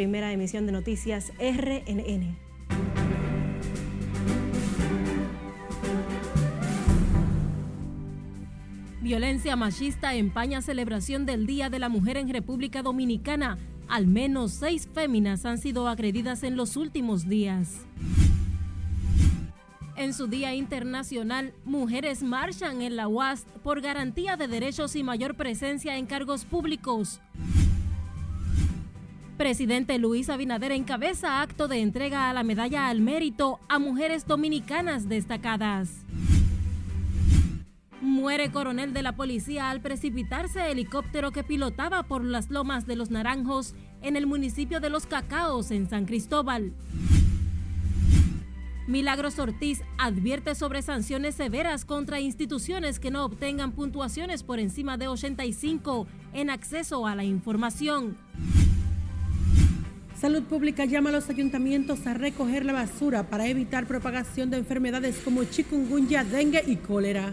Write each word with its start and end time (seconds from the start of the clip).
primera 0.00 0.32
emisión 0.32 0.64
de 0.64 0.72
noticias 0.72 1.30
RNN. 1.38 2.34
Violencia 9.02 9.56
machista 9.56 10.14
empaña 10.14 10.62
celebración 10.62 11.26
del 11.26 11.44
Día 11.44 11.68
de 11.68 11.78
la 11.78 11.90
Mujer 11.90 12.16
en 12.16 12.30
República 12.30 12.80
Dominicana. 12.80 13.58
Al 13.88 14.06
menos 14.06 14.52
seis 14.52 14.88
féminas 14.90 15.44
han 15.44 15.58
sido 15.58 15.86
agredidas 15.86 16.44
en 16.44 16.56
los 16.56 16.78
últimos 16.78 17.28
días. 17.28 17.84
En 19.96 20.14
su 20.14 20.28
Día 20.28 20.54
Internacional, 20.54 21.52
mujeres 21.66 22.22
marchan 22.22 22.80
en 22.80 22.96
la 22.96 23.06
UAS 23.06 23.44
por 23.62 23.82
garantía 23.82 24.38
de 24.38 24.48
derechos 24.48 24.96
y 24.96 25.02
mayor 25.02 25.34
presencia 25.34 25.98
en 25.98 26.06
cargos 26.06 26.46
públicos. 26.46 27.20
Presidente 29.40 29.98
Luis 29.98 30.28
Abinader 30.28 30.70
encabeza 30.70 31.40
acto 31.40 31.66
de 31.66 31.80
entrega 31.80 32.28
a 32.28 32.34
la 32.34 32.42
medalla 32.42 32.88
al 32.88 33.00
mérito 33.00 33.58
a 33.70 33.78
mujeres 33.78 34.26
dominicanas 34.26 35.08
destacadas. 35.08 36.04
Muere 38.02 38.52
coronel 38.52 38.92
de 38.92 39.00
la 39.00 39.16
policía 39.16 39.70
al 39.70 39.80
precipitarse 39.80 40.70
helicóptero 40.70 41.30
que 41.30 41.42
pilotaba 41.42 42.02
por 42.02 42.22
las 42.22 42.50
lomas 42.50 42.86
de 42.86 42.96
los 42.96 43.10
Naranjos 43.10 43.74
en 44.02 44.16
el 44.16 44.26
municipio 44.26 44.78
de 44.78 44.90
Los 44.90 45.06
Cacaos 45.06 45.70
en 45.70 45.88
San 45.88 46.04
Cristóbal. 46.04 46.74
Milagros 48.86 49.38
Ortiz 49.38 49.80
advierte 49.96 50.54
sobre 50.54 50.82
sanciones 50.82 51.34
severas 51.34 51.86
contra 51.86 52.20
instituciones 52.20 53.00
que 53.00 53.10
no 53.10 53.24
obtengan 53.24 53.72
puntuaciones 53.72 54.42
por 54.42 54.60
encima 54.60 54.98
de 54.98 55.08
85 55.08 56.06
en 56.34 56.50
acceso 56.50 57.06
a 57.06 57.14
la 57.14 57.24
información. 57.24 58.18
Salud 60.20 60.42
Pública 60.42 60.84
llama 60.84 61.08
a 61.08 61.12
los 61.12 61.30
ayuntamientos 61.30 62.06
a 62.06 62.12
recoger 62.12 62.66
la 62.66 62.74
basura 62.74 63.30
para 63.30 63.46
evitar 63.46 63.86
propagación 63.86 64.50
de 64.50 64.58
enfermedades 64.58 65.16
como 65.24 65.44
chikungunya, 65.44 66.24
dengue 66.24 66.62
y 66.66 66.76
cólera. 66.76 67.32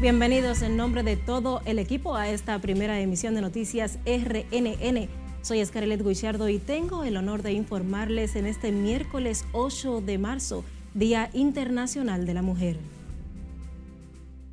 Bienvenidos 0.00 0.62
en 0.62 0.76
nombre 0.76 1.02
de 1.02 1.16
todo 1.16 1.62
el 1.64 1.80
equipo 1.80 2.14
a 2.14 2.28
esta 2.28 2.60
primera 2.60 3.00
emisión 3.00 3.34
de 3.34 3.40
noticias 3.40 3.98
RNN. 4.06 5.21
Soy 5.42 5.64
Scarlett 5.66 6.04
Guichardo 6.06 6.48
y 6.48 6.58
tengo 6.58 7.02
el 7.02 7.16
honor 7.16 7.42
de 7.42 7.52
informarles 7.52 8.36
en 8.36 8.46
este 8.46 8.70
miércoles 8.70 9.44
8 9.50 10.00
de 10.00 10.16
marzo, 10.16 10.64
Día 10.94 11.30
Internacional 11.32 12.26
de 12.26 12.34
la 12.34 12.42
Mujer. 12.42 12.76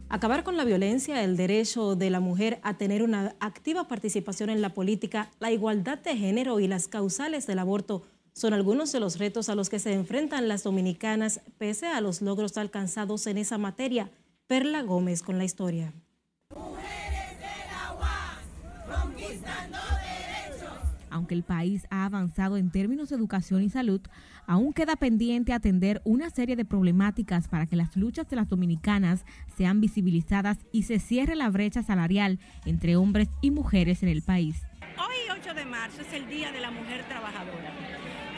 Acabar 0.09 0.43
con 0.43 0.57
la 0.57 0.65
violencia, 0.65 1.23
el 1.23 1.37
derecho 1.37 1.95
de 1.95 2.09
la 2.09 2.19
mujer 2.19 2.59
a 2.63 2.79
tener 2.79 3.03
una 3.03 3.35
activa 3.39 3.87
participación 3.87 4.49
en 4.49 4.63
la 4.63 4.73
política, 4.73 5.29
la 5.39 5.51
igualdad 5.51 5.99
de 5.99 6.17
género 6.17 6.59
y 6.59 6.67
las 6.67 6.87
causales 6.87 7.45
del 7.45 7.59
aborto 7.59 8.01
son 8.33 8.53
algunos 8.53 8.91
de 8.91 8.99
los 8.99 9.19
retos 9.19 9.47
a 9.49 9.55
los 9.55 9.69
que 9.69 9.77
se 9.77 9.93
enfrentan 9.93 10.47
las 10.47 10.63
dominicanas 10.63 11.41
pese 11.59 11.85
a 11.85 12.01
los 12.01 12.23
logros 12.23 12.57
alcanzados 12.57 13.27
en 13.27 13.37
esa 13.37 13.59
materia. 13.59 14.09
Perla 14.47 14.81
Gómez 14.81 15.21
con 15.21 15.37
la 15.37 15.43
historia. 15.43 15.93
Aunque 21.11 21.35
el 21.35 21.43
país 21.43 21.85
ha 21.89 22.05
avanzado 22.05 22.57
en 22.57 22.71
términos 22.71 23.09
de 23.09 23.15
educación 23.15 23.63
y 23.63 23.69
salud, 23.69 24.01
aún 24.47 24.73
queda 24.73 24.95
pendiente 24.95 25.53
atender 25.53 26.01
una 26.05 26.29
serie 26.29 26.55
de 26.55 26.65
problemáticas 26.65 27.47
para 27.47 27.65
que 27.65 27.75
las 27.75 27.95
luchas 27.95 28.27
de 28.29 28.35
las 28.35 28.49
dominicanas 28.49 29.25
sean 29.57 29.81
visibilizadas 29.81 30.57
y 30.71 30.83
se 30.83 30.99
cierre 30.99 31.35
la 31.35 31.49
brecha 31.49 31.83
salarial 31.83 32.39
entre 32.65 32.95
hombres 32.95 33.29
y 33.41 33.51
mujeres 33.51 34.03
en 34.03 34.09
el 34.09 34.21
país. 34.21 34.63
Hoy 34.97 35.39
8 35.39 35.53
de 35.53 35.65
marzo 35.65 36.01
es 36.01 36.13
el 36.13 36.27
Día 36.27 36.51
de 36.51 36.59
la 36.59 36.71
Mujer 36.71 37.05
Trabajadora 37.07 37.73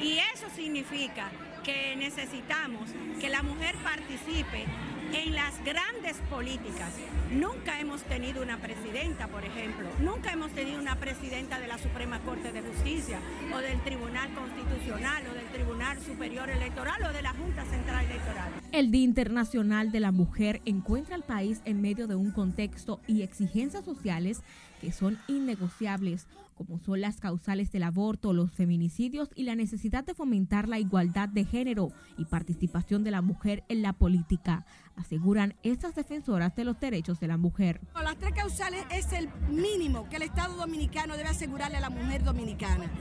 y 0.01 0.17
eso 0.33 0.47
significa 0.55 1.29
que 1.63 1.95
necesitamos 1.95 2.89
que 3.19 3.29
la 3.29 3.43
mujer 3.43 3.75
participe 3.83 4.65
en 5.13 5.35
las 5.35 5.63
grandes 5.63 6.17
políticas. 6.29 6.93
Nunca 7.31 7.79
hemos 7.79 8.03
tenido 8.03 8.41
una 8.41 8.57
presidenta, 8.57 9.27
por 9.27 9.43
ejemplo, 9.43 9.87
nunca 9.99 10.31
hemos 10.31 10.51
tenido 10.51 10.79
una 10.79 10.95
presidenta 10.95 11.59
de 11.59 11.67
la 11.67 11.77
Suprema 11.77 12.19
Corte 12.21 12.51
de 12.51 12.61
Justicia 12.61 13.19
o 13.53 13.57
del 13.59 13.79
Tribunal 13.81 14.33
Constitucional 14.33 15.23
o 15.29 15.33
del 15.33 15.47
Tribunal 15.47 15.99
Superior 15.99 16.49
Electoral 16.49 17.03
o 17.03 17.13
de 17.13 17.21
la 17.21 17.31
Junta 17.31 17.65
Central 17.65 18.05
Electoral. 18.05 18.51
El 18.71 18.91
Día 18.91 19.03
Internacional 19.03 19.91
de 19.91 19.99
la 19.99 20.11
Mujer 20.11 20.61
encuentra 20.65 21.15
al 21.15 21.23
país 21.23 21.61
en 21.65 21.81
medio 21.81 22.07
de 22.07 22.15
un 22.15 22.31
contexto 22.31 23.01
y 23.07 23.21
exigencias 23.21 23.83
sociales 23.83 24.41
que 24.81 24.91
son 24.91 25.19
innegociables, 25.27 26.27
como 26.55 26.79
son 26.79 27.01
las 27.01 27.19
causales 27.19 27.71
del 27.71 27.83
aborto, 27.83 28.33
los 28.33 28.51
feminicidios 28.51 29.29
y 29.35 29.43
la 29.43 29.55
necesidad 29.55 30.03
de 30.03 30.15
fomentar 30.15 30.67
la 30.67 30.79
igualdad 30.79 31.29
de 31.29 31.45
género 31.45 31.91
y 32.17 32.25
participación 32.25 33.03
de 33.03 33.11
la 33.11 33.21
mujer 33.21 33.63
en 33.69 33.83
la 33.83 33.93
política, 33.93 34.65
aseguran 34.95 35.55
estas 35.63 35.95
defensoras 35.95 36.55
de 36.55 36.65
los 36.65 36.79
derechos 36.79 37.19
de 37.19 37.27
la 37.27 37.37
mujer. 37.37 37.79
Las 37.95 38.17
tres 38.17 38.33
causales 38.33 38.83
es 38.91 39.13
el 39.13 39.29
mínimo 39.49 40.09
que 40.09 40.17
el 40.17 40.23
Estado 40.23 40.55
dominicano 40.55 41.15
debe 41.15 41.29
asegurarle 41.29 41.77
a 41.77 41.81
la 41.81 41.89
mujer 41.89 42.23
dominicana. 42.23 42.91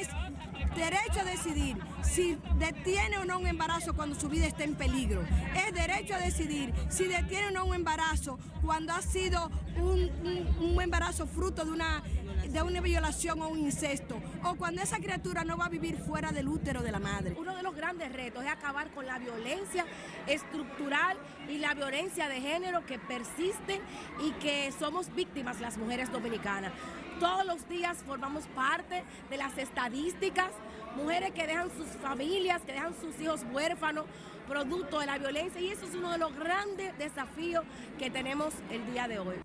Es 0.00 0.08
derecho 0.74 1.20
a 1.20 1.24
decidir 1.24 1.76
si 2.02 2.36
detiene 2.58 3.18
o 3.18 3.24
no 3.24 3.38
un 3.38 3.46
embarazo 3.46 3.94
cuando 3.94 4.18
su 4.18 4.28
vida 4.28 4.46
está 4.46 4.64
en 4.64 4.74
peligro. 4.74 5.22
Es 5.54 5.74
derecho 5.74 6.14
a 6.14 6.18
decidir 6.18 6.72
si 6.88 7.04
detiene 7.04 7.48
o 7.48 7.50
no 7.52 7.64
un 7.66 7.74
embarazo 7.74 8.38
cuando 8.62 8.92
ha 8.92 9.02
sido 9.02 9.50
un, 9.76 10.10
un 10.60 10.82
embarazo 10.82 11.23
fruto 11.26 11.64
de 11.64 11.72
una 11.72 12.02
de 12.54 12.62
una 12.62 12.80
violación 12.80 13.42
o 13.42 13.48
un 13.48 13.58
incesto, 13.58 14.20
o 14.44 14.54
cuando 14.54 14.80
esa 14.80 14.98
criatura 14.98 15.42
no 15.42 15.56
va 15.56 15.66
a 15.66 15.68
vivir 15.68 15.98
fuera 15.98 16.30
del 16.30 16.48
útero 16.48 16.82
de 16.82 16.92
la 16.92 17.00
madre. 17.00 17.34
Uno 17.36 17.56
de 17.56 17.64
los 17.64 17.74
grandes 17.74 18.12
retos 18.12 18.44
es 18.44 18.50
acabar 18.50 18.90
con 18.92 19.06
la 19.06 19.18
violencia 19.18 19.84
estructural 20.28 21.16
y 21.48 21.58
la 21.58 21.74
violencia 21.74 22.28
de 22.28 22.40
género 22.40 22.86
que 22.86 22.98
persiste 22.98 23.80
y 24.22 24.30
que 24.32 24.72
somos 24.78 25.12
víctimas 25.14 25.60
las 25.60 25.78
mujeres 25.78 26.12
dominicanas. 26.12 26.72
Todos 27.18 27.44
los 27.44 27.68
días 27.68 27.98
formamos 28.06 28.44
parte 28.54 29.04
de 29.30 29.36
las 29.36 29.58
estadísticas, 29.58 30.50
mujeres 30.96 31.32
que 31.32 31.46
dejan 31.46 31.70
sus 31.76 31.88
familias, 32.00 32.62
que 32.62 32.72
dejan 32.72 32.94
sus 33.00 33.18
hijos 33.20 33.40
huérfanos, 33.52 34.04
producto 34.44 35.00
de 35.00 35.06
la 35.06 35.18
violencia 35.18 35.60
y 35.60 35.68
eso 35.68 35.86
es 35.86 35.94
uno 35.94 36.12
de 36.12 36.18
los 36.18 36.34
grandes 36.36 36.96
desafíos 36.98 37.64
que 37.98 38.10
tenemos 38.10 38.54
el 38.70 38.84
día 38.92 39.08
de 39.08 39.18
hoy. 39.18 39.36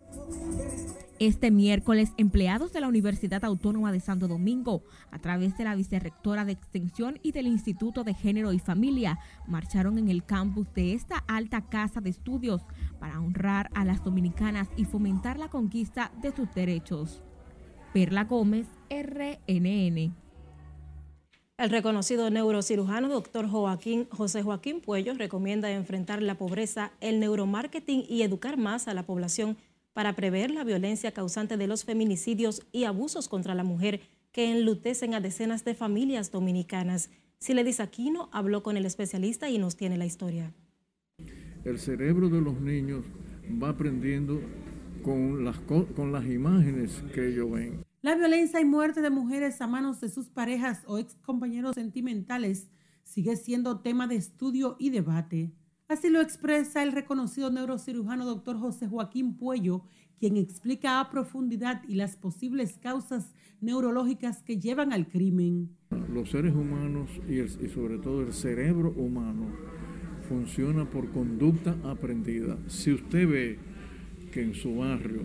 Este 1.20 1.52
miércoles, 1.52 2.14
empleados 2.16 2.72
de 2.72 2.80
la 2.80 2.88
Universidad 2.88 3.44
Autónoma 3.44 3.92
de 3.92 4.00
Santo 4.00 4.30
Domingo, 4.30 4.84
a 5.12 5.20
través 5.20 5.58
de 5.58 5.66
la 5.66 5.76
vicerrectora 5.76 6.46
de 6.46 6.54
Extensión 6.54 7.20
y 7.22 7.34
del 7.34 7.48
Instituto 7.48 8.06
de 8.06 8.14
Género 8.14 8.54
y 8.54 8.60
Familia, 8.60 9.20
marcharon 9.46 9.98
en 9.98 10.10
el 10.10 10.24
campus 10.24 10.74
de 10.74 10.94
esta 10.94 11.18
alta 11.28 11.68
casa 11.68 12.00
de 12.00 12.10
estudios 12.10 12.62
para 13.00 13.20
honrar 13.20 13.70
a 13.74 13.84
las 13.84 14.04
dominicanas 14.04 14.70
y 14.78 14.86
fomentar 14.86 15.38
la 15.38 15.50
conquista 15.50 16.12
de 16.22 16.34
sus 16.34 16.54
derechos. 16.54 17.22
Perla 17.94 18.24
Gómez, 18.24 18.68
RNN. 18.90 20.29
El 21.60 21.72
reconocido 21.72 22.30
neurocirujano 22.30 23.10
doctor 23.10 23.46
Joaquín, 23.46 24.08
José 24.12 24.44
Joaquín 24.44 24.80
Puello 24.80 25.14
recomienda 25.16 25.70
enfrentar 25.70 26.22
la 26.22 26.36
pobreza, 26.36 26.94
el 27.02 27.20
neuromarketing 27.20 28.06
y 28.08 28.22
educar 28.22 28.56
más 28.56 28.88
a 28.88 28.94
la 28.94 29.06
población 29.06 29.58
para 29.92 30.16
prever 30.16 30.52
la 30.52 30.64
violencia 30.64 31.12
causante 31.12 31.58
de 31.58 31.68
los 31.68 31.84
feminicidios 31.84 32.66
y 32.72 32.86
abusos 32.86 33.28
contra 33.28 33.56
la 33.56 33.66
mujer 33.66 34.00
que 34.32 34.50
enlutecen 34.50 35.14
a 35.14 35.20
decenas 35.20 35.66
de 35.66 35.76
familias 35.76 36.32
dominicanas. 36.32 37.10
Siledis 37.40 37.82
Aquino 37.82 38.30
habló 38.32 38.64
con 38.64 38.78
el 38.78 38.86
especialista 38.86 39.50
y 39.50 39.58
nos 39.58 39.76
tiene 39.76 39.98
la 39.98 40.06
historia. 40.06 40.54
El 41.66 41.78
cerebro 41.78 42.30
de 42.30 42.40
los 42.40 42.62
niños 42.62 43.04
va 43.62 43.68
aprendiendo 43.68 44.40
con 45.04 45.44
las, 45.44 45.60
con 45.60 46.14
las 46.14 46.26
imágenes 46.26 47.04
que 47.14 47.28
ellos 47.28 47.52
ven. 47.52 47.89
La 48.02 48.16
violencia 48.16 48.62
y 48.62 48.66
muerte 48.66 49.02
de 49.02 49.10
mujeres 49.10 49.60
a 49.60 49.68
manos 49.68 50.00
de 50.00 50.08
sus 50.08 50.30
parejas 50.30 50.84
o 50.88 50.98
ex 50.98 51.16
compañeros 51.16 51.76
sentimentales 51.76 52.70
sigue 53.04 53.36
siendo 53.36 53.82
tema 53.82 54.08
de 54.08 54.16
estudio 54.16 54.78
y 54.80 54.90
debate. 54.90 55.52
Así 55.90 56.10
lo 56.10 56.22
expresa 56.22 56.82
el 56.82 56.94
reconocido 56.94 57.52
neurocirujano 57.52 58.26
doctor 58.26 58.58
José 58.58 58.88
Joaquín 58.88 59.36
Puello, 59.36 59.84
quien 60.18 60.38
explica 60.38 61.02
a 61.02 61.10
profundidad 61.10 61.84
y 61.90 61.96
las 61.96 62.16
posibles 62.16 62.78
causas 62.82 63.34
neurológicas 63.60 64.44
que 64.44 64.58
llevan 64.58 64.94
al 64.94 65.10
crimen. 65.10 65.76
Los 66.14 66.30
seres 66.30 66.56
humanos 66.56 67.10
y, 67.28 67.46
sobre 67.68 67.98
todo 67.98 68.22
el 68.22 68.32
cerebro 68.32 68.92
humano 68.92 69.48
funciona 70.30 70.90
por 70.90 71.12
conducta 71.12 71.76
aprendida. 71.84 72.58
Si 72.68 72.94
usted 72.94 73.28
ve 73.28 73.60
que 74.32 74.42
en 74.42 74.54
su 74.54 74.78
barrio 74.78 75.24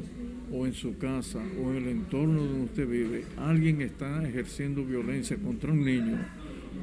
o 0.53 0.67
en 0.67 0.73
su 0.73 0.99
casa 0.99 1.41
o 1.63 1.71
en 1.71 1.77
el 1.77 1.89
entorno 1.89 2.43
donde 2.43 2.65
usted 2.65 2.89
vive, 2.89 3.25
alguien 3.37 3.81
está 3.81 4.27
ejerciendo 4.27 4.85
violencia 4.85 5.37
contra 5.37 5.73
un 5.73 5.85
niño, 5.85 6.19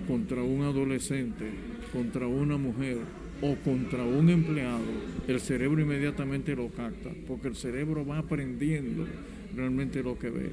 contra 0.07 0.43
un 0.43 0.63
adolescente, 0.63 1.49
contra 1.91 2.27
una 2.27 2.57
mujer 2.57 2.99
o 3.41 3.55
contra 3.63 4.03
un 4.03 4.29
empleado, 4.29 4.85
el 5.27 5.39
cerebro 5.39 5.81
inmediatamente 5.81 6.55
lo 6.55 6.69
capta, 6.69 7.09
porque 7.27 7.47
el 7.47 7.55
cerebro 7.55 8.05
va 8.05 8.19
aprendiendo 8.19 9.07
realmente 9.55 10.03
lo 10.03 10.17
que 10.17 10.29
ve. 10.29 10.51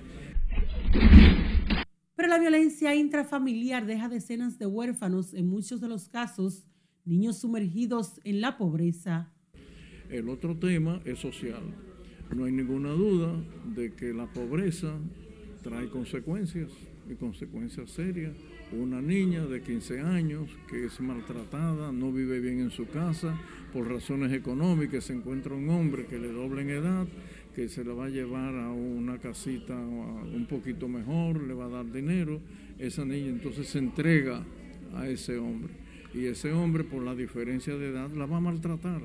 Pero 2.17 2.29
la 2.29 2.39
violencia 2.39 2.95
intrafamiliar 2.95 3.87
deja 3.87 4.09
decenas 4.09 4.59
de 4.59 4.67
huérfanos, 4.67 5.35
en 5.35 5.47
muchos 5.47 5.81
de 5.81 5.89
los 5.89 6.09
casos, 6.09 6.67
niños 7.05 7.39
sumergidos 7.39 8.21
en 8.25 8.41
la 8.41 8.57
pobreza. 8.57 9.33
El 10.09 10.29
otro 10.31 10.57
tema 10.57 11.01
es 11.05 11.19
social. 11.19 11.63
No 12.35 12.45
hay 12.45 12.53
ninguna 12.53 12.91
duda 12.91 13.33
de 13.75 13.93
que 13.93 14.13
la 14.13 14.27
pobreza 14.27 14.93
trae 15.63 15.89
consecuencias 15.89 16.71
y 17.11 17.15
consecuencias 17.15 17.91
serias. 17.91 18.33
Una 18.71 19.01
niña 19.01 19.47
de 19.47 19.63
15 19.63 20.01
años 20.01 20.51
que 20.69 20.85
es 20.85 21.01
maltratada, 21.01 21.91
no 21.91 22.13
vive 22.13 22.39
bien 22.41 22.61
en 22.61 22.71
su 22.71 22.87
casa, 22.87 23.39
por 23.73 23.89
razones 23.89 24.33
económicas 24.33 25.05
se 25.05 25.15
encuentra 25.15 25.55
un 25.55 25.71
hombre 25.71 26.05
que 26.05 26.19
le 26.19 26.31
doble 26.31 26.63
en 26.63 26.71
edad, 26.71 27.07
que 27.55 27.69
se 27.69 27.83
la 27.83 27.95
va 27.95 28.07
a 28.07 28.11
llevar 28.11 28.55
a 28.55 28.71
una 28.71 29.19
casita 29.19 29.75
un 29.75 30.47
poquito 30.49 30.87
mejor, 30.87 31.43
le 31.43 31.55
va 31.55 31.65
a 31.65 31.71
dar 31.71 31.91
dinero, 31.91 32.41
esa 32.79 33.07
niña 33.07 33.29
entonces 33.29 33.69
se 33.69 33.79
entrega 33.79 34.45
a 34.95 35.09
ese 35.09 35.39
hombre 35.39 35.73
y 36.15 36.27
ese 36.27 36.53
hombre 36.53 36.85
por 36.85 37.03
la 37.03 37.15
diferencia 37.15 37.77
de 37.77 37.89
edad 37.89 38.11
la 38.11 38.27
va 38.27 38.37
a 38.37 38.41
maltratar. 38.41 39.01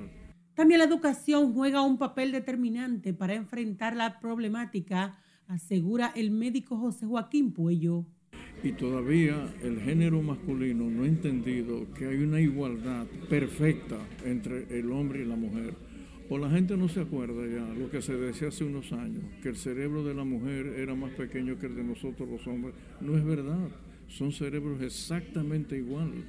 También 0.56 0.80
la 0.80 0.86
educación 0.86 1.54
juega 1.54 1.82
un 1.82 1.98
papel 1.98 2.32
determinante 2.32 3.14
para 3.14 3.34
enfrentar 3.34 3.96
la 3.96 4.20
problemática 4.20 5.18
asegura 5.48 6.12
el 6.16 6.32
médico 6.32 6.78
José 6.78 7.06
Joaquín 7.06 7.54
Puello. 7.54 8.06
Y 8.62 8.72
todavía 8.74 9.54
el 9.62 9.82
género 9.82 10.22
masculino 10.22 10.90
no 10.90 11.04
ha 11.04 11.08
entendido 11.08 11.92
que 11.94 12.08
hay 12.08 12.18
una 12.18 12.40
igualdad 12.40 13.08
perfecta 13.30 13.98
entre 14.26 14.80
el 14.80 14.92
hombre 14.92 15.24
y 15.24 15.26
la 15.26 15.36
mujer. 15.36 15.74
O 16.30 16.38
la 16.38 16.50
gente 16.50 16.78
no 16.78 16.88
se 16.88 17.02
acuerda 17.02 17.46
ya 17.46 17.74
lo 17.74 17.90
que 17.90 18.02
se 18.02 18.16
decía 18.16 18.48
hace 18.48 18.64
unos 18.64 18.94
años, 18.94 19.24
que 19.42 19.50
el 19.50 19.58
cerebro 19.58 20.04
de 20.04 20.14
la 20.14 20.24
mujer 20.24 20.68
era 20.78 20.96
más 20.96 21.12
pequeño 21.12 21.60
que 21.60 21.66
el 21.66 21.76
de 21.76 21.84
nosotros 21.84 22.30
los 22.30 22.48
hombres. 22.48 22.76
No 23.02 23.18
es 23.18 23.26
verdad, 23.26 23.70
son 24.08 24.32
cerebros 24.32 24.82
exactamente 24.82 25.78
iguales. 25.78 26.24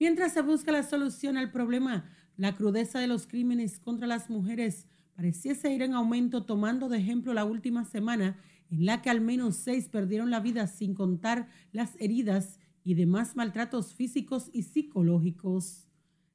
Mientras 0.00 0.32
se 0.32 0.40
busca 0.40 0.72
la 0.72 0.82
solución 0.82 1.36
al 1.36 1.52
problema, 1.52 2.10
la 2.36 2.54
crudeza 2.54 2.98
de 2.98 3.06
los 3.06 3.26
crímenes 3.26 3.78
contra 3.78 4.06
las 4.06 4.30
mujeres 4.30 4.86
pareciese 5.14 5.72
ir 5.72 5.82
en 5.82 5.94
aumento 5.94 6.44
tomando 6.44 6.88
de 6.88 6.98
ejemplo 6.98 7.34
la 7.34 7.44
última 7.44 7.84
semana 7.84 8.38
en 8.70 8.86
la 8.86 9.02
que 9.02 9.10
al 9.10 9.20
menos 9.20 9.56
seis 9.56 9.88
perdieron 9.88 10.30
la 10.30 10.40
vida 10.40 10.66
sin 10.66 10.94
contar 10.94 11.48
las 11.72 11.94
heridas 12.00 12.58
y 12.82 12.94
demás 12.94 13.36
maltratos 13.36 13.94
físicos 13.94 14.50
y 14.52 14.62
psicológicos. 14.62 15.86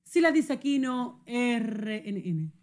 Sila 0.04 0.32
Disaquino, 0.32 1.22
RNN. 1.28 2.54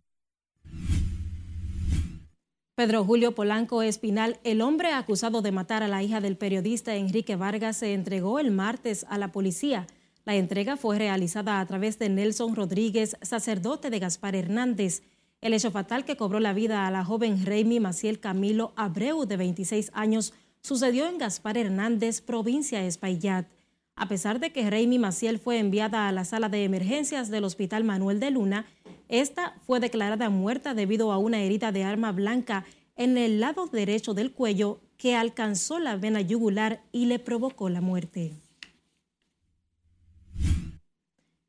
Pedro 2.75 3.05
Julio 3.05 3.35
Polanco 3.35 3.83
Espinal, 3.83 4.39
el 4.45 4.61
hombre 4.61 4.93
acusado 4.93 5.41
de 5.41 5.53
matar 5.53 5.83
a 5.83 5.89
la 5.89 6.03
hija 6.03 6.21
del 6.21 6.37
periodista 6.37 6.95
Enrique 6.95 7.37
Vargas, 7.37 7.79
se 7.79 7.95
entregó 7.95 8.39
el 8.39 8.51
martes 8.51 9.07
a 9.09 9.17
la 9.17 9.33
policía. 9.33 9.87
La 10.27 10.35
entrega 10.35 10.77
fue 10.77 10.99
realizada 10.99 11.61
a 11.61 11.67
través 11.67 12.01
de 12.01 12.09
Nelson 12.09 12.57
Rodríguez, 12.57 13.17
sacerdote 13.23 13.91
de 13.91 14.01
Gaspar 14.01 14.35
Hernández. 14.35 15.05
El 15.41 15.55
hecho 15.55 15.71
fatal 15.71 16.05
que 16.05 16.17
cobró 16.17 16.41
la 16.41 16.53
vida 16.53 16.85
a 16.85 16.91
la 16.91 17.05
joven 17.05 17.47
Reimi 17.47 17.79
Maciel 17.79 18.19
Camilo 18.19 18.73
Abreu, 18.75 19.25
de 19.25 19.37
26 19.37 19.93
años, 19.95 20.35
sucedió 20.63 21.07
en 21.07 21.19
Gaspar 21.19 21.57
Hernández, 21.57 22.23
provincia 22.23 22.81
de 22.81 22.89
Espaillat. 22.89 23.47
A 23.95 24.09
pesar 24.09 24.41
de 24.41 24.51
que 24.51 24.69
Reimi 24.69 24.99
Maciel 24.99 25.39
fue 25.39 25.61
enviada 25.61 26.09
a 26.09 26.13
la 26.13 26.25
sala 26.25 26.49
de 26.49 26.65
emergencias 26.65 27.31
del 27.31 27.45
Hospital 27.45 27.85
Manuel 27.85 28.19
de 28.19 28.33
Luna, 28.33 28.67
esta 29.09 29.55
fue 29.65 29.79
declarada 29.79 30.29
muerta 30.29 30.75
debido 30.75 31.13
a 31.13 31.19
una 31.19 31.41
herida 31.41 31.71
de 31.71 31.85
arma 31.85 32.11
blanca 32.11 32.65
en 32.97 33.17
el 33.17 33.39
lado 33.39 33.69
derecho 33.69 34.13
del 34.13 34.33
cuello 34.33 34.81
que 34.97 35.15
alcanzó 35.15 35.79
la 35.79 35.95
vena 35.95 36.21
yugular 36.21 36.83
y 36.91 37.07
le 37.07 37.21
provocó 37.21 37.69
la 37.69 37.81
muerte. 37.81 38.35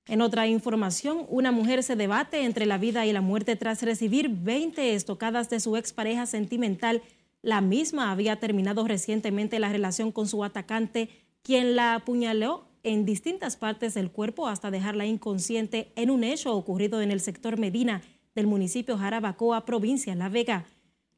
En 0.08 0.22
otra 0.22 0.48
información, 0.48 1.26
una 1.30 1.52
mujer 1.52 1.84
se 1.84 1.98
debate 1.98 2.46
entre 2.46 2.66
la 2.66 2.78
vida 2.78 3.06
y 3.06 3.12
la 3.12 3.20
muerte 3.20 3.58
tras 3.58 3.82
recibir 3.84 4.30
20 4.30 4.94
estocadas 4.94 5.50
de 5.50 5.60
su 5.60 5.76
expareja 5.76 6.26
sentimental. 6.26 7.02
La 7.42 7.60
misma 7.60 8.12
había 8.12 8.38
terminado 8.40 8.88
recientemente 8.88 9.60
la 9.60 9.70
relación 9.70 10.14
con 10.14 10.28
su 10.28 10.46
atacante, 10.46 11.10
quien 11.42 11.76
la 11.76 11.96
apuñaló 11.96 12.70
en 12.84 13.06
distintas 13.06 13.58
partes 13.58 13.96
del 13.96 14.10
cuerpo 14.10 14.48
hasta 14.48 14.72
dejarla 14.72 15.06
inconsciente 15.06 15.92
en 15.98 16.10
un 16.10 16.24
hecho 16.24 16.56
ocurrido 16.56 17.02
en 17.02 17.12
el 17.12 17.20
sector 17.20 17.60
Medina 17.60 18.02
del 18.34 18.48
municipio 18.48 18.98
Jarabacoa, 18.98 19.66
provincia 19.66 20.16
La 20.16 20.30
Vega. 20.30 20.66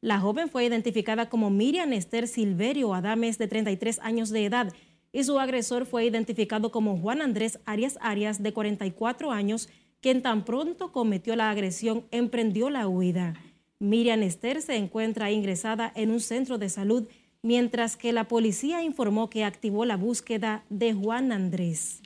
La 0.00 0.18
joven 0.18 0.48
fue 0.48 0.64
identificada 0.64 1.28
como 1.28 1.50
Miriam 1.50 1.92
Esther 1.92 2.26
Silverio 2.26 2.92
Adames, 2.92 3.38
de 3.38 3.46
33 3.46 4.00
años 4.00 4.30
de 4.30 4.46
edad, 4.46 4.72
y 5.12 5.24
su 5.24 5.38
agresor 5.38 5.86
fue 5.86 6.04
identificado 6.04 6.70
como 6.70 6.98
Juan 6.98 7.20
Andrés 7.20 7.58
Arias 7.64 7.98
Arias, 8.00 8.42
de 8.42 8.52
44 8.52 9.30
años, 9.32 9.68
quien 10.00 10.22
tan 10.22 10.44
pronto 10.44 10.92
cometió 10.92 11.36
la 11.36 11.50
agresión 11.50 12.06
emprendió 12.10 12.70
la 12.70 12.88
huida. 12.88 13.34
Miriam 13.78 14.22
Esther 14.22 14.62
se 14.62 14.76
encuentra 14.76 15.30
ingresada 15.30 15.92
en 15.94 16.10
un 16.10 16.20
centro 16.20 16.58
de 16.58 16.68
salud, 16.68 17.08
mientras 17.42 17.96
que 17.96 18.12
la 18.12 18.28
policía 18.28 18.82
informó 18.82 19.30
que 19.30 19.44
activó 19.44 19.84
la 19.84 19.96
búsqueda 19.96 20.64
de 20.68 20.92
Juan 20.92 21.32
Andrés. 21.32 22.02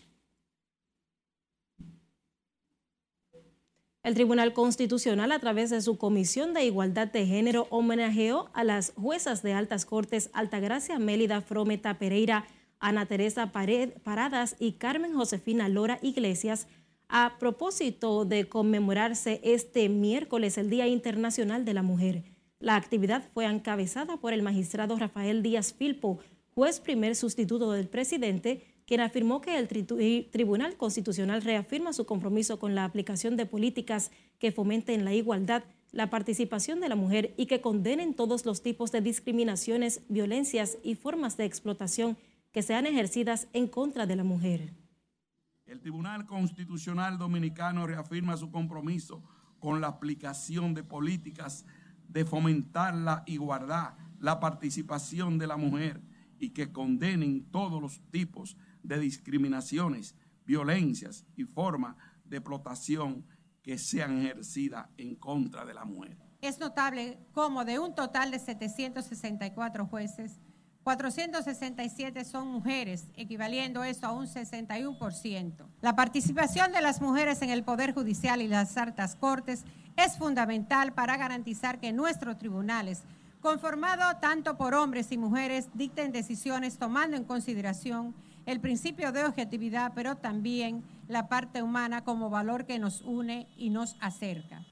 El 4.04 4.14
Tribunal 4.14 4.52
Constitucional, 4.52 5.32
a 5.32 5.38
través 5.38 5.70
de 5.70 5.80
su 5.80 5.96
Comisión 5.96 6.52
de 6.52 6.64
Igualdad 6.66 7.08
de 7.08 7.26
Género, 7.26 7.66
homenajeó 7.70 8.50
a 8.52 8.62
las 8.62 8.92
juezas 8.96 9.42
de 9.42 9.54
altas 9.54 9.86
cortes 9.86 10.28
Altagracia 10.34 10.98
Mélida 10.98 11.40
Frometa 11.40 11.98
Pereira, 11.98 12.44
Ana 12.84 13.06
Teresa 13.06 13.50
Paradas 13.50 14.56
y 14.60 14.72
Carmen 14.72 15.14
Josefina 15.14 15.70
Lora 15.70 15.98
Iglesias 16.02 16.66
a 17.08 17.38
propósito 17.38 18.26
de 18.26 18.46
conmemorarse 18.46 19.40
este 19.42 19.88
miércoles 19.88 20.58
el 20.58 20.68
Día 20.68 20.86
Internacional 20.86 21.64
de 21.64 21.72
la 21.72 21.82
Mujer. 21.82 22.24
La 22.60 22.76
actividad 22.76 23.26
fue 23.32 23.46
encabezada 23.46 24.18
por 24.18 24.34
el 24.34 24.42
magistrado 24.42 24.98
Rafael 24.98 25.42
Díaz 25.42 25.72
Filpo, 25.72 26.18
juez 26.54 26.78
primer 26.78 27.16
sustituto 27.16 27.72
del 27.72 27.88
presidente, 27.88 28.66
quien 28.86 29.00
afirmó 29.00 29.40
que 29.40 29.56
el 29.56 29.66
Tribunal 29.66 30.76
Constitucional 30.76 31.40
reafirma 31.40 31.94
su 31.94 32.04
compromiso 32.04 32.58
con 32.58 32.74
la 32.74 32.84
aplicación 32.84 33.38
de 33.38 33.46
políticas 33.46 34.10
que 34.38 34.52
fomenten 34.52 35.06
la 35.06 35.14
igualdad, 35.14 35.64
la 35.90 36.10
participación 36.10 36.80
de 36.80 36.90
la 36.90 36.96
mujer 36.96 37.32
y 37.38 37.46
que 37.46 37.62
condenen 37.62 38.12
todos 38.12 38.44
los 38.44 38.60
tipos 38.60 38.92
de 38.92 39.00
discriminaciones, 39.00 40.02
violencias 40.10 40.76
y 40.82 40.96
formas 40.96 41.38
de 41.38 41.46
explotación 41.46 42.18
que 42.54 42.62
sean 42.62 42.86
ejercidas 42.86 43.48
en 43.52 43.66
contra 43.66 44.06
de 44.06 44.14
la 44.14 44.22
mujer. 44.22 44.72
El 45.66 45.80
Tribunal 45.80 46.24
Constitucional 46.24 47.18
Dominicano 47.18 47.84
reafirma 47.84 48.36
su 48.36 48.52
compromiso 48.52 49.24
con 49.58 49.80
la 49.80 49.88
aplicación 49.88 50.72
de 50.72 50.84
políticas 50.84 51.66
de 52.06 52.24
fomentar 52.24 52.94
la 52.94 53.24
igualdad, 53.26 53.94
la 54.20 54.38
participación 54.38 55.36
de 55.36 55.48
la 55.48 55.56
mujer 55.56 56.00
y 56.38 56.50
que 56.50 56.70
condenen 56.70 57.50
todos 57.50 57.82
los 57.82 58.00
tipos 58.12 58.56
de 58.84 59.00
discriminaciones, 59.00 60.14
violencias 60.46 61.26
y 61.34 61.42
formas 61.42 61.96
de 62.24 62.36
explotación 62.36 63.26
que 63.62 63.78
sean 63.78 64.18
ejercidas 64.18 64.86
en 64.96 65.16
contra 65.16 65.64
de 65.64 65.74
la 65.74 65.84
mujer. 65.84 66.16
Es 66.40 66.60
notable 66.60 67.18
cómo 67.32 67.64
de 67.64 67.80
un 67.80 67.96
total 67.96 68.30
de 68.30 68.38
764 68.38 69.86
jueces, 69.86 70.38
467 70.84 72.24
son 72.24 72.48
mujeres, 72.48 73.06
equivaliendo 73.16 73.82
eso 73.84 74.06
a 74.06 74.12
un 74.12 74.26
61%. 74.26 75.66
La 75.80 75.96
participación 75.96 76.72
de 76.72 76.82
las 76.82 77.00
mujeres 77.00 77.40
en 77.40 77.48
el 77.48 77.64
Poder 77.64 77.94
Judicial 77.94 78.42
y 78.42 78.48
las 78.48 78.76
altas 78.76 79.16
cortes 79.16 79.64
es 79.96 80.18
fundamental 80.18 80.92
para 80.92 81.16
garantizar 81.16 81.80
que 81.80 81.94
nuestros 81.94 82.36
tribunales, 82.36 83.02
conformados 83.40 84.20
tanto 84.20 84.58
por 84.58 84.74
hombres 84.74 85.10
y 85.10 85.16
mujeres, 85.16 85.68
dicten 85.72 86.12
decisiones 86.12 86.76
tomando 86.76 87.16
en 87.16 87.24
consideración 87.24 88.14
el 88.44 88.60
principio 88.60 89.10
de 89.10 89.24
objetividad, 89.24 89.92
pero 89.94 90.16
también 90.16 90.84
la 91.08 91.28
parte 91.28 91.62
humana 91.62 92.04
como 92.04 92.28
valor 92.28 92.66
que 92.66 92.78
nos 92.78 93.00
une 93.00 93.48
y 93.56 93.70
nos 93.70 93.96
acerca. 94.00 94.66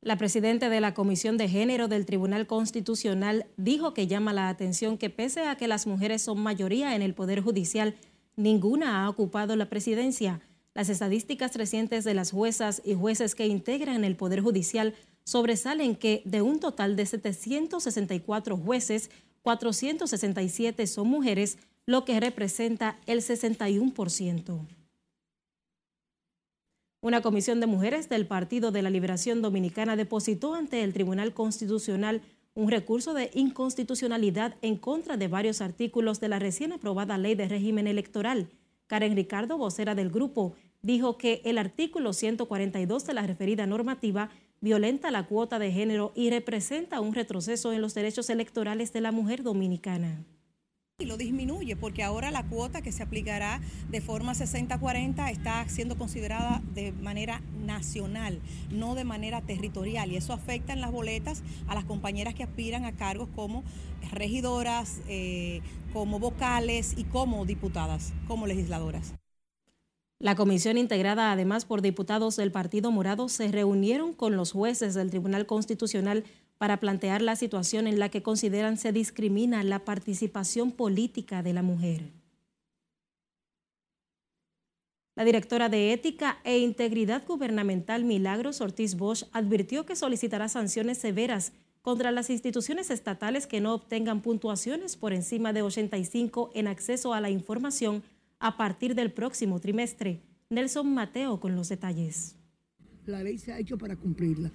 La 0.00 0.16
presidenta 0.16 0.68
de 0.68 0.80
la 0.80 0.94
Comisión 0.94 1.36
de 1.38 1.48
Género 1.48 1.88
del 1.88 2.06
Tribunal 2.06 2.46
Constitucional 2.46 3.46
dijo 3.56 3.94
que 3.94 4.06
llama 4.06 4.32
la 4.32 4.48
atención 4.48 4.96
que 4.96 5.10
pese 5.10 5.46
a 5.46 5.56
que 5.56 5.66
las 5.66 5.88
mujeres 5.88 6.22
son 6.22 6.40
mayoría 6.40 6.94
en 6.94 7.02
el 7.02 7.14
Poder 7.14 7.40
Judicial, 7.40 7.96
ninguna 8.36 9.02
ha 9.02 9.08
ocupado 9.08 9.56
la 9.56 9.68
presidencia. 9.68 10.40
Las 10.72 10.88
estadísticas 10.88 11.56
recientes 11.56 12.04
de 12.04 12.14
las 12.14 12.30
juezas 12.30 12.80
y 12.84 12.94
jueces 12.94 13.34
que 13.34 13.48
integran 13.48 14.04
el 14.04 14.14
Poder 14.14 14.40
Judicial 14.40 14.94
sobresalen 15.24 15.96
que 15.96 16.22
de 16.24 16.42
un 16.42 16.60
total 16.60 16.94
de 16.94 17.04
764 17.04 18.56
jueces, 18.56 19.10
467 19.42 20.86
son 20.86 21.08
mujeres, 21.08 21.58
lo 21.86 22.04
que 22.04 22.20
representa 22.20 23.00
el 23.06 23.20
61%. 23.20 24.77
Una 27.00 27.22
comisión 27.22 27.60
de 27.60 27.68
mujeres 27.68 28.08
del 28.08 28.26
Partido 28.26 28.72
de 28.72 28.82
la 28.82 28.90
Liberación 28.90 29.40
Dominicana 29.40 29.94
depositó 29.94 30.54
ante 30.54 30.82
el 30.82 30.92
Tribunal 30.92 31.32
Constitucional 31.32 32.22
un 32.54 32.68
recurso 32.72 33.14
de 33.14 33.30
inconstitucionalidad 33.34 34.56
en 34.62 34.76
contra 34.76 35.16
de 35.16 35.28
varios 35.28 35.60
artículos 35.60 36.18
de 36.18 36.28
la 36.28 36.40
recién 36.40 36.72
aprobada 36.72 37.16
Ley 37.16 37.36
de 37.36 37.46
Régimen 37.46 37.86
Electoral. 37.86 38.48
Karen 38.88 39.14
Ricardo, 39.14 39.58
vocera 39.58 39.94
del 39.94 40.10
grupo, 40.10 40.54
dijo 40.82 41.18
que 41.18 41.40
el 41.44 41.58
artículo 41.58 42.12
142 42.12 43.06
de 43.06 43.14
la 43.14 43.24
referida 43.24 43.64
normativa 43.64 44.30
violenta 44.60 45.12
la 45.12 45.24
cuota 45.26 45.60
de 45.60 45.70
género 45.70 46.10
y 46.16 46.30
representa 46.30 46.98
un 46.98 47.14
retroceso 47.14 47.72
en 47.72 47.80
los 47.80 47.94
derechos 47.94 48.28
electorales 48.28 48.92
de 48.92 49.02
la 49.02 49.12
mujer 49.12 49.44
dominicana. 49.44 50.24
Y 51.00 51.06
lo 51.06 51.16
disminuye 51.16 51.76
porque 51.76 52.02
ahora 52.02 52.32
la 52.32 52.48
cuota 52.48 52.82
que 52.82 52.90
se 52.90 53.04
aplicará 53.04 53.60
de 53.88 54.00
forma 54.00 54.32
60-40 54.32 55.30
está 55.30 55.64
siendo 55.68 55.96
considerada 55.96 56.60
de 56.74 56.90
manera 56.90 57.40
nacional, 57.64 58.40
no 58.68 58.96
de 58.96 59.04
manera 59.04 59.40
territorial. 59.40 60.10
Y 60.10 60.16
eso 60.16 60.32
afecta 60.32 60.72
en 60.72 60.80
las 60.80 60.90
boletas 60.90 61.44
a 61.68 61.76
las 61.76 61.84
compañeras 61.84 62.34
que 62.34 62.42
aspiran 62.42 62.84
a 62.84 62.96
cargos 62.96 63.28
como 63.36 63.62
regidoras, 64.10 65.00
eh, 65.06 65.60
como 65.92 66.18
vocales 66.18 66.94
y 66.96 67.04
como 67.04 67.44
diputadas, 67.44 68.12
como 68.26 68.48
legisladoras. 68.48 69.14
La 70.18 70.34
comisión 70.34 70.78
integrada 70.78 71.30
además 71.30 71.64
por 71.64 71.80
diputados 71.80 72.34
del 72.34 72.50
Partido 72.50 72.90
Morado 72.90 73.28
se 73.28 73.52
reunieron 73.52 74.14
con 74.14 74.34
los 74.34 74.50
jueces 74.50 74.94
del 74.94 75.10
Tribunal 75.10 75.46
Constitucional 75.46 76.24
para 76.58 76.80
plantear 76.80 77.22
la 77.22 77.36
situación 77.36 77.86
en 77.86 77.98
la 77.98 78.08
que 78.08 78.22
consideran 78.22 78.76
se 78.76 78.92
discrimina 78.92 79.62
la 79.64 79.84
participación 79.84 80.72
política 80.72 81.42
de 81.42 81.52
la 81.52 81.62
mujer. 81.62 82.12
La 85.14 85.24
directora 85.24 85.68
de 85.68 85.92
Ética 85.92 86.38
e 86.44 86.58
Integridad 86.58 87.26
Gubernamental 87.26 88.04
Milagros 88.04 88.60
Ortiz 88.60 88.94
Bosch 88.94 89.24
advirtió 89.32 89.84
que 89.84 89.96
solicitará 89.96 90.48
sanciones 90.48 90.98
severas 90.98 91.52
contra 91.82 92.12
las 92.12 92.30
instituciones 92.30 92.90
estatales 92.90 93.46
que 93.46 93.60
no 93.60 93.74
obtengan 93.74 94.20
puntuaciones 94.20 94.96
por 94.96 95.12
encima 95.12 95.52
de 95.52 95.62
85 95.62 96.50
en 96.54 96.68
acceso 96.68 97.14
a 97.14 97.20
la 97.20 97.30
información 97.30 98.02
a 98.38 98.56
partir 98.56 98.94
del 98.94 99.12
próximo 99.12 99.58
trimestre. 99.58 100.20
Nelson 100.50 100.92
Mateo 100.94 101.40
con 101.40 101.56
los 101.56 101.68
detalles. 101.68 102.36
La 103.06 103.22
ley 103.22 103.38
se 103.38 103.52
ha 103.52 103.58
hecho 103.58 103.76
para 103.76 103.96
cumplirla. 103.96 104.52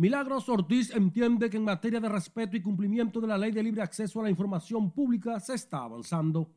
Milagros 0.00 0.48
Ortiz 0.48 0.96
entiende 0.96 1.50
que 1.50 1.58
en 1.58 1.64
materia 1.64 2.00
de 2.00 2.08
respeto 2.08 2.56
y 2.56 2.62
cumplimiento 2.62 3.20
de 3.20 3.26
la 3.26 3.36
ley 3.36 3.52
de 3.52 3.62
libre 3.62 3.82
acceso 3.82 4.18
a 4.18 4.22
la 4.22 4.30
información 4.30 4.90
pública 4.92 5.38
se 5.40 5.52
está 5.52 5.84
avanzando. 5.84 6.54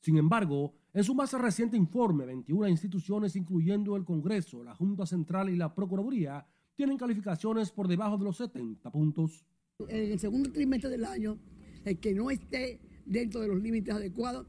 Sin 0.00 0.16
embargo, 0.16 0.72
en 0.94 1.04
su 1.04 1.14
más 1.14 1.30
reciente 1.34 1.76
informe, 1.76 2.24
21 2.24 2.68
instituciones, 2.68 3.36
incluyendo 3.36 3.96
el 3.96 4.06
Congreso, 4.06 4.64
la 4.64 4.74
Junta 4.74 5.04
Central 5.04 5.50
y 5.50 5.56
la 5.56 5.74
Procuraduría, 5.74 6.46
tienen 6.74 6.96
calificaciones 6.96 7.70
por 7.70 7.86
debajo 7.86 8.16
de 8.16 8.24
los 8.24 8.38
70 8.38 8.90
puntos. 8.90 9.44
En 9.88 10.12
el 10.12 10.18
segundo 10.18 10.50
trimestre 10.50 10.88
del 10.88 11.04
año, 11.04 11.36
el 11.84 11.98
que 11.98 12.14
no 12.14 12.30
esté 12.30 12.80
dentro 13.04 13.42
de 13.42 13.48
los 13.48 13.60
límites 13.60 13.94
adecuados 13.94 14.46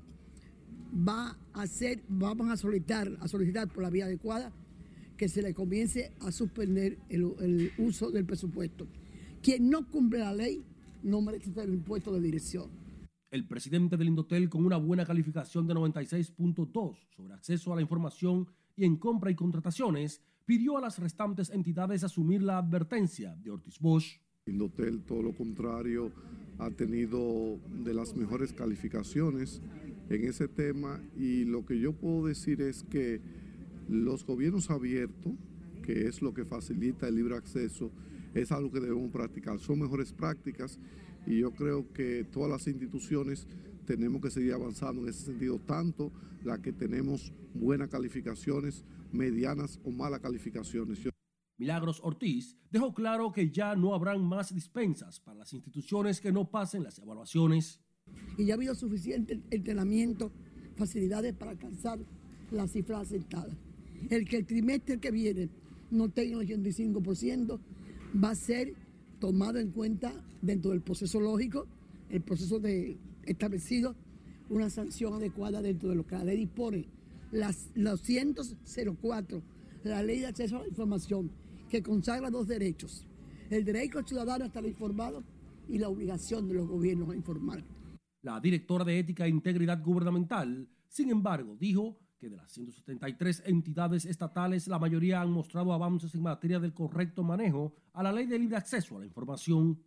va 1.05 1.37
a 1.51 1.67
ser, 1.67 2.01
vamos 2.07 2.49
a 2.49 2.55
solicitar, 2.55 3.09
a 3.19 3.27
solicitar 3.27 3.67
por 3.67 3.83
la 3.83 3.89
vía 3.89 4.05
adecuada 4.05 4.53
que 5.17 5.27
se 5.27 5.41
le 5.41 5.53
comience 5.53 6.13
a 6.21 6.31
suspender 6.31 7.00
el, 7.09 7.71
uso 7.77 8.12
del 8.12 8.25
presupuesto. 8.25 8.88
Quien 9.41 9.69
no 9.69 9.89
cumple 9.89 10.19
la 10.19 10.33
ley 10.33 10.63
no 11.03 11.21
merece 11.21 11.51
el 11.62 11.74
impuesto 11.74 12.13
de 12.13 12.21
dirección. 12.21 12.69
El 13.31 13.45
presidente 13.45 13.97
del 13.97 14.07
Indotel, 14.07 14.50
con 14.50 14.65
una 14.65 14.77
buena 14.77 15.05
calificación 15.05 15.67
de 15.67 15.74
96.2 15.74 16.95
sobre 17.15 17.33
acceso 17.33 17.74
a 17.74 17.75
la 17.75 17.81
información 17.81 18.47
y 18.75 18.86
en 18.86 18.95
compra 18.95 19.31
y 19.31 19.36
contrataciones, 19.36 20.21
pidió 20.45 20.77
a 20.77 20.81
las 20.81 21.00
restantes 21.00 21.50
entidades 21.50 22.03
asumir 22.03 22.41
la 22.41 22.59
advertencia 22.59 23.36
de 23.36 23.51
Ortiz 23.51 23.79
Bosch. 23.79 24.21
Indotel, 24.45 25.01
todo 25.01 25.21
lo 25.21 25.33
contrario, 25.33 26.13
ha 26.59 26.69
tenido 26.71 27.59
de 27.83 27.93
las 27.93 28.15
mejores 28.15 28.53
calificaciones 28.53 29.62
en 30.09 30.24
ese 30.24 30.47
tema 30.47 31.01
y 31.17 31.43
lo 31.43 31.65
que 31.65 31.79
yo 31.79 31.93
puedo 31.93 32.27
decir 32.27 32.62
es 32.62 32.83
que 32.83 33.21
los 33.88 34.25
gobiernos 34.25 34.70
abiertos, 34.70 35.34
que 35.84 36.08
es 36.08 36.22
lo 36.22 36.34
que 36.34 36.46
facilita 36.46 37.08
el 37.08 37.15
libre 37.15 37.36
acceso, 37.36 37.91
es 38.34 38.51
algo 38.51 38.72
que 38.72 38.79
debemos 38.79 39.12
practicar. 39.12 39.60
Son 39.60 39.79
mejores 39.79 40.13
prácticas 40.13 40.79
y 41.25 41.39
yo 41.39 41.51
creo 41.51 41.91
que 41.94 42.24
todas 42.25 42.50
las 42.50 42.67
instituciones 42.67 43.48
tenemos 43.86 44.22
que 44.22 44.29
seguir 44.29 44.53
avanzando 44.53 45.01
en 45.03 45.10
ese 45.10 45.25
sentido, 45.25 45.60
tanto 45.60 46.12
las 46.44 46.60
que 46.60 46.74
tenemos 46.74 47.34
buenas 47.53 47.89
calificaciones, 47.89 48.84
medianas 49.12 49.79
o 49.84 49.91
malas 49.91 50.20
calificaciones. 50.20 51.00
Milagros 51.58 52.00
Ortiz 52.03 52.56
dejó 52.70 52.94
claro 52.94 53.32
que 53.32 53.50
ya 53.50 53.75
no 53.75 53.96
habrán 53.96 54.24
más 54.24 54.53
dispensas 54.53 55.20
para 55.20 55.39
las 55.39 55.53
instituciones 55.53 56.22
que 56.22 56.32
no 56.32 56.50
pasen 56.50 56.84
las 56.84 57.00
evaluaciones 57.00 57.82
y 58.38 58.46
ya 58.46 58.53
ha 58.53 58.58
habido 58.58 58.75
suficiente 58.75 59.41
entrenamiento, 59.50 60.32
facilidades 60.75 61.34
para 61.34 61.51
alcanzar 61.51 62.00
la 62.51 62.67
cifra 62.67 63.00
aceptada. 63.00 63.58
El 64.09 64.27
que 64.27 64.37
el 64.37 64.45
trimestre 64.45 64.99
que 64.99 65.11
viene 65.11 65.49
no 65.91 66.09
tenga 66.09 66.41
el 66.41 66.47
85% 66.47 67.59
va 68.23 68.31
a 68.31 68.35
ser 68.35 68.73
tomado 69.19 69.59
en 69.59 69.71
cuenta 69.71 70.13
dentro 70.41 70.71
del 70.71 70.81
proceso 70.81 71.19
lógico, 71.19 71.67
el 72.09 72.21
proceso 72.21 72.59
de 72.59 72.97
establecido, 73.25 73.95
una 74.49 74.69
sanción 74.69 75.13
adecuada 75.13 75.61
dentro 75.61 75.89
de 75.89 75.95
lo 75.95 76.05
que 76.05 76.15
la 76.15 76.23
ley 76.23 76.37
dispone. 76.37 76.85
Las, 77.31 77.69
los 77.75 78.01
104, 78.01 79.41
la 79.83 80.03
ley 80.03 80.19
de 80.19 80.27
acceso 80.27 80.57
a 80.57 80.61
la 80.61 80.67
información, 80.67 81.29
que 81.69 81.83
consagra 81.83 82.29
dos 82.29 82.47
derechos, 82.47 83.05
el 83.49 83.65
derecho 83.65 84.01
ciudadano 84.03 84.45
a 84.45 84.47
estar 84.47 84.65
informado 84.65 85.23
y 85.67 85.77
la 85.77 85.89
obligación 85.89 86.47
de 86.47 86.53
los 86.53 86.67
gobiernos 86.67 87.09
a 87.09 87.15
informar. 87.15 87.63
La 88.21 88.39
directora 88.39 88.85
de 88.85 88.99
Ética 88.99 89.25
e 89.25 89.29
Integridad 89.29 89.83
Gubernamental, 89.83 90.67
sin 90.87 91.09
embargo, 91.09 91.57
dijo 91.59 91.97
que 92.19 92.29
de 92.29 92.36
las 92.36 92.51
173 92.51 93.43
entidades 93.45 94.05
estatales, 94.05 94.67
la 94.67 94.79
mayoría 94.79 95.21
han 95.21 95.31
mostrado 95.31 95.71
avances 95.74 96.13
en 96.15 96.24
materia 96.24 96.59
del 96.59 96.74
correcto 96.74 97.24
manejo 97.24 97.75
a 97.93 98.03
la 98.03 98.12
ley 98.12 98.25
de 98.25 98.39
libre 98.39 98.57
acceso 98.57 98.97
a 98.97 99.00
la 99.00 99.05
información. 99.05 99.79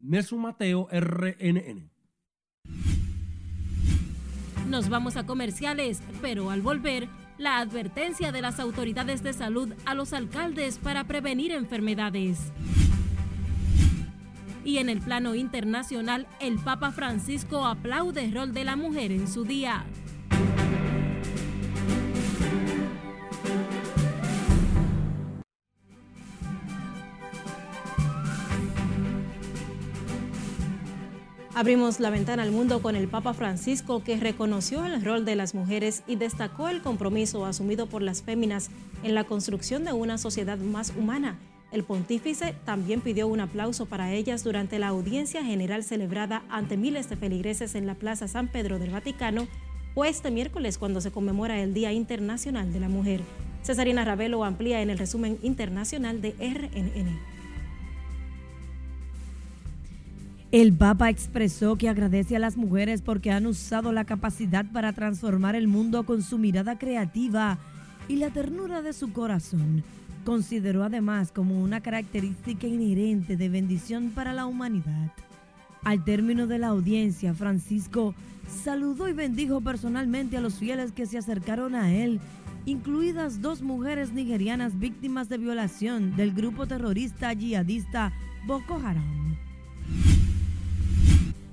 Nelson 0.00 0.40
Mateo, 0.40 0.88
RNN. 0.90 1.90
Nos 4.68 4.88
vamos 4.88 5.16
a 5.16 5.26
comerciales, 5.26 6.02
pero 6.20 6.50
al 6.50 6.60
volver, 6.60 7.08
la 7.38 7.58
advertencia 7.58 8.32
de 8.32 8.42
las 8.42 8.58
autoridades 8.58 9.22
de 9.22 9.32
salud 9.32 9.72
a 9.86 9.94
los 9.94 10.12
alcaldes 10.12 10.78
para 10.78 11.04
prevenir 11.04 11.52
enfermedades. 11.52 12.52
Y 14.64 14.78
en 14.78 14.88
el 14.88 15.00
plano 15.00 15.34
internacional, 15.34 16.26
el 16.40 16.58
Papa 16.58 16.90
Francisco 16.90 17.64
aplaude 17.64 18.24
el 18.24 18.34
rol 18.34 18.52
de 18.52 18.64
la 18.64 18.76
mujer 18.76 19.12
en 19.12 19.28
su 19.28 19.44
día. 19.44 19.86
Abrimos 31.58 31.98
la 31.98 32.10
ventana 32.10 32.44
al 32.44 32.52
mundo 32.52 32.80
con 32.82 32.94
el 32.94 33.08
Papa 33.08 33.34
Francisco 33.34 34.04
que 34.04 34.16
reconoció 34.16 34.86
el 34.86 35.04
rol 35.04 35.24
de 35.24 35.34
las 35.34 35.56
mujeres 35.56 36.04
y 36.06 36.14
destacó 36.14 36.68
el 36.68 36.82
compromiso 36.82 37.44
asumido 37.44 37.88
por 37.88 38.00
las 38.00 38.22
féminas 38.22 38.70
en 39.02 39.16
la 39.16 39.24
construcción 39.24 39.82
de 39.82 39.92
una 39.92 40.18
sociedad 40.18 40.56
más 40.58 40.92
humana 40.96 41.36
el 41.70 41.84
pontífice 41.84 42.54
también 42.64 43.00
pidió 43.00 43.26
un 43.26 43.40
aplauso 43.40 43.86
para 43.86 44.12
ellas 44.12 44.42
durante 44.42 44.78
la 44.78 44.88
audiencia 44.88 45.44
general 45.44 45.84
celebrada 45.84 46.42
ante 46.48 46.76
miles 46.76 47.10
de 47.10 47.16
feligreses 47.16 47.74
en 47.74 47.86
la 47.86 47.94
Plaza 47.94 48.26
San 48.26 48.48
Pedro 48.48 48.78
del 48.78 48.90
Vaticano 48.90 49.48
o 49.94 50.04
este 50.04 50.30
miércoles 50.30 50.78
cuando 50.78 51.00
se 51.00 51.10
conmemora 51.10 51.60
el 51.60 51.74
Día 51.74 51.92
Internacional 51.92 52.72
de 52.72 52.80
la 52.80 52.88
Mujer. 52.88 53.20
Cesarina 53.62 54.04
Ravelo 54.04 54.44
amplía 54.44 54.80
en 54.80 54.88
el 54.88 54.98
resumen 54.98 55.38
internacional 55.42 56.22
de 56.22 56.30
RNN. 56.38 57.37
El 60.50 60.72
Papa 60.72 61.10
expresó 61.10 61.76
que 61.76 61.90
agradece 61.90 62.34
a 62.34 62.38
las 62.38 62.56
mujeres 62.56 63.02
porque 63.02 63.30
han 63.30 63.44
usado 63.44 63.92
la 63.92 64.06
capacidad 64.06 64.64
para 64.72 64.94
transformar 64.94 65.54
el 65.54 65.68
mundo 65.68 66.06
con 66.06 66.22
su 66.22 66.38
mirada 66.38 66.78
creativa 66.78 67.58
y 68.08 68.16
la 68.16 68.30
ternura 68.30 68.80
de 68.80 68.94
su 68.94 69.12
corazón 69.12 69.84
consideró 70.24 70.84
además 70.84 71.32
como 71.32 71.62
una 71.62 71.82
característica 71.82 72.66
inherente 72.66 73.36
de 73.36 73.50
bendición 73.50 74.10
para 74.14 74.32
la 74.32 74.46
humanidad. 74.46 75.12
Al 75.84 76.02
término 76.02 76.46
de 76.46 76.58
la 76.58 76.68
audiencia, 76.68 77.34
Francisco 77.34 78.14
saludó 78.46 79.06
y 79.08 79.12
bendijo 79.12 79.60
personalmente 79.60 80.38
a 80.38 80.40
los 80.40 80.54
fieles 80.54 80.92
que 80.92 81.04
se 81.04 81.18
acercaron 81.18 81.74
a 81.74 81.92
él, 81.92 82.20
incluidas 82.64 83.42
dos 83.42 83.60
mujeres 83.60 84.12
nigerianas 84.12 84.78
víctimas 84.78 85.28
de 85.28 85.36
violación 85.36 86.16
del 86.16 86.32
grupo 86.32 86.66
terrorista 86.66 87.34
yihadista 87.34 88.12
Boko 88.46 88.80
Haram. 88.82 89.47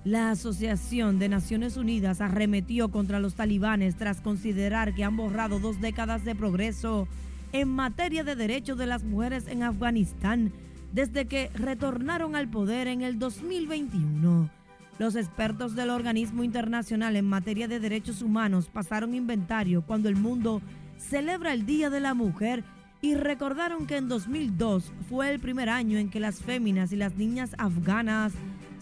La 0.05 0.29
Asociación 0.29 1.17
de 1.17 1.29
Naciones 1.29 1.77
Unidas 1.77 2.21
arremetió 2.21 2.89
contra 2.89 3.19
los 3.19 3.33
talibanes 3.33 3.95
tras 3.95 4.21
considerar 4.21 4.93
que 4.93 5.03
han 5.03 5.17
borrado 5.17 5.59
dos 5.59 5.81
décadas 5.81 6.23
de 6.23 6.35
progreso 6.35 7.07
en 7.53 7.69
materia 7.69 8.23
de 8.23 8.35
derechos 8.35 8.77
de 8.77 8.85
las 8.85 9.03
mujeres 9.03 9.47
en 9.47 9.63
Afganistán 9.63 10.53
desde 10.93 11.25
que 11.25 11.49
retornaron 11.55 12.35
al 12.35 12.47
poder 12.47 12.87
en 12.87 13.01
el 13.01 13.17
2021. 13.17 14.51
Los 14.99 15.15
expertos 15.15 15.73
del 15.73 15.89
organismo 15.89 16.43
internacional 16.43 17.15
en 17.15 17.25
materia 17.25 17.67
de 17.67 17.79
derechos 17.79 18.21
humanos 18.21 18.69
pasaron 18.71 19.15
inventario 19.15 19.81
cuando 19.81 20.07
el 20.07 20.17
mundo 20.17 20.61
celebra 20.99 21.51
el 21.51 21.65
Día 21.65 21.89
de 21.89 21.99
la 21.99 22.13
Mujer 22.13 22.63
y 23.01 23.15
recordaron 23.15 23.87
que 23.87 23.97
en 23.97 24.07
2002 24.07 24.93
fue 25.09 25.31
el 25.31 25.39
primer 25.39 25.67
año 25.67 25.97
en 25.97 26.11
que 26.11 26.19
las 26.19 26.41
féminas 26.41 26.91
y 26.91 26.95
las 26.95 27.15
niñas 27.15 27.55
afganas 27.57 28.33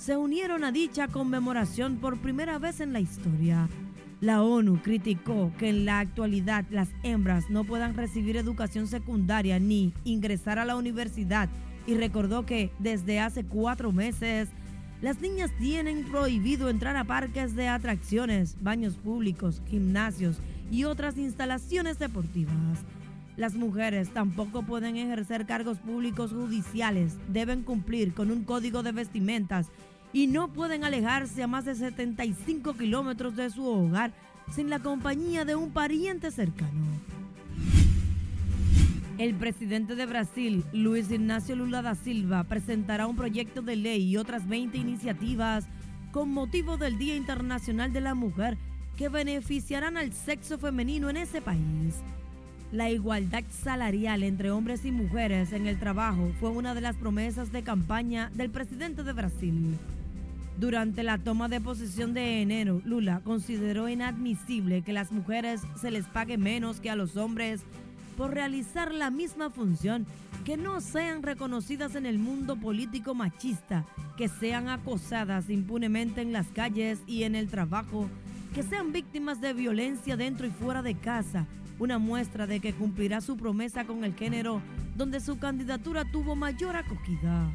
se 0.03 0.17
unieron 0.17 0.65
a 0.65 0.74
dicha 0.74 1.07
conmemoración 1.07 1.95
por 1.95 2.19
primera 2.19 2.60
vez 2.60 2.81
en 2.81 2.91
la 2.91 3.00
historia. 3.00 3.69
La 4.19 4.43
ONU 4.43 4.81
criticó 4.81 5.53
que 5.57 5.69
en 5.69 5.86
la 5.86 6.00
actualidad 6.00 6.65
las 6.72 6.89
hembras 7.03 7.50
no 7.50 7.63
puedan 7.63 7.95
recibir 7.95 8.36
educación 8.36 8.88
secundaria 8.88 9.60
ni 9.60 9.93
ingresar 10.03 10.60
a 10.60 10.65
la 10.65 10.75
universidad 10.75 11.48
y 11.88 11.93
recordó 11.93 12.45
que 12.45 12.69
desde 12.79 13.22
hace 13.22 13.45
cuatro 13.45 13.93
meses 13.93 14.50
las 15.01 15.22
niñas 15.22 15.51
tienen 15.57 16.03
prohibido 16.03 16.67
entrar 16.67 16.98
a 16.98 17.05
parques 17.05 17.55
de 17.55 17.69
atracciones, 17.69 18.57
baños 18.60 18.98
públicos, 18.98 19.62
gimnasios 19.67 20.41
y 20.69 20.83
otras 20.83 21.17
instalaciones 21.17 21.98
deportivas. 21.98 22.83
Las 23.38 23.55
mujeres 23.55 24.10
tampoco 24.10 24.63
pueden 24.63 24.98
ejercer 24.98 25.45
cargos 25.45 25.79
públicos 25.79 26.31
judiciales, 26.31 27.17
deben 27.29 27.63
cumplir 27.63 28.13
con 28.13 28.29
un 28.31 28.43
código 28.43 28.83
de 28.83 28.91
vestimentas 28.91 29.72
y 30.13 30.27
no 30.27 30.53
pueden 30.53 30.84
alejarse 30.84 31.43
a 31.43 31.48
más 31.48 31.65
de 31.65 31.75
75 31.75 32.75
kilómetros 32.75 33.36
de 33.36 33.50
su 33.50 33.65
hogar 33.65 34.13
sin 34.51 34.70
la 34.70 34.79
compañía 34.79 35.43
de 35.43 35.55
un 35.55 35.72
pariente 35.72 36.29
cercano. 36.32 36.86
El 39.17 39.36
presidente 39.36 39.96
de 39.96 40.05
Brasil, 40.05 40.63
Luis 40.74 41.12
Ignacio 41.12 41.55
Lula 41.55 41.82
da 41.82 41.96
Silva, 41.96 42.43
presentará 42.46 43.08
un 43.08 43.15
proyecto 43.15 43.62
de 43.62 43.75
ley 43.75 44.03
y 44.03 44.17
otras 44.17 44.48
20 44.48 44.77
iniciativas 44.77 45.65
con 46.12 46.32
motivo 46.32 46.77
del 46.77 46.98
Día 46.98 47.15
Internacional 47.15 47.91
de 47.93 48.01
la 48.01 48.15
Mujer 48.15 48.58
que 48.98 49.10
beneficiarán 49.10 49.98
al 49.98 50.13
sexo 50.13 50.58
femenino 50.58 51.10
en 51.10 51.17
ese 51.17 51.41
país. 51.41 51.96
La 52.72 52.89
igualdad 52.89 53.43
salarial 53.50 54.24
entre 54.24 54.50
hombres 54.50 54.84
y 54.84 54.91
mujeres 54.91 55.53
en 55.53 55.67
el 55.67 55.79
trabajo 55.79 56.32
fue 56.39 56.50
una 56.50 56.74
de 56.74 56.82
las 56.82 56.96
promesas 56.96 57.51
de 57.51 57.62
campaña 57.62 58.32
del 58.34 58.50
presidente 58.50 59.03
de 59.03 59.13
Brasil. 59.13 59.77
Durante 60.57 61.03
la 61.03 61.17
toma 61.17 61.50
de 61.50 61.60
posesión 61.60 62.13
de 62.13 62.41
enero, 62.41 62.81
Lula 62.86 63.22
consideró 63.24 63.89
inadmisible 63.89 64.83
que 64.83 64.93
las 64.93 65.12
mujeres 65.12 65.62
se 65.79 65.91
les 65.91 66.05
pague 66.05 66.38
menos 66.38 66.79
que 66.79 66.89
a 66.89 66.95
los 66.95 67.17
hombres 67.17 67.62
por 68.15 68.31
realizar 68.31 68.93
la 68.93 69.10
misma 69.10 69.50
función, 69.50 70.05
que 70.45 70.55
no 70.55 70.81
sean 70.81 71.24
reconocidas 71.24 71.95
en 71.95 72.05
el 72.05 72.19
mundo 72.19 72.55
político 72.55 73.15
machista, 73.15 73.86
que 74.17 74.27
sean 74.27 74.69
acosadas 74.69 75.50
impunemente 75.50 76.22
en 76.22 76.31
las 76.31 76.48
calles 76.48 77.00
y 77.07 77.24
en 77.24 77.36
el 77.36 77.50
trabajo, 77.50 78.07
que 78.53 78.62
sean 78.62 78.91
víctimas 78.91 79.41
de 79.41 79.53
violencia 79.53 80.15
dentro 80.15 80.45
y 80.45 80.51
fuera 80.51 80.83
de 80.83 80.95
casa, 80.95 81.48
una 81.79 81.98
muestra 81.98 82.45
de 82.45 82.60
que 82.60 82.74
cumplirá 82.74 83.22
su 83.22 83.36
promesa 83.36 83.86
con 83.86 84.03
el 84.03 84.13
género 84.13 84.62
donde 84.95 85.19
su 85.19 85.39
candidatura 85.39 86.05
tuvo 86.05 86.36
mayor 86.36 86.75
acogida. 86.75 87.51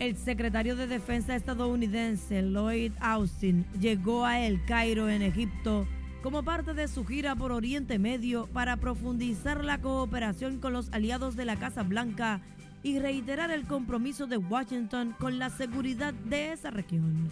El 0.00 0.16
secretario 0.16 0.76
de 0.76 0.86
Defensa 0.86 1.36
estadounidense 1.36 2.40
Lloyd 2.40 2.92
Austin 3.00 3.66
llegó 3.78 4.24
a 4.24 4.40
El 4.40 4.64
Cairo, 4.64 5.10
en 5.10 5.20
Egipto, 5.20 5.86
como 6.22 6.42
parte 6.42 6.72
de 6.72 6.88
su 6.88 7.04
gira 7.04 7.36
por 7.36 7.52
Oriente 7.52 7.98
Medio 7.98 8.46
para 8.46 8.78
profundizar 8.78 9.62
la 9.62 9.78
cooperación 9.78 10.58
con 10.58 10.72
los 10.72 10.90
aliados 10.92 11.36
de 11.36 11.44
la 11.44 11.56
Casa 11.56 11.82
Blanca 11.82 12.40
y 12.82 12.98
reiterar 12.98 13.50
el 13.50 13.66
compromiso 13.66 14.26
de 14.26 14.38
Washington 14.38 15.14
con 15.18 15.38
la 15.38 15.50
seguridad 15.50 16.14
de 16.14 16.54
esa 16.54 16.70
región. 16.70 17.28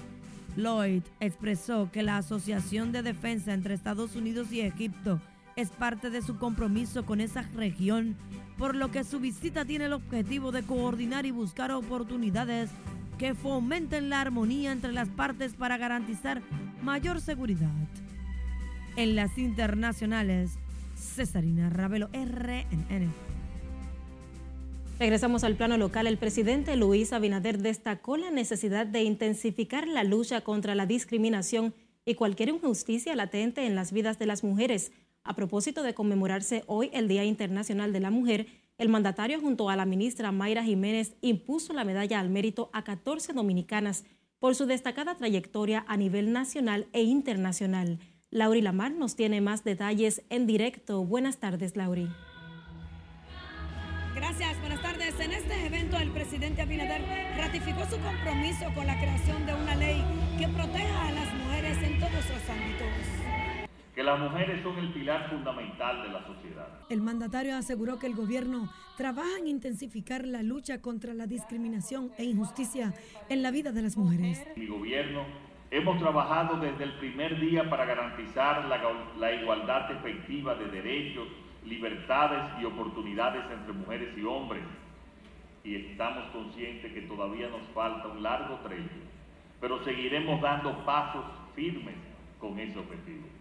Lloyd 0.55 1.05
expresó 1.21 1.91
que 1.91 2.03
la 2.03 2.19
Asociación 2.19 2.93
de 2.93 3.01
Defensa 3.01 3.55
entre 3.55 3.73
Estados 3.73 4.15
Unidos 4.15 4.53
y 4.53 4.61
Egipto 4.61 5.23
es 5.59 5.71
parte 5.71 6.09
de 6.11 6.23
su 6.23 6.39
compromiso 6.39 7.05
con 7.05 7.21
esa 7.21 7.43
región 7.57 8.17
por 8.57 8.77
lo 8.77 8.93
que 8.93 9.03
su 9.03 9.19
visita 9.19 9.65
tiene 9.65 9.87
el 9.87 9.93
objetivo 9.93 10.53
de 10.53 10.63
coordinar 10.63 11.27
y 11.27 11.33
buscar 11.33 11.73
oportunidades 11.73 12.71
que 13.19 13.35
fomenten 13.35 14.09
la 14.09 14.21
armonía 14.21 14.71
entre 14.71 14.93
las 14.93 15.09
partes 15.09 15.55
para 15.55 15.77
garantizar 15.77 16.43
mayor 16.81 17.21
seguridad. 17.21 17.73
En 18.95 19.17
las 19.17 19.37
internacionales, 19.37 20.53
Cesarina 20.95 21.71
Ravelo, 21.71 22.09
RNN. 22.13 23.13
Regresamos 25.01 25.43
al 25.43 25.57
plano 25.57 25.77
local. 25.77 26.07
El 26.07 26.19
presidente 26.19 26.77
Luis 26.77 27.13
Abinader 27.13 27.59
destacó 27.59 28.17
la 28.17 28.31
necesidad 28.31 28.87
de 28.87 29.03
intensificar 29.03 29.89
la 29.89 30.05
lucha 30.05 30.41
contra 30.41 30.77
la 30.77 30.87
discriminación 30.87 31.75
y 32.05 32.15
cualquier 32.15 32.49
injusticia 32.49 33.17
latente 33.17 33.67
en 33.67 33.75
las 33.75 33.93
vidas 33.93 34.21
de 34.21 34.27
las 34.27 34.45
mujeres 34.45 34.93
a 35.29 35.35
propósito 35.35 35.83
de 35.83 35.93
conmemorarse 35.93 36.65
hoy 36.67 36.89
el 36.95 37.07
Día 37.07 37.23
Internacional 37.23 37.93
de 37.93 38.01
la 38.01 38.11
Mujer, 38.11 38.47
el 38.79 38.89
mandatario 38.89 39.39
junto 39.41 39.69
a 39.69 39.77
la 39.77 39.85
ministra 39.85 40.33
Mayra 40.33 40.65
Jiménez 40.65 41.17
impuso 41.21 41.75
la 41.75 41.85
medalla 41.85 42.19
al 42.19 42.31
mérito 42.31 42.71
a 42.73 42.83
14 42.83 43.35
dominicanas 43.35 44.05
por 44.39 44.55
su 44.55 44.65
destacada 44.65 45.17
trayectoria 45.17 45.85
a 45.87 45.99
nivel 45.99 46.33
nacional 46.33 46.89
e 46.95 47.03
internacional. 47.03 47.99
Lauri 48.31 48.63
Lamar 48.63 48.93
nos 48.93 49.17
tiene 49.17 49.43
más 49.43 49.65
detalles 49.65 50.23
en 50.31 50.47
directo. 50.47 51.05
Buenas 51.05 51.37
tardes, 51.37 51.77
Lauri. 51.77 52.09
Gracias, 54.15 54.59
buenas 54.61 54.81
tardes. 54.81 55.15
En 55.21 55.33
este 55.33 55.67
evento 55.67 55.99
el 55.99 56.11
presidente 56.11 56.63
Abinader 56.63 57.03
ratificó 57.37 57.85
su 57.85 58.01
compromiso 58.01 58.65
con 58.75 58.87
la 58.87 58.99
creación 58.99 59.45
de 59.45 59.55
una 59.55 59.77
ley 59.77 60.03
que 60.39 60.49
proteja 60.49 61.09
a 61.09 61.13
las 61.13 61.35
mujeres 61.35 61.77
en 61.83 62.01
todos 62.01 62.13
los 62.15 62.49
ámbitos 62.49 63.18
que 63.99 64.05
las 64.05 64.21
mujeres 64.21 64.63
son 64.63 64.79
el 64.79 64.93
pilar 64.93 65.29
fundamental 65.29 66.05
de 66.05 66.11
la 66.11 66.25
sociedad. 66.25 66.69
El 66.89 67.01
mandatario 67.01 67.57
aseguró 67.57 67.99
que 67.99 68.07
el 68.07 68.15
gobierno 68.15 68.71
trabaja 68.97 69.39
en 69.41 69.49
intensificar 69.49 70.25
la 70.25 70.45
lucha 70.45 70.81
contra 70.81 71.15
la 71.15 71.27
discriminación 71.27 72.13
e 72.17 72.23
injusticia 72.23 72.95
en 73.29 73.43
la 73.43 73.51
vida 73.51 73.73
de 73.73 73.83
las 73.83 73.97
mujeres. 73.97 74.47
Mi 74.57 74.69
gobierno 74.69 75.25
hemos 75.73 75.99
trabajado 75.99 76.61
desde 76.61 76.85
el 76.85 76.93
primer 77.01 77.41
día 77.41 77.69
para 77.69 77.87
garantizar 77.87 78.67
la, 78.67 78.81
la 79.19 79.33
igualdad 79.33 79.91
efectiva 79.91 80.55
de 80.55 80.69
derechos, 80.69 81.27
libertades 81.67 82.63
y 82.63 82.67
oportunidades 82.67 83.43
entre 83.51 83.73
mujeres 83.73 84.17
y 84.17 84.23
hombres. 84.23 84.63
Y 85.65 85.75
estamos 85.75 86.25
conscientes 86.31 86.93
que 86.93 87.01
todavía 87.01 87.49
nos 87.49 87.67
falta 87.75 88.07
un 88.07 88.23
largo 88.23 88.61
trecho, 88.61 88.95
pero 89.61 89.83
seguiremos 89.83 90.41
dando 90.41 90.85
pasos 90.85 91.25
firmes 91.57 91.97
con 92.39 92.57
ese 92.61 92.79
objetivo 92.79 93.38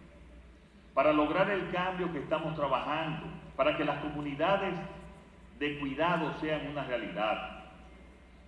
para 0.98 1.12
lograr 1.12 1.48
el 1.48 1.70
cambio 1.70 2.12
que 2.12 2.18
estamos 2.18 2.56
trabajando, 2.56 3.24
para 3.54 3.76
que 3.76 3.84
las 3.84 3.98
comunidades 3.98 4.74
de 5.60 5.78
cuidado 5.78 6.34
sean 6.40 6.66
una 6.72 6.82
realidad. 6.82 7.62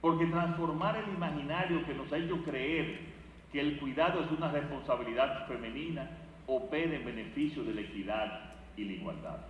Porque 0.00 0.26
transformar 0.26 0.96
el 0.96 1.14
imaginario 1.14 1.86
que 1.86 1.94
nos 1.94 2.12
ha 2.12 2.16
hecho 2.16 2.42
creer 2.42 3.02
que 3.52 3.60
el 3.60 3.78
cuidado 3.78 4.24
es 4.24 4.32
una 4.32 4.50
responsabilidad 4.50 5.46
femenina 5.46 6.10
opera 6.48 6.96
en 6.96 7.04
beneficio 7.04 7.62
de 7.62 7.72
la 7.72 7.82
equidad 7.82 8.40
y 8.76 8.84
la 8.84 8.92
igualdad 8.94 9.49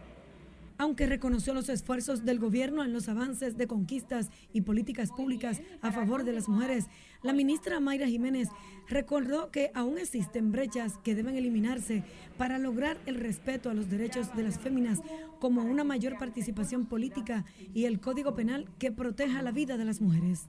aunque 0.81 1.05
reconoció 1.05 1.53
los 1.53 1.69
esfuerzos 1.69 2.25
del 2.25 2.39
gobierno 2.39 2.83
en 2.83 2.95
los 2.95 3.11
avances 3.11 3.59
de 3.59 3.67
conquistas 3.67 4.31
y 4.55 4.63
políticas 4.63 5.11
públicas 5.11 5.61
a 5.83 5.93
favor 5.93 6.25
de 6.25 6.33
las 6.33 6.49
mujeres. 6.49 6.87
La 7.23 7.35
ministra 7.35 7.81
Mayra 7.81 8.07
Jiménez 8.07 8.49
recordó 8.89 9.51
que 9.51 9.71
aún 9.75 9.99
existen 9.99 10.53
brechas 10.53 10.97
que 11.05 11.15
deben 11.15 11.37
eliminarse 11.37 12.03
para 12.39 12.59
lograr 12.59 12.97
el 13.05 13.17
respeto 13.17 13.69
a 13.69 13.75
los 13.75 13.91
derechos 13.91 14.35
de 14.35 14.43
las 14.43 14.59
féminas, 14.59 15.03
como 15.39 15.63
una 15.63 15.85
mayor 15.85 16.17
participación 16.19 16.87
política 16.87 17.45
y 17.75 17.85
el 17.85 18.01
Código 18.01 18.35
Penal 18.35 18.67
que 18.79 18.91
proteja 18.91 19.43
la 19.43 19.53
vida 19.53 19.77
de 19.77 19.85
las 19.85 20.01
mujeres. 20.01 20.49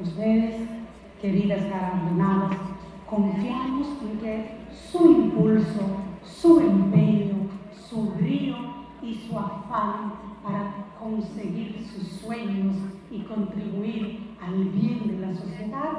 Ustedes, 0.00 0.60
queridas 1.20 1.60
galardonadas, 1.60 2.56
confiamos 3.10 3.88
en 4.00 4.18
que 4.20 4.50
su 4.92 5.10
impulso, 5.10 5.96
su 6.22 6.60
empeño, 6.60 7.50
su 7.90 8.10
brío 8.10 8.81
y 9.02 9.14
su 9.14 9.38
afán 9.38 10.12
para 10.42 10.94
conseguir 10.98 11.84
sus 11.86 12.06
sueños 12.20 12.76
y 13.10 13.20
contribuir 13.22 14.36
al 14.40 14.64
bien 14.70 15.06
de 15.08 15.26
la 15.26 15.34
sociedad 15.34 15.90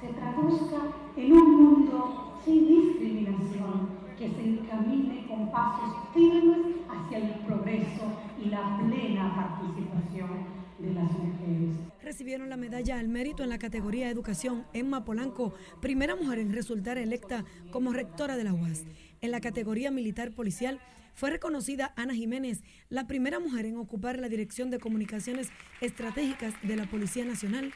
se 0.00 0.08
traduzca 0.08 0.78
en 1.16 1.32
un 1.32 1.62
mundo 1.62 2.38
sin 2.44 2.66
discriminación 2.66 3.88
que 4.18 4.30
se 4.30 4.42
encamine 4.42 5.26
con 5.28 5.50
pasos 5.50 5.94
firmes 6.14 6.76
hacia 6.88 7.18
el 7.18 7.34
progreso 7.46 8.12
y 8.42 8.48
la 8.48 8.78
plena 8.78 9.34
participación 9.34 10.62
de 10.78 10.94
las 10.94 11.10
mujeres. 11.12 11.76
Recibieron 12.02 12.48
la 12.48 12.56
medalla 12.56 12.98
al 12.98 13.08
mérito 13.08 13.42
en 13.42 13.48
la 13.48 13.58
categoría 13.58 14.10
Educación 14.10 14.64
Emma 14.72 15.04
Polanco, 15.04 15.54
primera 15.80 16.16
mujer 16.16 16.40
en 16.40 16.52
resultar 16.52 16.98
electa 16.98 17.44
como 17.70 17.92
rectora 17.92 18.36
de 18.36 18.44
la 18.44 18.52
UAS. 18.52 18.84
En 19.20 19.30
la 19.30 19.40
categoría 19.40 19.90
militar 19.90 20.32
policial 20.32 20.80
fue 21.14 21.30
reconocida 21.30 21.92
Ana 21.96 22.14
Jiménez, 22.14 22.62
la 22.88 23.06
primera 23.06 23.38
mujer 23.38 23.66
en 23.66 23.76
ocupar 23.76 24.18
la 24.18 24.28
Dirección 24.28 24.70
de 24.70 24.78
Comunicaciones 24.78 25.48
Estratégicas 25.80 26.54
de 26.62 26.76
la 26.76 26.86
Policía 26.86 27.24
Nacional. 27.24 27.72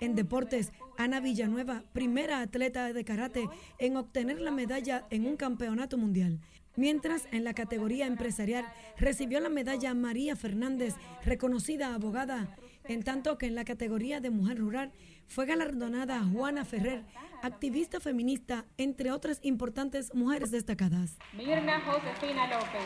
En 0.00 0.14
deportes, 0.14 0.72
Ana 0.96 1.20
Villanueva, 1.20 1.84
primera 1.92 2.40
atleta 2.40 2.92
de 2.92 3.04
karate 3.04 3.48
en 3.78 3.96
obtener 3.96 4.40
la 4.40 4.50
medalla 4.50 5.06
en 5.10 5.26
un 5.26 5.36
campeonato 5.36 5.98
mundial. 5.98 6.40
Mientras 6.76 7.26
en 7.32 7.42
la 7.42 7.54
categoría 7.54 8.06
empresarial 8.06 8.64
recibió 8.96 9.40
la 9.40 9.48
medalla 9.48 9.94
María 9.94 10.36
Fernández, 10.36 10.94
reconocida 11.24 11.92
abogada, 11.92 12.56
en 12.84 13.02
tanto 13.02 13.36
que 13.36 13.46
en 13.46 13.56
la 13.56 13.64
categoría 13.64 14.20
de 14.20 14.30
mujer 14.30 14.58
rural 14.58 14.92
fue 15.28 15.46
galardonada 15.46 16.20
Juana 16.32 16.64
Ferrer, 16.64 17.04
activista 17.42 18.00
feminista, 18.00 18.64
entre 18.76 19.12
otras 19.12 19.38
importantes 19.42 20.14
mujeres 20.14 20.50
destacadas. 20.50 21.16
Mirna 21.34 21.80
Josefina 21.80 22.48
López. 22.48 22.82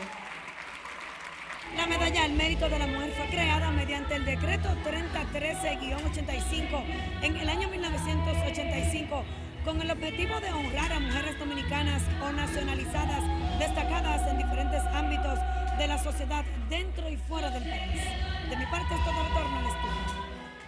La 1.77 1.87
medalla 1.87 2.25
al 2.25 2.33
mérito 2.33 2.69
de 2.69 2.77
la 2.77 2.85
mujer 2.85 3.11
fue 3.13 3.25
creada 3.29 3.71
mediante 3.71 4.15
el 4.15 4.25
decreto 4.25 4.69
3013-85 4.85 6.83
en 7.23 7.35
el 7.37 7.49
año 7.49 7.67
1985 7.69 9.23
con 9.65 9.81
el 9.81 9.89
objetivo 9.89 10.39
de 10.39 10.51
honrar 10.51 10.91
a 10.91 10.99
mujeres 10.99 11.39
dominicanas 11.39 12.03
o 12.21 12.31
nacionalizadas 12.31 13.23
destacadas 13.57 14.29
en 14.29 14.37
diferentes 14.37 14.81
ámbitos 14.93 15.39
de 15.79 15.87
la 15.87 15.97
sociedad 15.97 16.43
dentro 16.69 17.09
y 17.09 17.17
fuera 17.17 17.49
del 17.49 17.63
país. 17.63 18.01
De 18.49 18.57
mi 18.57 18.65
parte 18.65 18.93
es 18.93 19.03
todo 19.03 19.23
retorno 19.23 19.57
al 19.57 19.65
estudio. 19.65 20.02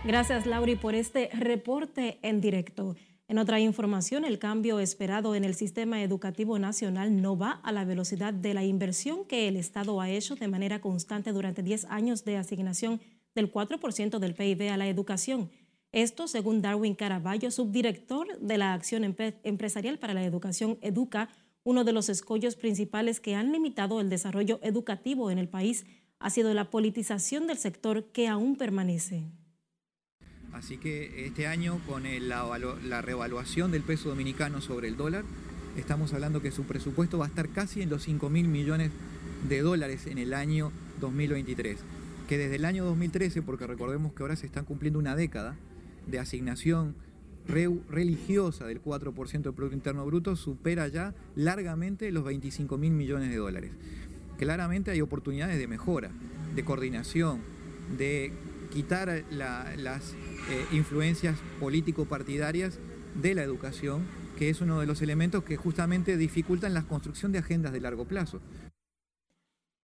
Gracias, 0.06 0.46
Lauri, 0.46 0.76
por 0.76 0.94
este 0.94 1.32
reporte 1.34 2.20
en 2.22 2.40
directo. 2.40 2.96
En 3.28 3.40
otra 3.40 3.60
información, 3.60 4.24
el 4.24 4.38
cambio 4.38 4.80
esperado 4.80 5.34
en 5.34 5.44
el 5.44 5.56
sistema 5.56 6.04
educativo 6.04 6.60
nacional 6.60 7.24
no 7.24 7.36
va 7.36 7.60
a 7.64 7.72
la 7.72 7.86
velocidad 7.86 8.32
de 8.32 8.54
la 8.54 8.64
inversión 8.64 9.26
que 9.26 9.48
el 9.48 9.56
Estado 9.56 10.00
ha 10.00 10.12
hecho 10.12 10.36
de 10.36 10.48
manera 10.48 10.80
constante 10.80 11.32
durante 11.32 11.64
10 11.64 11.86
años 11.86 12.24
de 12.24 12.38
asignación 12.38 13.02
del 13.34 13.52
4% 13.52 14.20
del 14.20 14.36
PIB 14.36 14.70
a 14.70 14.78
la 14.78 14.88
educación. 14.88 15.50
Esto 15.92 16.28
según 16.28 16.62
Darwin 16.62 16.94
Caraballo, 16.94 17.50
subdirector 17.50 18.28
de 18.40 18.60
la 18.60 18.76
Acción 18.76 19.16
Empresarial 19.44 19.98
para 19.98 20.14
la 20.14 20.24
Educación 20.24 20.78
Educa, 20.82 21.30
uno 21.64 21.84
de 21.84 21.94
los 21.94 22.10
escollos 22.10 22.56
principales 22.56 23.20
que 23.20 23.34
han 23.34 23.52
limitado 23.52 24.00
el 24.00 24.12
desarrollo 24.12 24.60
educativo 24.62 25.32
en 25.32 25.40
el 25.40 25.50
país 25.50 25.84
ha 26.20 26.30
sido 26.30 26.54
la 26.54 26.70
politización 26.70 27.48
del 27.48 27.58
sector 27.58 28.12
que 28.12 28.28
aún 28.28 28.56
permanece. 28.56 29.32
Así 30.56 30.78
que 30.78 31.26
este 31.26 31.48
año, 31.48 31.82
con 31.86 32.04
la, 32.30 33.02
revaluación 33.02 33.72
del 33.72 33.82
peso 33.82 34.08
dominicano 34.08 34.62
sobre 34.62 34.88
el 34.88 34.96
dólar, 34.96 35.26
estamos 35.76 36.14
hablando 36.14 36.42
que 36.42 36.50
su 36.50 36.64
presupuesto 36.64 37.18
va 37.18 37.26
a 37.26 37.28
estar 37.28 37.50
casi 37.50 37.82
en 37.82 37.90
los 37.90 38.04
5 38.04 38.30
mil 38.30 38.48
millones 38.48 38.92
de 39.50 39.62
dólares 39.62 40.08
en 40.08 40.18
el 40.18 40.34
año 40.34 40.72
2023. 41.02 41.78
Que 42.30 42.38
desde 42.38 42.56
el 42.56 42.64
año 42.64 42.86
2013, 42.86 43.42
porque 43.42 43.68
recordemos 43.68 44.14
que 44.14 44.24
ahora 44.24 44.38
se 44.38 44.46
están 44.46 44.64
cumpliendo 44.64 44.98
una 44.98 45.18
década 45.18 45.58
de 46.08 46.20
asignación 46.20 46.96
religiosa 47.48 48.66
del 48.66 48.82
4% 48.82 49.42
del 49.42 49.54
Producto 49.54 49.76
Interno 49.76 50.06
Bruto, 50.06 50.38
supera 50.38 50.88
ya 50.88 51.14
largamente 51.36 52.10
los 52.14 52.24
25 52.24 52.78
mil 52.78 52.94
millones 52.94 53.30
de 53.30 53.36
dólares. 53.36 53.72
Claramente 54.38 54.90
hay 54.90 55.02
oportunidades 55.02 55.60
de 55.60 55.68
mejora, 55.68 56.12
de 56.56 56.64
coordinación, 56.64 57.42
de 57.98 58.32
quitar 58.76 59.24
las 59.32 60.16
eh, 60.50 60.66
influencias 60.72 61.40
político-partidarias 61.60 62.80
de 63.16 63.34
la 63.34 63.44
educación, 63.44 64.06
que 64.38 64.50
es 64.50 64.62
uno 64.62 64.80
de 64.80 64.86
los 64.86 65.02
elementos 65.02 65.44
que 65.44 65.58
justamente 65.58 66.18
dificultan 66.18 66.74
la 66.74 66.84
construcción 66.84 67.32
de 67.32 67.40
agendas 67.40 67.74
de 67.74 67.82
largo 67.82 68.06
plazo. 68.06 68.42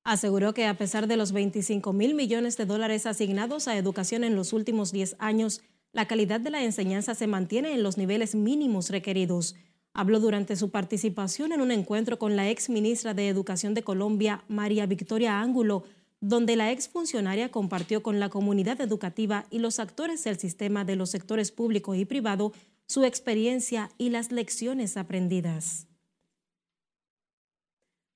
Aseguró 0.04 0.54
que 0.54 0.66
a 0.66 0.78
pesar 0.78 1.08
de 1.08 1.18
los 1.18 1.32
25 1.32 1.94
mil 1.94 2.16
millones 2.16 2.58
de 2.58 2.66
dólares 2.66 3.06
asignados 3.06 3.68
a 3.68 3.78
educación 3.78 4.24
en 4.24 4.36
los 4.36 4.52
últimos 4.52 4.92
10 4.92 5.16
años, 5.20 5.62
la 5.94 6.08
calidad 6.08 6.40
de 6.40 6.50
la 6.50 6.64
enseñanza 6.64 7.16
se 7.16 7.28
mantiene 7.28 7.74
en 7.74 7.84
los 7.84 7.98
niveles 7.98 8.34
mínimos 8.34 8.90
requeridos. 8.90 9.56
Habló 9.94 10.20
durante 10.20 10.56
su 10.56 10.72
participación 10.72 11.52
en 11.52 11.62
un 11.62 11.72
encuentro 11.72 12.18
con 12.18 12.36
la 12.36 12.50
ex 12.50 12.70
ministra 12.70 13.14
de 13.14 13.28
Educación 13.28 13.74
de 13.74 13.84
Colombia, 13.84 14.44
María 14.48 14.86
Victoria 14.86 15.42
Ángulo, 15.42 15.84
donde 16.22 16.56
la 16.56 16.72
exfuncionaria 16.72 17.50
compartió 17.50 18.04
con 18.04 18.20
la 18.20 18.30
comunidad 18.30 18.80
educativa 18.80 19.46
y 19.50 19.60
los 19.60 19.80
actores 19.80 20.24
del 20.24 20.38
sistema 20.38 20.86
de 20.86 20.96
los 20.96 21.10
sectores 21.10 21.52
público 21.52 21.96
y 21.96 22.06
privado 22.06 22.54
su 22.88 23.04
experiencia 23.04 23.90
y 23.98 24.10
las 24.10 24.32
lecciones 24.32 24.98
aprendidas. 24.98 25.88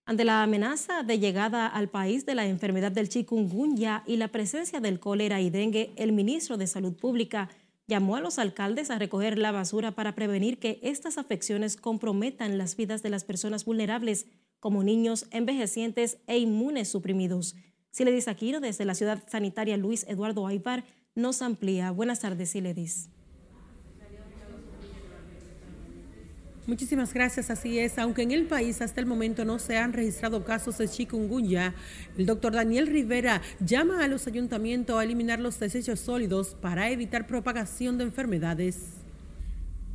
Ante 0.05 0.23
la 0.23 0.43
amenaza 0.43 1.01
de 1.01 1.17
llegada 1.17 1.65
al 1.65 1.89
país 1.89 2.27
de 2.27 2.35
la 2.35 2.45
enfermedad 2.45 2.91
del 2.91 3.09
chikungunya 3.09 4.03
y 4.05 4.17
la 4.17 4.27
presencia 4.27 4.79
del 4.79 4.99
cólera 4.99 5.41
y 5.41 5.49
dengue, 5.49 5.93
el 5.95 6.11
ministro 6.11 6.57
de 6.57 6.67
Salud 6.67 6.93
Pública 6.93 7.49
llamó 7.87 8.15
a 8.15 8.19
los 8.19 8.37
alcaldes 8.37 8.91
a 8.91 8.99
recoger 8.99 9.39
la 9.39 9.51
basura 9.51 9.93
para 9.95 10.13
prevenir 10.13 10.59
que 10.59 10.79
estas 10.83 11.17
afecciones 11.17 11.75
comprometan 11.75 12.59
las 12.59 12.75
vidas 12.75 13.01
de 13.01 13.09
las 13.09 13.23
personas 13.23 13.65
vulnerables, 13.65 14.27
como 14.59 14.83
niños, 14.83 15.25
envejecientes 15.31 16.19
e 16.27 16.37
inmunes 16.37 16.87
suprimidos. 16.87 17.55
Siledis 17.95 18.27
Aquino, 18.27 18.59
desde 18.59 18.83
la 18.83 18.93
ciudad 18.93 19.23
sanitaria 19.25 19.77
Luis 19.77 20.05
Eduardo 20.09 20.45
Aybar, 20.47 20.83
nos 21.15 21.41
amplía. 21.41 21.91
Buenas 21.91 22.19
tardes, 22.19 22.49
Siledis. 22.49 23.07
Muchísimas 26.67 27.13
gracias, 27.13 27.49
así 27.49 27.79
es. 27.79 27.97
Aunque 27.97 28.23
en 28.23 28.31
el 28.31 28.47
país 28.47 28.81
hasta 28.81 28.99
el 28.99 29.07
momento 29.07 29.45
no 29.45 29.59
se 29.59 29.77
han 29.77 29.93
registrado 29.93 30.43
casos 30.43 30.77
de 30.77 30.89
chikungunya, 30.89 31.73
el 32.17 32.25
doctor 32.25 32.51
Daniel 32.51 32.87
Rivera 32.87 33.41
llama 33.61 34.03
a 34.03 34.09
los 34.09 34.27
ayuntamientos 34.27 34.99
a 34.99 35.01
eliminar 35.01 35.39
los 35.39 35.57
desechos 35.57 36.01
sólidos 36.01 36.53
para 36.61 36.89
evitar 36.89 37.25
propagación 37.25 37.97
de 37.97 38.03
enfermedades. 38.03 38.89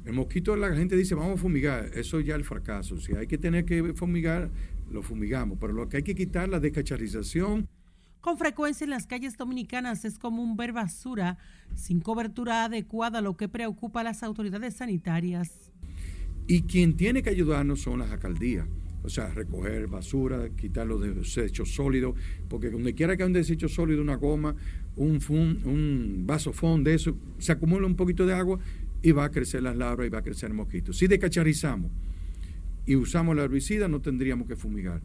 El 0.06 0.14
mosquito, 0.14 0.56
la 0.56 0.74
gente 0.74 0.96
dice, 0.96 1.14
vamos 1.14 1.38
a 1.38 1.42
fumigar, 1.42 1.90
eso 1.94 2.18
ya 2.20 2.32
es 2.32 2.38
el 2.38 2.44
fracaso. 2.46 2.98
Si 2.98 3.14
hay 3.14 3.26
que 3.26 3.36
tener 3.36 3.66
que 3.66 3.92
fumigar, 3.92 4.48
lo 4.90 5.02
fumigamos, 5.02 5.58
pero 5.60 5.74
lo 5.74 5.86
que 5.90 5.98
hay 5.98 6.02
que 6.02 6.14
quitar 6.14 6.44
es 6.44 6.50
la 6.50 6.60
descacharización 6.60 7.68
con 8.20 8.38
frecuencia 8.38 8.84
en 8.84 8.90
las 8.90 9.06
calles 9.06 9.36
dominicanas 9.36 10.04
es 10.04 10.18
común 10.18 10.56
ver 10.56 10.72
basura 10.72 11.38
sin 11.74 12.00
cobertura 12.00 12.64
adecuada, 12.64 13.20
lo 13.20 13.36
que 13.36 13.48
preocupa 13.48 14.00
a 14.00 14.04
las 14.04 14.22
autoridades 14.22 14.74
sanitarias. 14.74 15.72
Y 16.46 16.62
quien 16.62 16.96
tiene 16.96 17.22
que 17.22 17.30
ayudarnos 17.30 17.80
son 17.80 18.00
las 18.00 18.10
alcaldías. 18.10 18.66
O 19.02 19.08
sea, 19.08 19.28
recoger 19.28 19.86
basura, 19.86 20.50
quitar 20.50 20.86
los 20.86 21.00
desechos 21.00 21.74
sólidos, 21.74 22.14
porque 22.48 22.70
donde 22.70 22.94
quiera 22.94 23.16
que 23.16 23.22
haya 23.22 23.28
un 23.28 23.32
desecho 23.32 23.68
sólido, 23.68 24.02
una 24.02 24.16
goma, 24.16 24.54
un, 24.96 25.20
un 25.64 26.24
vaso 26.26 26.52
de 26.80 26.94
eso, 26.94 27.16
se 27.38 27.52
acumula 27.52 27.86
un 27.86 27.96
poquito 27.96 28.26
de 28.26 28.34
agua 28.34 28.58
y 29.02 29.12
va 29.12 29.24
a 29.24 29.30
crecer 29.30 29.62
las 29.62 29.76
larvas 29.76 30.06
y 30.06 30.10
va 30.10 30.18
a 30.18 30.22
crecer 30.22 30.50
el 30.50 30.56
mosquito. 30.56 30.92
Si 30.92 31.06
descacharizamos 31.06 31.90
y 32.84 32.96
usamos 32.96 33.34
la 33.36 33.44
herbicida, 33.44 33.88
no 33.88 34.00
tendríamos 34.00 34.46
que 34.46 34.56
fumigar. 34.56 35.00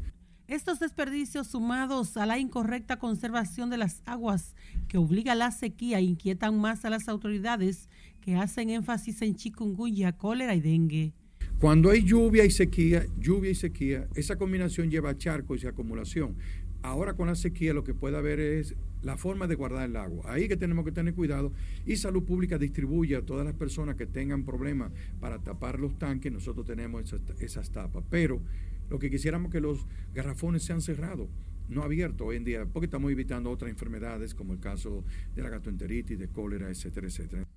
Estos 0.48 0.80
desperdicios 0.80 1.48
sumados 1.48 2.18
a 2.18 2.28
la 2.28 2.38
incorrecta 2.38 3.00
conservación 3.00 3.72
de 3.72 3.78
las 3.78 4.04
aguas 4.06 4.54
que 4.88 5.00
obliga 5.00 5.32
a 5.32 5.36
la 5.36 5.50
sequía 5.50 6.02
inquietan 6.02 6.60
más 6.60 6.86
a 6.86 6.92
las 6.92 7.10
autoridades 7.10 7.90
que 8.22 8.36
hacen 8.36 8.70
énfasis 8.70 9.24
en 9.24 9.36
chikungunya, 9.36 10.12
cólera 10.12 10.54
y 10.54 10.62
dengue. 10.62 11.14
Cuando 11.60 11.90
hay 11.90 12.04
lluvia 12.04 12.46
y 12.46 12.52
sequía, 12.52 13.08
lluvia 13.20 13.50
y 13.50 13.56
sequía, 13.56 14.08
esa 14.14 14.36
combinación 14.36 14.92
lleva 14.92 15.10
a 15.10 15.18
charcos 15.18 15.64
y 15.64 15.68
acumulación. 15.68 16.36
Ahora 16.84 17.16
con 17.16 17.26
la 17.26 17.34
sequía 17.34 17.74
lo 17.74 17.84
que 17.84 17.96
puede 17.96 18.16
haber 18.16 18.40
es 18.40 18.76
la 19.02 19.18
forma 19.18 19.48
de 19.48 19.56
guardar 19.56 19.90
el 19.90 19.96
agua. 19.96 20.32
Ahí 20.32 20.48
que 20.48 20.58
tenemos 20.58 20.86
que 20.86 20.92
tener 20.92 21.16
cuidado 21.16 21.54
y 21.88 21.96
Salud 21.96 22.24
Pública 22.24 22.60
distribuye 22.60 23.16
a 23.16 23.24
todas 23.24 23.46
las 23.46 23.56
personas 23.56 23.96
que 23.96 24.06
tengan 24.06 24.44
problemas 24.44 24.92
para 25.20 25.40
tapar 25.40 25.80
los 25.80 25.98
tanques, 25.98 26.32
nosotros 26.32 26.68
tenemos 26.68 27.02
esas, 27.04 27.22
esas 27.40 27.72
tapas. 27.72 28.04
Pero 28.12 28.42
lo 28.90 29.00
que 29.00 29.10
quisiéramos 29.10 29.52
que 29.52 29.60
los 29.60 29.86
garrafones 30.14 30.64
sean 30.64 30.82
cerrados, 30.82 31.30
no 31.68 31.84
abiertos 31.84 32.28
hoy 32.28 32.38
en 32.38 32.44
día, 32.44 32.66
porque 32.66 32.86
estamos 32.86 33.12
evitando 33.12 33.50
otras 33.50 33.72
enfermedades 33.72 34.36
como 34.36 34.54
el 34.54 34.60
caso 34.60 35.04
de 35.34 35.44
la 35.44 35.50
gastroenteritis, 35.50 36.20
de 36.20 36.28
cólera, 36.28 36.70
etcétera, 36.70 37.08
etcétera. 37.08 37.48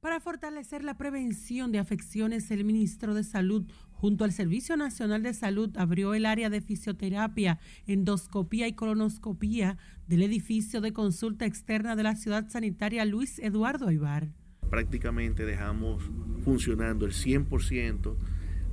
Para 0.00 0.20
fortalecer 0.20 0.84
la 0.84 0.96
prevención 0.98 1.72
de 1.72 1.80
afecciones, 1.80 2.50
el 2.52 2.64
ministro 2.64 3.12
de 3.12 3.24
Salud, 3.24 3.66
junto 3.90 4.22
al 4.22 4.30
Servicio 4.30 4.76
Nacional 4.76 5.24
de 5.24 5.34
Salud, 5.34 5.76
abrió 5.76 6.14
el 6.14 6.26
área 6.26 6.48
de 6.48 6.60
fisioterapia, 6.60 7.58
endoscopía 7.86 8.68
y 8.68 8.74
colonoscopía 8.74 9.78
del 10.06 10.22
edificio 10.22 10.80
de 10.80 10.92
consulta 10.92 11.44
externa 11.44 11.96
de 11.96 12.04
la 12.04 12.14
ciudad 12.14 12.48
sanitaria 12.48 13.04
Luis 13.04 13.40
Eduardo 13.40 13.88
Aybar. 13.88 14.28
Prácticamente 14.70 15.44
dejamos 15.44 16.04
funcionando 16.44 17.04
el 17.04 17.12
100% 17.12 18.16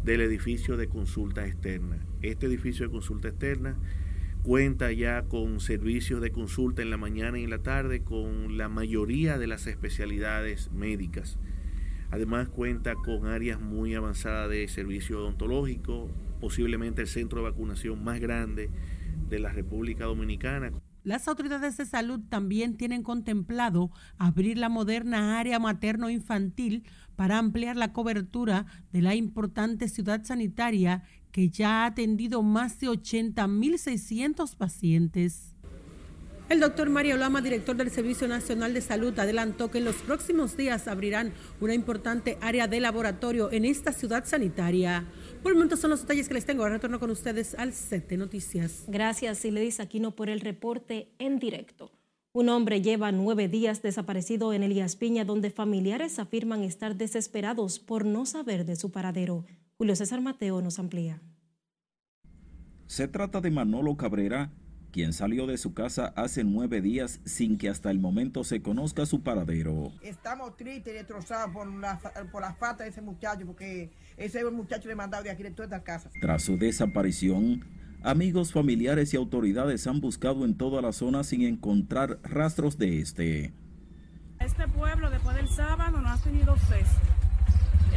del 0.03 0.21
edificio 0.21 0.77
de 0.77 0.87
consulta 0.87 1.45
externa. 1.45 1.97
Este 2.21 2.45
edificio 2.45 2.85
de 2.85 2.91
consulta 2.91 3.29
externa 3.29 3.75
cuenta 4.43 4.91
ya 4.91 5.23
con 5.23 5.61
servicios 5.61 6.21
de 6.21 6.31
consulta 6.31 6.81
en 6.81 6.89
la 6.89 6.97
mañana 6.97 7.39
y 7.39 7.45
en 7.45 7.49
la 7.49 7.59
tarde 7.59 8.01
con 8.01 8.57
la 8.57 8.67
mayoría 8.67 9.37
de 9.37 9.47
las 9.47 9.67
especialidades 9.67 10.71
médicas. 10.71 11.37
Además 12.11 12.49
cuenta 12.49 12.93
con 12.93 13.25
áreas 13.25 13.59
muy 13.59 13.95
avanzadas 13.95 14.49
de 14.49 14.67
servicio 14.67 15.19
odontológico, 15.19 16.09
posiblemente 16.41 17.01
el 17.01 17.07
centro 17.07 17.39
de 17.39 17.49
vacunación 17.49 18.03
más 18.03 18.19
grande 18.19 18.69
de 19.29 19.39
la 19.39 19.51
República 19.51 20.05
Dominicana. 20.05 20.71
Las 21.03 21.27
autoridades 21.27 21.75
de 21.75 21.85
salud 21.85 22.21
también 22.29 22.77
tienen 22.77 23.03
contemplado 23.03 23.91
abrir 24.17 24.57
la 24.57 24.69
moderna 24.69 25.37
área 25.37 25.59
materno-infantil 25.59 26.85
para 27.17 27.37
ampliar 27.37 27.75
la 27.75 27.91
cobertura 27.91 28.65
de 28.93 29.01
la 29.01 29.13
importante 29.13 29.89
ciudad 29.89 30.23
sanitaria 30.23 31.03
que 31.33 31.49
ya 31.49 31.83
ha 31.83 31.85
atendido 31.87 32.41
más 32.41 32.79
de 32.79 32.87
80.600 32.87 34.55
pacientes. 34.55 35.53
El 36.49 36.59
doctor 36.59 36.89
Mario 36.89 37.17
Lama, 37.17 37.41
director 37.41 37.75
del 37.75 37.89
Servicio 37.89 38.27
Nacional 38.27 38.73
de 38.73 38.81
Salud, 38.81 39.17
adelantó 39.17 39.71
que 39.71 39.79
en 39.79 39.85
los 39.85 39.95
próximos 39.95 40.55
días 40.55 40.87
abrirán 40.87 41.33
una 41.59 41.73
importante 41.73 42.37
área 42.41 42.67
de 42.67 42.79
laboratorio 42.79 43.51
en 43.51 43.65
esta 43.65 43.91
ciudad 43.91 44.23
sanitaria. 44.25 45.05
Por 45.43 45.51
el 45.51 45.57
momento 45.57 45.75
son 45.75 45.89
los 45.89 45.99
detalles 45.99 46.29
que 46.29 46.33
les 46.33 46.45
tengo. 46.45 46.63
Ahora 46.63 46.75
retorno 46.75 47.01
con 47.01 47.11
ustedes 47.11 47.53
al 47.55 47.73
set 47.73 48.07
de 48.07 48.15
noticias. 48.15 48.85
Gracias, 48.87 49.39
Siledis 49.39 49.81
Aquino, 49.81 50.15
por 50.15 50.29
el 50.29 50.39
reporte 50.39 51.09
en 51.19 51.37
directo. 51.37 51.91
Un 52.31 52.47
hombre 52.47 52.81
lleva 52.81 53.11
nueve 53.11 53.49
días 53.49 53.81
desaparecido 53.81 54.53
en 54.53 54.63
Elías 54.63 54.95
Piña, 54.95 55.25
donde 55.25 55.51
familiares 55.51 56.17
afirman 56.17 56.63
estar 56.63 56.95
desesperados 56.95 57.77
por 57.77 58.05
no 58.05 58.25
saber 58.25 58.65
de 58.65 58.77
su 58.77 58.91
paradero. 58.91 59.45
Julio 59.77 59.97
César 59.97 60.21
Mateo 60.21 60.61
nos 60.61 60.79
amplía. 60.79 61.21
Se 62.87 63.09
trata 63.09 63.41
de 63.41 63.51
Manolo 63.51 63.97
Cabrera, 63.97 64.53
quien 64.93 65.11
salió 65.11 65.47
de 65.47 65.57
su 65.57 65.73
casa 65.73 66.13
hace 66.15 66.43
nueve 66.43 66.79
días 66.79 67.19
sin 67.25 67.57
que 67.57 67.67
hasta 67.67 67.89
el 67.89 67.99
momento 67.99 68.43
se 68.43 68.61
conozca 68.61 69.07
su 69.07 69.23
paradero. 69.23 69.91
Estamos 70.03 70.55
tristes 70.55 70.93
y 70.93 70.97
destrozados 70.97 71.51
por 71.51 71.67
la, 71.67 71.99
por 72.31 72.41
la 72.41 72.53
falta 72.53 72.83
de 72.83 72.91
ese 72.91 73.01
muchacho, 73.01 73.45
porque 73.47 73.89
ese 74.17 74.45
muchacho 74.45 74.87
demandado 74.87 75.23
de 75.23 75.31
aquí 75.31 75.41
de 75.41 75.49
toda 75.49 75.65
esta 75.65 75.83
casa. 75.83 76.11
Tras 76.21 76.43
su 76.43 76.57
desaparición, 76.57 77.65
amigos, 78.03 78.53
familiares 78.53 79.13
y 79.15 79.17
autoridades 79.17 79.87
han 79.87 79.99
buscado 79.99 80.45
en 80.45 80.55
toda 80.55 80.79
la 80.83 80.93
zona 80.93 81.23
sin 81.23 81.41
encontrar 81.41 82.19
rastros 82.21 82.77
de 82.77 82.99
este. 82.99 83.53
Este 84.39 84.67
pueblo 84.67 85.09
después 85.09 85.35
del 85.35 85.49
sábado 85.49 86.01
no 86.01 86.07
ha 86.07 86.17
tenido 86.19 86.55
ceso. 86.55 87.22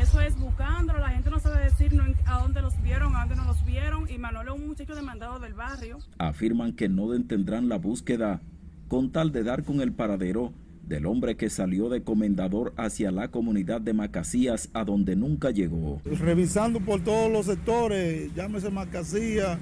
Eso 0.01 0.21
es 0.21 0.37
buscándolo, 0.39 0.99
la 0.99 1.11
gente 1.11 1.31
no 1.31 1.41
sabe 1.41 1.65
decir 1.65 1.93
a 2.27 2.41
dónde 2.41 2.61
los 2.61 2.81
vieron, 2.83 3.17
a 3.17 3.21
dónde 3.21 3.37
no 3.37 3.45
los 3.45 3.65
vieron, 3.65 4.09
y 4.11 4.19
Manolo 4.19 4.55
es 4.55 4.61
un 4.61 4.69
muchacho 4.69 4.95
demandado 4.95 5.39
del 5.39 5.55
barrio. 5.55 5.99
Afirman 6.19 6.73
que 6.73 6.89
no 6.89 7.11
detendrán 7.11 7.69
la 7.69 7.79
búsqueda 7.79 8.41
con 8.89 9.11
tal 9.11 9.33
de 9.33 9.43
dar 9.43 9.65
con 9.65 9.81
el 9.81 9.93
paradero 9.93 10.53
del 10.87 11.07
hombre 11.07 11.37
que 11.37 11.51
salió 11.51 11.89
de 11.89 12.03
comendador 12.03 12.73
hacia 12.77 13.11
la 13.11 13.29
comunidad 13.29 13.81
de 13.81 13.95
Macasías, 13.95 14.69
a 14.75 14.85
donde 14.85 15.17
nunca 15.17 15.51
llegó. 15.51 16.01
Revisando 16.05 16.81
por 16.81 17.03
todos 17.03 17.31
los 17.33 17.47
sectores, 17.47 18.33
llámese 18.35 18.71
Macasías 18.71 19.59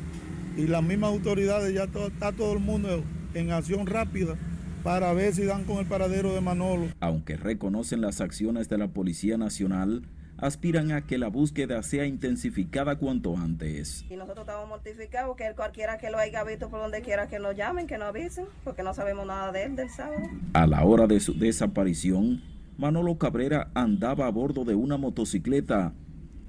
y 0.56 0.66
las 0.66 0.82
mismas 0.82 1.12
autoridades, 1.12 1.72
ya 1.72 1.84
está 1.84 2.32
todo 2.32 2.52
el 2.52 2.60
mundo 2.60 3.02
en 3.32 3.52
acción 3.52 3.86
rápida 3.86 4.36
para 4.82 5.12
ver 5.14 5.34
si 5.34 5.44
dan 5.44 5.64
con 5.64 5.78
el 5.78 5.86
paradero 5.86 6.34
de 6.34 6.42
Manolo. 6.42 6.88
Aunque 7.00 7.38
reconocen 7.38 8.02
las 8.02 8.20
acciones 8.20 8.68
de 8.68 8.76
la 8.76 8.88
Policía 8.88 9.38
Nacional, 9.38 10.02
aspiran 10.38 10.92
a 10.92 11.06
que 11.06 11.18
la 11.18 11.28
búsqueda 11.28 11.82
sea 11.82 12.06
intensificada 12.06 12.96
cuanto 12.96 13.36
antes. 13.36 14.04
Y 14.10 14.16
nosotros 14.16 14.46
estamos 14.46 14.68
mortificados 14.68 15.36
que 15.36 15.52
cualquiera 15.54 15.98
que 15.98 16.10
lo 16.10 16.18
haya 16.18 16.44
visto 16.44 16.68
por 16.68 16.80
donde 16.80 17.02
quiera 17.02 17.28
que 17.28 17.38
nos 17.38 17.56
llamen, 17.56 17.86
que 17.86 17.98
nos 17.98 18.08
avisen, 18.08 18.46
porque 18.64 18.82
no 18.82 18.94
sabemos 18.94 19.26
nada 19.26 19.52
de 19.52 19.64
él 19.64 19.76
del 19.76 19.90
sábado. 19.90 20.28
A 20.52 20.66
la 20.66 20.84
hora 20.84 21.06
de 21.06 21.20
su 21.20 21.34
desaparición, 21.34 22.42
Manolo 22.76 23.18
Cabrera 23.18 23.70
andaba 23.74 24.26
a 24.26 24.30
bordo 24.30 24.64
de 24.64 24.74
una 24.74 24.96
motocicleta, 24.96 25.94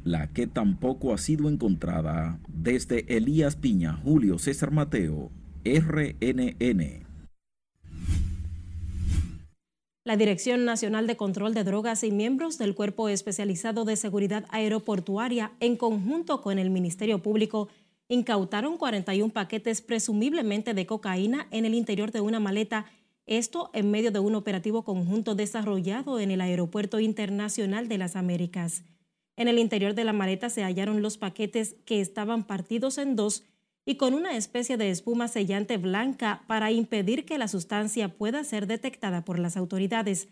la 0.04 0.28
que 0.28 0.48
tampoco 0.48 1.14
ha 1.14 1.18
sido 1.18 1.50
encontrada. 1.50 2.40
Desde 2.48 3.16
Elías 3.16 3.56
Piña, 3.56 3.94
Julio 4.04 4.40
César 4.40 4.72
Mateo, 4.72 5.32
RNN. 5.64 7.05
La 10.08 10.18
Dirección 10.18 10.66
Nacional 10.66 11.08
de 11.08 11.18
Control 11.18 11.56
de 11.56 11.64
Drogas 11.64 12.04
y 12.04 12.12
miembros 12.12 12.60
del 12.60 12.76
Cuerpo 12.76 13.10
Especializado 13.10 13.86
de 13.86 13.96
Seguridad 13.96 14.46
Aeroportuaria, 14.52 15.54
en 15.60 15.78
conjunto 15.78 16.42
con 16.42 16.60
el 16.60 16.70
Ministerio 16.70 17.24
Público, 17.24 17.70
incautaron 18.08 18.78
41 18.78 19.34
paquetes 19.34 19.82
presumiblemente 19.82 20.76
de 20.76 20.86
cocaína 20.86 21.48
en 21.50 21.66
el 21.66 21.74
interior 21.74 22.12
de 22.12 22.22
una 22.22 22.40
maleta, 22.40 22.86
esto 23.26 23.72
en 23.74 23.90
medio 23.90 24.12
de 24.12 24.20
un 24.20 24.36
operativo 24.36 24.84
conjunto 24.84 25.34
desarrollado 25.34 26.20
en 26.20 26.30
el 26.30 26.42
Aeropuerto 26.42 27.00
Internacional 27.00 27.88
de 27.88 27.98
las 27.98 28.16
Américas. 28.16 28.84
En 29.38 29.48
el 29.48 29.58
interior 29.58 29.96
de 29.96 30.04
la 30.04 30.14
maleta 30.14 30.52
se 30.52 30.62
hallaron 30.62 31.02
los 31.02 31.18
paquetes 31.18 31.78
que 31.84 32.00
estaban 32.00 32.46
partidos 32.46 33.00
en 33.00 33.16
dos 33.16 33.44
y 33.86 33.96
con 33.96 34.16
una 34.16 34.36
especie 34.36 34.78
de 34.78 34.90
espuma 34.90 35.28
sellante 35.28 35.78
blanca 35.78 36.44
para 36.48 36.72
impedir 36.72 37.26
que 37.26 37.38
la 37.38 37.48
sustancia 37.48 38.10
pueda 38.10 38.44
ser 38.44 38.66
detectada 38.66 39.24
por 39.24 39.38
las 39.38 39.58
autoridades, 39.58 40.28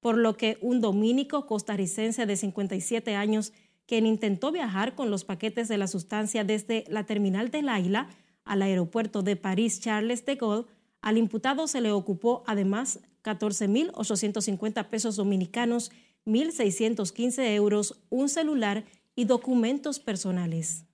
por 0.00 0.16
lo 0.16 0.36
que 0.36 0.58
un 0.60 0.80
dominico 0.80 1.46
costarricense 1.46 2.26
de 2.26 2.36
57 2.36 3.16
años, 3.16 3.52
quien 3.86 4.06
intentó 4.06 4.52
viajar 4.52 4.94
con 4.94 5.10
los 5.10 5.24
paquetes 5.24 5.68
de 5.68 5.78
la 5.78 5.88
sustancia 5.88 6.44
desde 6.44 6.84
la 6.88 7.04
terminal 7.04 7.50
de 7.50 7.62
Laila 7.62 8.08
al 8.44 8.62
aeropuerto 8.62 9.22
de 9.22 9.36
París 9.36 9.80
Charles 9.80 10.24
de 10.24 10.36
Gaulle, 10.36 10.68
al 11.00 11.18
imputado 11.18 11.66
se 11.66 11.80
le 11.80 11.90
ocupó 11.90 12.44
además 12.46 13.00
14.850 13.24 14.88
pesos 14.88 15.16
dominicanos, 15.16 15.90
1.615 16.26 17.54
euros, 17.54 18.00
un 18.10 18.28
celular 18.28 18.84
y 19.16 19.24
documentos 19.24 19.98
personales. 19.98 20.84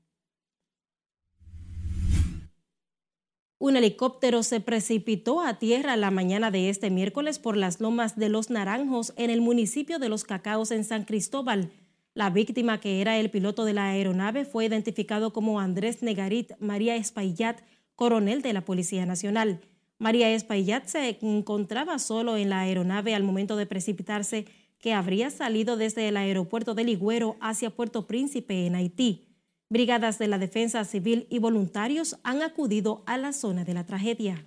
Un 3.61 3.77
helicóptero 3.77 4.45
se 4.45 4.61
precipitó 4.61 5.41
a 5.41 5.59
tierra 5.59 5.97
la 5.97 6.13
mañana 6.13 6.53
de 6.53 6.69
este 6.69 6.91
miércoles 6.91 7.41
por 7.41 7.57
las 7.57 7.81
lomas 7.81 8.15
de 8.15 8.29
Los 8.29 8.51
Naranjos 8.51 9.13
en 9.17 9.31
el 9.31 9.41
municipio 9.41 9.99
de 9.99 10.09
Los 10.09 10.23
Cacaos 10.23 10.71
en 10.71 10.85
San 10.85 11.05
Cristóbal. 11.05 11.73
La 12.15 12.31
víctima, 12.31 12.79
que 12.79 13.01
era 13.01 13.19
el 13.19 13.31
piloto 13.31 13.65
de 13.65 13.73
la 13.73 13.87
aeronave, 13.87 14.45
fue 14.45 14.67
identificado 14.67 15.33
como 15.33 15.59
Andrés 15.59 16.05
Negarit 16.05 16.53
María 16.61 16.95
Espaillat, 16.95 17.61
coronel 17.97 18.43
de 18.43 18.53
la 18.53 18.65
Policía 18.65 19.07
Nacional. 19.07 19.61
María 19.99 20.31
Espaillat 20.31 20.87
se 20.87 21.19
encontraba 21.21 21.99
solo 21.99 22.37
en 22.37 22.51
la 22.51 22.61
aeronave 22.61 23.17
al 23.17 23.25
momento 23.25 23.57
de 23.57 23.67
precipitarse, 23.67 24.45
que 24.79 24.93
habría 24.93 25.31
salido 25.31 25.77
desde 25.77 26.07
el 26.07 26.17
aeropuerto 26.17 26.77
de 26.77 26.85
Ligüero 26.85 27.37
hacia 27.41 27.71
Puerto 27.71 28.07
Príncipe, 28.07 28.67
en 28.67 28.77
Haití. 28.77 29.28
Brigadas 29.71 30.19
de 30.19 30.29
la 30.29 30.39
Defensa 30.39 30.83
Civil 30.85 31.27
y 31.29 31.41
voluntarios 31.41 32.19
han 32.23 32.41
acudido 32.41 33.03
a 33.05 33.19
la 33.19 33.35
zona 33.35 33.65
de 33.65 33.75
la 33.75 33.85
tragedia. 33.85 34.47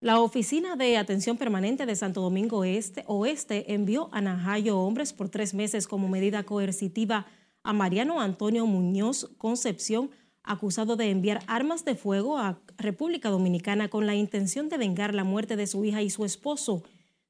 La 0.00 0.20
Oficina 0.20 0.76
de 0.76 0.98
Atención 0.98 1.38
Permanente 1.38 1.86
de 1.86 1.96
Santo 1.96 2.20
Domingo 2.20 2.62
Este, 2.62 3.04
Oeste 3.06 3.72
envió 3.72 4.10
a 4.12 4.20
Najayo 4.20 4.78
Hombres 4.78 5.14
por 5.14 5.30
tres 5.30 5.54
meses 5.54 5.88
como 5.88 6.08
medida 6.08 6.42
coercitiva 6.42 7.26
a 7.62 7.72
Mariano 7.72 8.20
Antonio 8.20 8.66
Muñoz 8.66 9.30
Concepción, 9.38 10.10
acusado 10.42 10.96
de 10.96 11.10
enviar 11.10 11.42
armas 11.46 11.86
de 11.86 11.94
fuego 11.94 12.36
a 12.36 12.60
República 12.76 13.30
Dominicana 13.30 13.88
con 13.88 14.06
la 14.06 14.14
intención 14.14 14.68
de 14.68 14.76
vengar 14.76 15.14
la 15.14 15.24
muerte 15.24 15.56
de 15.56 15.66
su 15.66 15.84
hija 15.86 16.02
y 16.02 16.10
su 16.10 16.26
esposo. 16.26 16.82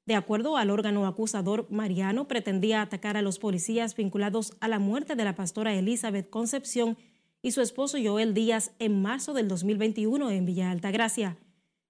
De 0.08 0.14
acuerdo 0.14 0.56
al 0.56 0.70
órgano 0.70 1.06
acusador, 1.06 1.66
Mariano 1.68 2.28
pretendía 2.28 2.80
atacar 2.80 3.18
a 3.18 3.20
los 3.20 3.38
policías 3.38 3.94
vinculados 3.94 4.54
a 4.58 4.66
la 4.66 4.78
muerte 4.78 5.16
de 5.16 5.24
la 5.24 5.34
pastora 5.34 5.74
Elizabeth 5.74 6.30
Concepción 6.30 6.96
y 7.42 7.50
su 7.50 7.60
esposo 7.60 7.98
Joel 8.02 8.32
Díaz 8.32 8.72
en 8.78 9.02
marzo 9.02 9.34
del 9.34 9.48
2021 9.48 10.30
en 10.30 10.46
Villa 10.46 10.70
Altagracia. 10.70 11.36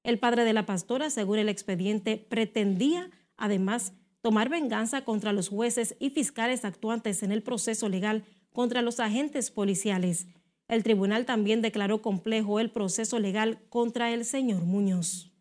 El 0.03 0.19
padre 0.19 0.43
de 0.43 0.53
la 0.53 0.67
pastora, 0.67 1.11
según 1.11 1.39
el 1.39 1.49
expediente, 1.49 2.17
pretendía 2.17 3.09
además 3.37 3.93
tomar 4.21 4.49
venganza 4.49 5.05
contra 5.05 5.33
los 5.33 5.49
jueces 5.49 5.95
y 6.01 6.11
fiscales 6.11 6.65
actuantes 6.65 7.23
en 7.23 7.31
el 7.31 7.45
proceso 7.45 7.89
legal 7.89 8.25
contra 8.53 8.83
los 8.83 8.99
agentes 8.99 9.53
policiales. 9.53 10.27
El 10.67 10.83
tribunal 10.83 11.25
también 11.25 11.63
declaró 11.63 12.03
complejo 12.03 12.59
el 12.59 12.73
proceso 12.73 13.21
legal 13.21 13.61
contra 13.69 14.13
el 14.13 14.25
señor 14.25 14.65
Muñoz. 14.65 15.38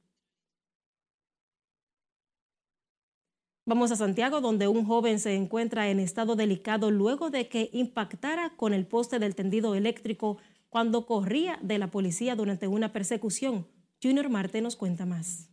Vamos 3.68 3.92
a 3.92 3.98
Santiago, 3.98 4.40
donde 4.40 4.70
un 4.70 4.86
joven 4.86 5.20
se 5.20 5.36
encuentra 5.36 5.90
en 5.90 6.00
estado 6.00 6.38
delicado 6.38 6.90
luego 6.90 7.30
de 7.30 7.50
que 7.50 7.70
impactara 7.74 8.56
con 8.56 8.74
el 8.74 8.88
poste 8.88 9.20
del 9.20 9.36
tendido 9.36 9.76
eléctrico 9.76 10.38
cuando 10.70 11.06
corría 11.06 11.60
de 11.62 11.78
la 11.78 11.92
policía 11.92 12.38
durante 12.38 12.70
una 12.70 12.94
persecución. 12.94 13.68
Junior 14.02 14.30
Marte 14.30 14.62
nos 14.62 14.78
cuenta 14.78 15.06
más. 15.06 15.50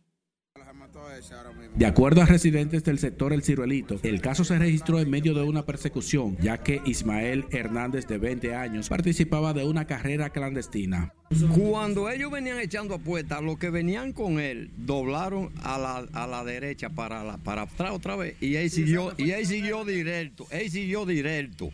De 1.75 1.85
acuerdo 1.85 2.21
a 2.21 2.25
residentes 2.25 2.83
del 2.83 2.99
sector 2.99 3.33
El 3.33 3.43
Ciruelito, 3.43 3.99
el 4.03 4.21
caso 4.21 4.43
se 4.43 4.57
registró 4.57 4.99
en 4.99 5.09
medio 5.09 5.33
de 5.33 5.43
una 5.43 5.65
persecución, 5.65 6.37
ya 6.39 6.57
que 6.57 6.81
Ismael 6.85 7.45
Hernández, 7.51 8.07
de 8.07 8.17
20 8.17 8.55
años, 8.55 8.89
participaba 8.89 9.53
de 9.53 9.65
una 9.65 9.85
carrera 9.85 10.29
clandestina. 10.29 11.13
Cuando 11.57 12.09
ellos 12.09 12.31
venían 12.31 12.59
echando 12.59 12.95
apuestas, 12.95 13.41
los 13.41 13.57
que 13.57 13.69
venían 13.69 14.13
con 14.13 14.39
él 14.39 14.71
doblaron 14.77 15.51
a 15.63 15.77
la, 15.77 15.97
a 16.13 16.27
la 16.27 16.43
derecha 16.43 16.89
para, 16.89 17.23
la, 17.23 17.37
para 17.37 17.63
atrás 17.63 17.91
otra 17.91 18.15
vez 18.15 18.35
y 18.41 18.55
él 18.55 18.69
siguió, 18.69 19.13
y 19.17 19.31
él 19.31 19.45
siguió 19.45 19.83
directo, 19.85 20.47
él 20.51 20.69
siguió 20.69 21.05
directo. 21.05 21.71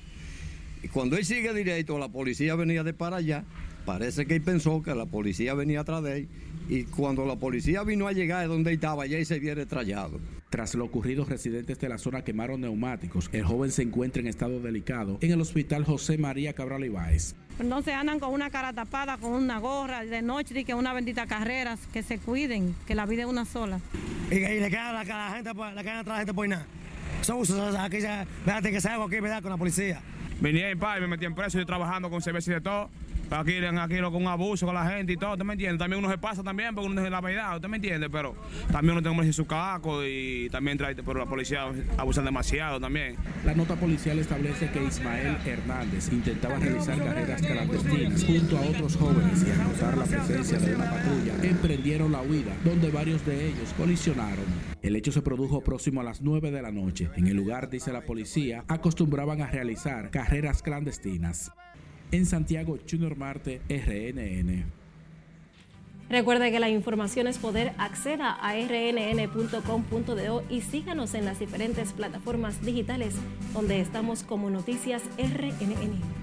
Y 0.83 0.87
cuando 0.87 1.15
él 1.17 1.25
sigue 1.25 1.53
directo, 1.53 1.99
la 1.99 2.09
policía 2.09 2.55
venía 2.55 2.83
de 2.83 2.93
para 2.93 3.17
allá. 3.17 3.45
Parece 3.85 4.25
que 4.25 4.35
él 4.35 4.41
pensó 4.41 4.81
que 4.81 4.95
la 4.95 5.05
policía 5.05 5.53
venía 5.53 5.81
atrás 5.81 6.03
de 6.03 6.17
él. 6.17 6.29
Y 6.69 6.83
cuando 6.85 7.25
la 7.25 7.35
policía 7.35 7.83
vino 7.83 8.07
a 8.07 8.13
llegar 8.13 8.43
a 8.43 8.47
donde 8.47 8.69
él 8.71 8.75
estaba, 8.75 9.05
ya 9.05 9.23
se 9.25 9.39
viene 9.39 9.65
trallado. 9.65 10.19
Tras 10.49 10.75
lo 10.75 10.85
ocurrido, 10.85 11.23
residentes 11.25 11.79
de 11.79 11.87
la 11.89 11.97
zona 11.97 12.23
quemaron 12.23 12.61
neumáticos. 12.61 13.29
El 13.31 13.43
joven 13.43 13.71
se 13.71 13.83
encuentra 13.83 14.21
en 14.21 14.27
estado 14.27 14.59
delicado 14.59 15.17
en 15.21 15.31
el 15.31 15.39
hospital 15.41 15.85
José 15.85 16.17
María 16.17 16.53
Cabral 16.53 16.83
Ibáez. 16.85 17.35
Entonces 17.59 17.93
andan 17.93 18.19
con 18.19 18.33
una 18.33 18.49
cara 18.49 18.73
tapada, 18.73 19.17
con 19.17 19.33
una 19.33 19.59
gorra 19.59 20.03
de 20.03 20.21
noche 20.21 20.59
y 20.59 20.65
que 20.65 20.73
una 20.73 20.93
bendita 20.93 21.25
carrera, 21.27 21.77
que 21.93 22.03
se 22.03 22.17
cuiden, 22.17 22.75
que 22.87 22.95
la 22.95 23.05
vida 23.05 23.21
es 23.23 23.27
una 23.27 23.45
sola. 23.45 23.79
Y, 24.29 24.35
y 24.35 24.59
le 24.59 24.69
queda 24.69 24.91
la, 24.91 25.03
la 25.03 25.31
gente, 25.35 25.53
por- 25.53 25.71
le 25.73 25.81
queda 25.83 25.99
atrás 25.99 26.07
la 26.15 26.17
gente 26.17 26.33
por 26.33 26.47
nada. 26.47 26.65
Son 27.21 27.37
usos, 27.39 27.75
aquí 27.75 27.99
ya, 28.01 28.25
que 28.63 28.81
salgo 28.81 29.03
aquí, 29.03 29.19
¿verdad? 29.19 29.41
Con 29.41 29.51
la 29.51 29.57
policía. 29.57 30.01
Venía 30.41 30.69
en 30.69 30.79
paz 30.79 30.97
y 30.97 31.01
me 31.01 31.07
metí 31.07 31.25
en 31.25 31.35
preso, 31.35 31.59
yo 31.59 31.65
trabajando 31.65 32.09
con 32.09 32.21
cerveza 32.21 32.51
y 32.51 32.53
de 32.55 32.61
todo. 32.61 32.89
Aquí, 33.31 33.53
aquí 33.63 33.97
con 34.01 34.15
un 34.15 34.27
abuso 34.27 34.65
con 34.65 34.75
la 34.75 34.85
gente 34.85 35.13
y 35.13 35.17
todo, 35.17 35.31
¿usted 35.31 35.45
me 35.45 35.53
entiende? 35.53 35.77
También 35.77 35.99
uno 36.03 36.11
se 36.11 36.17
pasa 36.17 36.43
también 36.43 36.75
porque 36.75 36.89
uno 36.89 37.03
es 37.03 37.09
la 37.09 37.21
verdad, 37.21 37.55
¿usted 37.55 37.69
me 37.69 37.77
entiende? 37.77 38.09
Pero 38.09 38.35
también 38.71 38.97
uno 38.97 39.01
tiene 39.01 39.25
que 39.25 39.33
su 39.33 39.45
caco 39.45 40.05
y 40.05 40.49
también 40.51 40.77
trae, 40.77 40.95
pero 40.95 41.19
la 41.19 41.25
policía 41.25 41.71
abusan 41.97 42.25
demasiado 42.25 42.79
también. 42.79 43.15
La 43.45 43.53
nota 43.53 43.75
policial 43.75 44.19
establece 44.19 44.69
que 44.71 44.83
Ismael 44.83 45.37
Hernández 45.45 46.11
intentaba 46.11 46.57
realizar 46.57 46.97
carreras 46.97 47.41
clandestinas 47.41 48.25
junto 48.25 48.57
a 48.57 48.61
otros 48.61 48.97
jóvenes 48.97 49.45
y 49.47 49.51
al 49.51 49.63
notar 49.63 49.97
la 49.97 50.05
presencia 50.05 50.59
de 50.59 50.75
una 50.75 50.89
patrulla 50.89 51.33
emprendieron 51.43 52.11
la 52.11 52.21
huida, 52.21 52.53
donde 52.65 52.91
varios 52.91 53.25
de 53.25 53.47
ellos 53.47 53.73
colisionaron. 53.77 54.45
El 54.81 54.95
hecho 54.95 55.11
se 55.11 55.21
produjo 55.21 55.61
próximo 55.61 56.01
a 56.01 56.03
las 56.03 56.21
9 56.21 56.51
de 56.51 56.61
la 56.61 56.71
noche. 56.71 57.09
En 57.15 57.27
el 57.27 57.37
lugar, 57.37 57.69
dice 57.69 57.93
la 57.93 58.01
policía, 58.01 58.65
acostumbraban 58.67 59.41
a 59.41 59.47
realizar 59.47 60.09
carreras 60.11 60.61
clandestinas. 60.61 61.51
En 62.11 62.25
Santiago, 62.25 62.77
Junior 62.89 63.15
Marte, 63.15 63.61
RNN. 63.69 64.65
Recuerde 66.09 66.51
que 66.51 66.59
la 66.59 66.67
información 66.69 67.27
es 67.27 67.37
poder. 67.37 67.71
Acceda 67.77 68.33
a 68.33 68.53
rnn.com.do 68.53 70.43
y 70.49 70.59
síganos 70.59 71.13
en 71.13 71.23
las 71.23 71.39
diferentes 71.39 71.93
plataformas 71.93 72.61
digitales 72.61 73.15
donde 73.53 73.79
estamos 73.79 74.23
como 74.23 74.49
Noticias 74.49 75.03
RNN. 75.17 76.20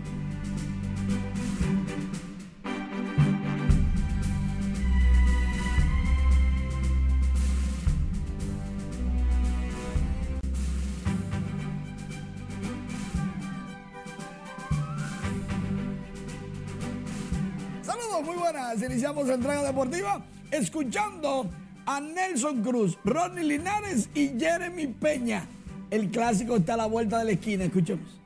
Muy 18.29 18.37
buenas. 18.37 18.83
Iniciamos 18.83 19.27
la 19.27 19.35
entrega 19.35 19.63
deportiva 19.63 20.23
escuchando 20.51 21.49
a 21.87 22.01
Nelson 22.01 22.63
Cruz, 22.63 22.99
Ronnie 23.03 23.43
Linares 23.43 24.11
y 24.15 24.39
Jeremy 24.39 24.89
Peña. 24.89 25.47
El 25.91 26.11
clásico 26.11 26.57
está 26.57 26.75
a 26.75 26.77
la 26.77 26.87
vuelta 26.87 27.19
de 27.21 27.25
la 27.25 27.31
esquina. 27.33 27.65
Escuchemos. 27.65 28.21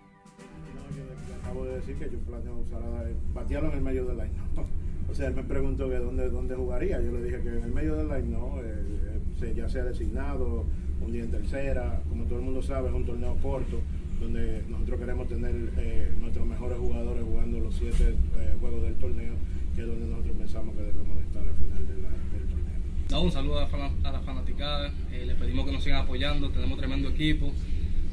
Acabo 1.40 1.64
de 1.66 1.76
decir 1.76 1.96
que 1.96 2.10
yo 2.10 2.18
planeo 2.18 2.56
usar 2.66 2.82
a, 2.82 3.04
batearlo 3.32 3.70
en 3.70 3.76
el 3.76 3.82
medio 3.82 4.04
del 4.06 4.18
line. 4.18 4.32
¿no? 4.56 4.64
O 5.10 5.14
sea, 5.14 5.28
él 5.28 5.34
me 5.34 5.42
preguntó 5.42 5.90
que 5.90 5.98
dónde, 5.98 6.30
dónde 6.30 6.54
jugaría. 6.54 6.98
Yo 7.02 7.12
le 7.12 7.22
dije 7.22 7.42
que 7.42 7.50
en 7.50 7.64
el 7.64 7.72
medio 7.72 7.96
del 7.96 8.08
line 8.08 8.34
no, 8.34 8.58
eh, 8.62 9.20
eh, 9.42 9.52
ya 9.54 9.68
sea 9.68 9.84
designado, 9.84 10.64
un 11.04 11.12
día 11.12 11.22
en 11.22 11.30
tercera. 11.30 12.00
Como 12.08 12.24
todo 12.24 12.38
el 12.38 12.44
mundo 12.46 12.62
sabe, 12.62 12.88
es 12.88 12.94
un 12.94 13.04
torneo 13.04 13.36
corto 13.42 13.78
donde 14.22 14.62
nosotros 14.68 15.00
queremos 15.00 15.28
tener 15.28 15.54
eh, 15.76 16.12
nuestros 16.20 16.46
mejores 16.46 16.78
jugadores 16.78 17.24
jugando 17.24 17.58
los 17.58 17.74
siete 17.74 18.14
eh, 18.38 18.56
juegos 18.60 18.82
del 18.82 18.94
torneo, 18.94 19.34
que 19.74 19.80
es 19.82 19.86
donde 19.86 20.06
nosotros 20.06 20.36
pensamos 20.36 20.76
que 20.76 20.82
debemos 20.82 21.16
de 21.16 21.22
estar 21.22 21.42
al 21.46 21.54
final 21.54 21.86
de 21.86 22.02
la- 22.02 22.08
del 22.10 22.48
torneo. 22.48 22.78
No, 23.10 23.22
un 23.22 23.32
saludo 23.32 23.58
a 23.60 23.68
la, 23.76 23.90
a 24.08 24.12
la 24.12 24.20
fanaticada. 24.20 24.92
Eh, 25.12 25.24
les 25.26 25.36
pedimos 25.36 25.66
que 25.66 25.72
nos 25.72 25.82
sigan 25.84 26.02
apoyando. 26.02 26.50
Tenemos 26.50 26.78
tremendo 26.78 27.08
equipo. 27.08 27.52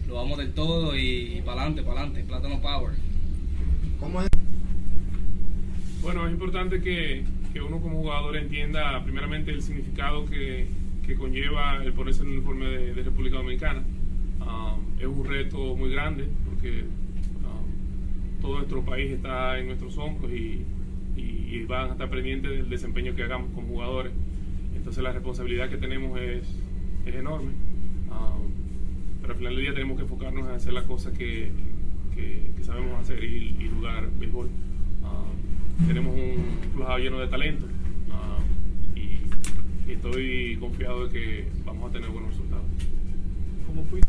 Lo 0.08 0.16
vamos 0.16 0.38
del 0.38 0.54
todo 0.54 0.98
y, 0.98 1.42
para 1.46 1.62
adelante, 1.62 1.84
para 1.84 2.02
adelante. 2.02 2.24
Plátano 2.24 2.62
Power. 2.62 2.94
¿Cómo 4.00 4.22
es? 4.22 4.30
Bueno, 6.02 6.26
es 6.26 6.32
importante 6.34 6.82
que, 6.82 7.24
que 7.54 7.62
uno 7.62 7.80
como 7.82 8.00
jugador 8.02 8.38
entienda 8.38 9.04
primeramente 9.04 9.52
el 9.52 9.62
significado 9.62 10.26
que, 10.26 10.68
que 11.06 11.16
conlleva 11.16 11.84
el 11.84 11.94
ponerse 11.94 12.22
en 12.24 12.30
el 12.30 12.34
uniforme 12.38 12.66
de, 12.66 12.94
de 12.94 13.04
República 13.04 13.38
Dominicana. 13.38 13.84
Um, 14.40 14.98
es 15.00 15.06
un 15.06 15.26
reto 15.26 15.76
muy 15.76 15.92
grande 15.92 16.28
porque 16.46 16.84
um, 17.44 18.42
todo 18.42 18.56
nuestro 18.56 18.82
país 18.84 19.12
está 19.12 19.60
en 19.60 19.68
nuestros 19.68 19.98
hombros 19.98 20.32
y, 20.32 20.64
y- 21.20 21.56
y 21.56 21.66
van 21.66 21.90
a 21.90 21.92
estar 21.94 22.10
pendientes 22.10 22.52
del 22.52 22.70
desempeño 22.70 23.16
que 23.16 23.24
hagamos 23.24 23.52
como 23.54 23.68
jugadores. 23.68 24.14
Entonces 24.76 25.04
la 25.04 25.12
responsabilidad 25.12 25.70
que 25.70 25.78
tenemos 25.78 26.20
es, 26.20 26.44
es 27.06 27.16
enorme. 27.16 27.52
Um, 28.10 28.50
pero 29.22 29.34
al 29.34 29.38
final 29.40 29.56
del 29.56 29.64
día 29.66 29.74
tenemos 29.74 29.98
que 29.98 30.04
enfocarnos 30.04 30.48
en 30.48 30.56
hacer 30.56 30.74
las 30.74 30.84
cosas 30.86 31.18
que, 31.18 31.52
que- 32.16 32.52
que 32.58 32.64
sabemos 32.64 33.00
hacer 33.00 33.24
y, 33.24 33.56
y 33.60 33.70
jugar 33.74 34.10
béisbol. 34.20 34.48
Um, 34.48 35.88
tenemos 35.88 36.14
un 36.16 36.72
club 36.74 36.98
lleno 37.00 37.20
de 37.20 37.28
talento 37.28 37.66
y, 38.96 39.90
y 39.90 39.94
estoy 39.94 40.58
confiado 40.60 41.08
de 41.08 41.12
que 41.14 41.48
vamos 41.66 41.90
a 41.90 41.94
tener 41.94 42.10
buenos 42.10 42.32
resultados. 42.32 42.66
¿Cómo 43.68 43.84
fui? 43.86 44.02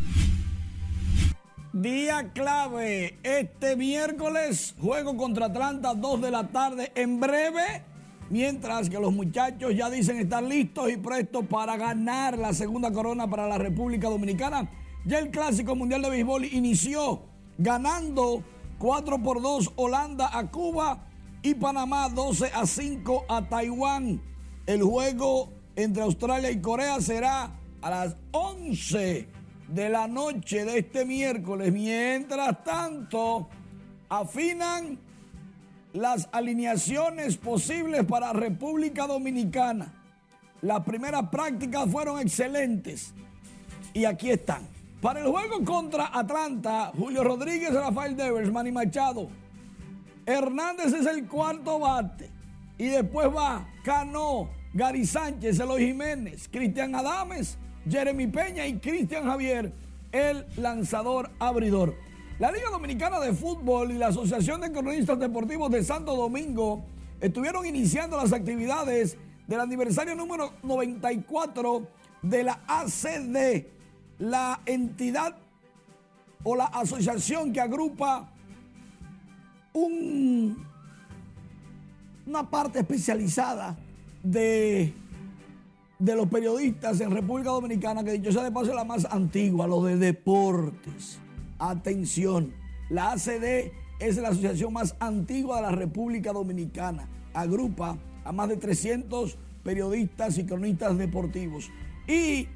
Día 1.73 2.33
clave 2.33 3.17
este 3.23 3.77
miércoles, 3.77 4.75
juego 4.81 5.17
contra 5.17 5.47
Atlanta, 5.47 5.95
2 5.95 6.21
de 6.21 6.31
la 6.33 6.49
tarde 6.49 6.91
en 6.97 7.21
breve, 7.21 7.85
mientras 8.29 8.91
que 8.91 8.99
los 8.99 9.13
muchachos 9.13 9.77
ya 9.77 9.89
dicen 9.89 10.19
estar 10.19 10.43
listos 10.43 10.91
y 10.91 10.97
prestos 10.97 11.45
para 11.47 11.77
ganar 11.77 12.37
la 12.37 12.53
segunda 12.55 12.93
corona 12.93 13.31
para 13.31 13.47
la 13.47 13.57
República 13.57 14.09
Dominicana. 14.09 14.69
Ya 15.05 15.21
el 15.21 15.31
Clásico 15.31 15.77
Mundial 15.77 16.03
de 16.03 16.11
Béisbol 16.11 16.45
inició 16.47 17.23
ganando 17.57 18.43
4 18.81 19.23
por 19.23 19.41
2 19.41 19.75
Holanda 19.77 20.37
a 20.37 20.51
Cuba 20.51 21.07
y 21.41 21.55
Panamá 21.55 22.09
12 22.09 22.51
a 22.53 22.67
5 22.67 23.27
a 23.29 23.49
Taiwán. 23.49 24.21
El 24.67 24.83
juego 24.83 25.53
entre 25.77 26.03
Australia 26.03 26.51
y 26.51 26.61
Corea 26.61 27.01
será 27.01 27.53
a 27.81 27.91
las 27.91 28.17
11 28.33 29.40
de 29.71 29.89
la 29.89 30.07
noche 30.07 30.65
de 30.65 30.79
este 30.79 31.05
miércoles. 31.05 31.73
Mientras 31.73 32.65
tanto, 32.65 33.49
afinan 34.09 34.99
las 35.93 36.29
alineaciones 36.33 37.37
posibles 37.37 38.05
para 38.05 38.33
República 38.33 39.07
Dominicana. 39.07 39.95
Las 40.63 40.85
primeras 40.85 41.29
prácticas 41.31 41.91
fueron 41.91 42.21
excelentes 42.21 43.15
y 43.95 44.05
aquí 44.05 44.31
están. 44.31 44.69
Para 45.01 45.21
el 45.21 45.29
juego 45.29 45.65
contra 45.65 46.11
Atlanta, 46.13 46.93
Julio 46.97 47.25
Rodríguez, 47.25 47.73
Rafael 47.73 48.15
Devers, 48.17 48.53
Manny 48.53 48.71
Machado. 48.71 49.29
Hernández 50.27 50.93
es 50.93 51.07
el 51.07 51.27
cuarto 51.27 51.79
bate. 51.79 52.31
Y 52.77 52.87
después 52.89 53.29
va 53.35 53.67
Cano, 53.83 54.51
Gary 54.75 55.07
Sánchez, 55.07 55.59
Eloy 55.59 55.87
Jiménez, 55.87 56.49
Cristian 56.51 56.95
Adames, 56.95 57.57
Jeremy 57.89 58.27
Peña 58.27 58.67
y 58.67 58.79
Cristian 58.79 59.25
Javier, 59.25 59.73
el 60.13 60.47
lanzador 60.57 61.31
abridor. 61.39 61.95
La 62.39 62.51
Liga 62.51 62.71
Dominicana 62.71 63.21
de 63.21 63.33
Fútbol 63.33 63.93
y 63.93 63.99
la 63.99 64.09
Asociación 64.09 64.61
de 64.61 64.73
Cronistas 64.73 65.19
Deportivos 65.19 65.71
de 65.71 65.85
Santo 65.85 66.17
Domingo 66.17 66.85
estuvieron 67.21 67.67
iniciando 67.67 68.17
las 68.17 68.33
actividades 68.33 69.19
del 69.47 69.61
aniversario 69.61 70.15
número 70.15 70.55
94 70.63 71.87
de 72.23 72.45
la 72.45 72.61
ACD, 72.67 73.67
la 74.19 74.61
entidad 74.65 75.37
o 76.45 76.57
la 76.57 76.65
asociación 76.67 77.53
que 77.53 77.61
agrupa 77.61 78.31
un, 79.73 80.67
una 82.27 82.49
parte 82.49 82.79
especializada 82.79 83.77
de, 84.23 84.95
de 86.01 86.17
los 86.17 86.29
periodistas 86.29 87.01
en 87.03 87.11
República 87.11 87.51
Dominicana, 87.51 88.03
que 88.03 88.13
dicho 88.13 88.33
sea 88.33 88.43
de 88.43 88.51
paso 88.51 88.71
es 88.71 88.75
la 88.75 88.85
más 88.85 89.05
antigua, 89.05 89.67
lo 89.67 89.85
de 89.85 89.97
deportes. 89.97 91.21
Atención, 91.59 92.55
la 92.89 93.13
ACD 93.13 93.71
es 94.01 94.17
la 94.17 94.29
asociación 94.29 94.73
más 94.73 94.97
antigua 94.99 95.57
de 95.57 95.63
la 95.63 95.73
República 95.73 96.33
Dominicana. 96.33 97.07
Agrupa 97.35 97.99
a 98.25 98.33
más 98.33 98.49
de 98.49 98.57
300 98.57 99.37
periodistas 99.63 100.39
y 100.39 100.47
cronistas 100.47 100.97
deportivos. 100.97 101.71
Y 102.09 102.49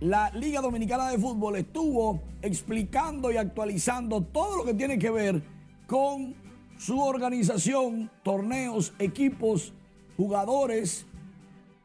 la 0.00 0.30
Liga 0.30 0.62
Dominicana 0.62 1.10
de 1.10 1.18
Fútbol 1.18 1.56
estuvo 1.56 2.22
explicando 2.40 3.30
y 3.30 3.36
actualizando 3.36 4.22
todo 4.22 4.56
lo 4.56 4.64
que 4.64 4.72
tiene 4.72 4.98
que 4.98 5.10
ver 5.10 5.42
con 5.86 6.34
su 6.78 6.98
organización, 6.98 8.10
torneos, 8.22 8.94
equipos, 8.98 9.74
jugadores, 10.16 11.04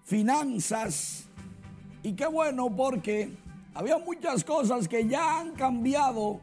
finanzas. 0.05 1.27
Y 2.03 2.13
qué 2.13 2.27
bueno 2.27 2.73
porque 2.73 3.31
había 3.73 3.97
muchas 3.97 4.43
cosas 4.43 4.87
que 4.87 5.07
ya 5.07 5.39
han 5.39 5.51
cambiado 5.51 6.39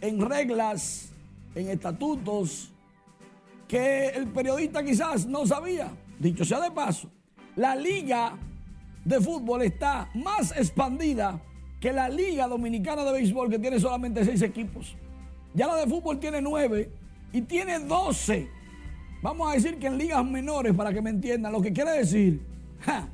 en 0.00 0.20
reglas 0.20 1.12
en 1.54 1.68
estatutos 1.68 2.72
que 3.68 4.08
el 4.08 4.26
periodista 4.28 4.82
quizás 4.82 5.26
no 5.26 5.46
sabía. 5.46 5.92
Dicho 6.18 6.44
sea 6.44 6.60
de 6.60 6.70
paso, 6.70 7.10
la 7.56 7.76
liga 7.76 8.36
de 9.04 9.20
fútbol 9.20 9.62
está 9.62 10.10
más 10.14 10.52
expandida 10.56 11.40
que 11.80 11.92
la 11.92 12.08
liga 12.08 12.48
dominicana 12.48 13.04
de 13.04 13.12
béisbol 13.12 13.50
que 13.50 13.58
tiene 13.58 13.78
solamente 13.78 14.24
seis 14.24 14.40
equipos. 14.40 14.96
Ya 15.52 15.66
la 15.66 15.76
de 15.76 15.86
fútbol 15.86 16.18
tiene 16.18 16.40
nueve 16.40 16.90
y 17.32 17.42
tiene 17.42 17.78
doce. 17.80 18.48
Vamos 19.22 19.50
a 19.50 19.54
decir 19.54 19.78
que 19.78 19.86
en 19.86 19.98
ligas 19.98 20.24
menores, 20.24 20.74
para 20.74 20.92
que 20.92 21.02
me 21.02 21.10
entiendan, 21.10 21.52
lo 21.52 21.60
que 21.60 21.72
quiere 21.72 21.92
decir 21.92 22.53
ja, 22.84 23.08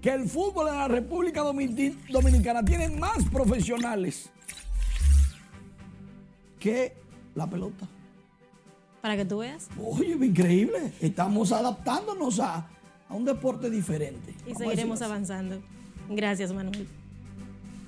que 0.00 0.10
el 0.10 0.28
fútbol 0.28 0.68
en 0.68 0.76
la 0.76 0.88
República 0.88 1.42
Dominicana 1.42 2.64
tiene 2.64 2.88
más 2.90 3.24
profesionales 3.32 4.30
que 6.58 6.94
la 7.34 7.48
pelota. 7.48 7.88
Para 9.00 9.16
que 9.16 9.24
tú 9.24 9.38
veas. 9.38 9.68
Oye, 9.80 10.12
increíble. 10.12 10.92
Estamos 11.00 11.52
adaptándonos 11.52 12.40
a, 12.40 12.68
a 13.08 13.14
un 13.14 13.24
deporte 13.24 13.70
diferente. 13.70 14.34
Y 14.46 14.54
seguiremos 14.54 15.02
avanzando. 15.02 15.60
Gracias, 16.08 16.52
Manuel. 16.52 16.88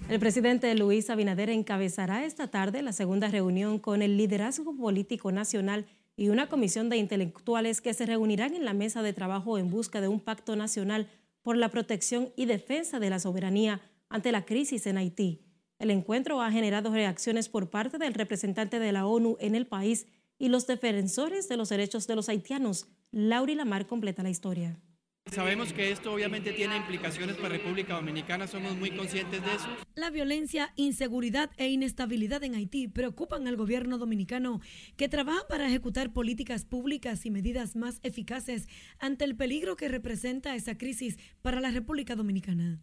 El 0.08 0.18
presidente 0.18 0.74
Luis 0.74 1.08
Abinader 1.08 1.50
encabezará 1.50 2.24
esta 2.24 2.48
tarde 2.48 2.82
la 2.82 2.92
segunda 2.92 3.28
reunión 3.28 3.78
con 3.78 4.02
el 4.02 4.16
liderazgo 4.16 4.74
político 4.74 5.30
nacional 5.30 5.86
y 6.20 6.28
una 6.28 6.50
comisión 6.50 6.90
de 6.90 6.98
intelectuales 6.98 7.80
que 7.80 7.94
se 7.94 8.04
reunirán 8.04 8.52
en 8.52 8.66
la 8.66 8.74
mesa 8.74 9.02
de 9.02 9.14
trabajo 9.14 9.56
en 9.56 9.70
busca 9.70 10.02
de 10.02 10.08
un 10.08 10.20
pacto 10.20 10.54
nacional 10.54 11.08
por 11.40 11.56
la 11.56 11.70
protección 11.70 12.30
y 12.36 12.44
defensa 12.44 13.00
de 13.00 13.08
la 13.08 13.18
soberanía 13.18 13.80
ante 14.10 14.30
la 14.30 14.44
crisis 14.44 14.86
en 14.86 14.98
Haití. 14.98 15.40
El 15.78 15.90
encuentro 15.90 16.42
ha 16.42 16.52
generado 16.52 16.92
reacciones 16.92 17.48
por 17.48 17.70
parte 17.70 17.96
del 17.96 18.12
representante 18.12 18.78
de 18.78 18.92
la 18.92 19.06
ONU 19.06 19.38
en 19.40 19.54
el 19.54 19.66
país 19.66 20.08
y 20.38 20.50
los 20.50 20.66
defensores 20.66 21.48
de 21.48 21.56
los 21.56 21.70
derechos 21.70 22.06
de 22.06 22.16
los 22.16 22.28
haitianos. 22.28 22.88
Lauri 23.12 23.54
Lamar 23.54 23.86
completa 23.86 24.22
la 24.22 24.28
historia. 24.28 24.78
Sabemos 25.30 25.72
que 25.72 25.92
esto 25.92 26.12
obviamente 26.12 26.52
tiene 26.52 26.76
implicaciones 26.76 27.36
para 27.36 27.50
República 27.50 27.94
Dominicana, 27.94 28.48
somos 28.48 28.76
muy 28.76 28.90
conscientes 28.90 29.40
de 29.40 29.54
eso. 29.54 29.68
La 29.94 30.10
violencia, 30.10 30.72
inseguridad 30.74 31.50
e 31.56 31.68
inestabilidad 31.68 32.42
en 32.42 32.56
Haití 32.56 32.88
preocupan 32.88 33.46
al 33.46 33.56
gobierno 33.56 33.98
dominicano, 33.98 34.60
que 34.96 35.08
trabaja 35.08 35.46
para 35.48 35.68
ejecutar 35.68 36.12
políticas 36.12 36.64
públicas 36.64 37.24
y 37.26 37.30
medidas 37.30 37.76
más 37.76 38.00
eficaces 38.02 38.66
ante 38.98 39.24
el 39.24 39.36
peligro 39.36 39.76
que 39.76 39.88
representa 39.88 40.56
esa 40.56 40.76
crisis 40.76 41.16
para 41.42 41.60
la 41.60 41.70
República 41.70 42.16
Dominicana. 42.16 42.80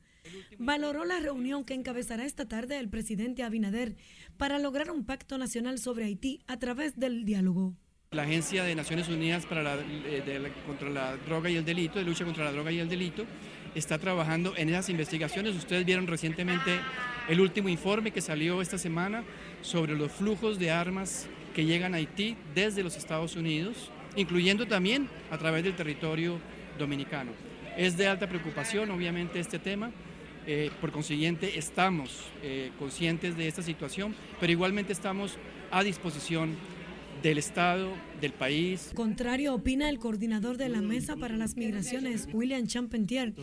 Valoró 0.57 1.03
la 1.03 1.19
reunión 1.19 1.65
que 1.65 1.73
encabezará 1.73 2.25
esta 2.25 2.47
tarde 2.47 2.79
el 2.79 2.89
presidente 2.89 3.43
Abinader 3.43 3.97
para 4.37 4.57
lograr 4.57 4.89
un 4.91 5.05
pacto 5.05 5.37
nacional 5.37 5.79
sobre 5.79 6.05
Haití 6.05 6.43
a 6.47 6.57
través 6.59 6.97
del 6.97 7.25
diálogo. 7.25 7.75
La 8.11 8.23
Agencia 8.23 8.63
de 8.63 8.73
Naciones 8.73 9.09
Unidas 9.09 9.45
para 9.45 9.61
la, 9.61 9.75
eh, 9.75 10.51
contra 10.65 10.89
la 10.89 11.17
Droga 11.17 11.49
y 11.49 11.57
el 11.57 11.65
Delito, 11.65 11.99
de 11.99 12.05
lucha 12.05 12.23
contra 12.23 12.45
la 12.45 12.53
droga 12.53 12.71
y 12.71 12.79
el 12.79 12.87
delito, 12.87 13.25
está 13.75 13.97
trabajando 13.97 14.53
en 14.55 14.69
esas 14.69 14.87
investigaciones. 14.87 15.57
Ustedes 15.57 15.83
vieron 15.85 16.07
recientemente 16.07 16.79
el 17.27 17.41
último 17.41 17.67
informe 17.67 18.11
que 18.11 18.21
salió 18.21 18.61
esta 18.61 18.77
semana 18.77 19.25
sobre 19.61 19.93
los 19.97 20.09
flujos 20.09 20.57
de 20.57 20.71
armas 20.71 21.27
que 21.53 21.65
llegan 21.65 21.93
a 21.93 21.97
Haití 21.97 22.37
desde 22.55 22.81
los 22.81 22.95
Estados 22.95 23.35
Unidos, 23.35 23.91
incluyendo 24.15 24.65
también 24.65 25.09
a 25.29 25.37
través 25.37 25.65
del 25.65 25.75
territorio 25.75 26.39
dominicano. 26.79 27.31
Es 27.75 27.97
de 27.97 28.07
alta 28.07 28.29
preocupación, 28.29 28.89
obviamente, 28.89 29.41
este 29.41 29.59
tema. 29.59 29.91
Eh, 30.45 30.71
por 30.79 30.93
consiguiente, 30.93 31.59
estamos 31.59 32.31
eh, 32.41 32.71
conscientes 32.79 33.35
de 33.35 33.49
esta 33.49 33.61
situación, 33.61 34.15
pero 34.39 34.49
igualmente 34.49 34.93
estamos 34.93 35.37
a 35.71 35.83
disposición 35.83 36.55
del 37.21 37.37
Estado, 37.37 37.89
del 38.21 38.33
país. 38.33 38.91
Contrario 38.93 39.53
opina 39.53 39.89
el 39.89 39.99
coordinador 39.99 40.57
de 40.57 40.69
la 40.69 40.81
Mesa 40.81 41.15
para 41.15 41.37
las 41.37 41.55
Migraciones, 41.55 42.27
William 42.31 42.67
Champentier, 42.67 43.33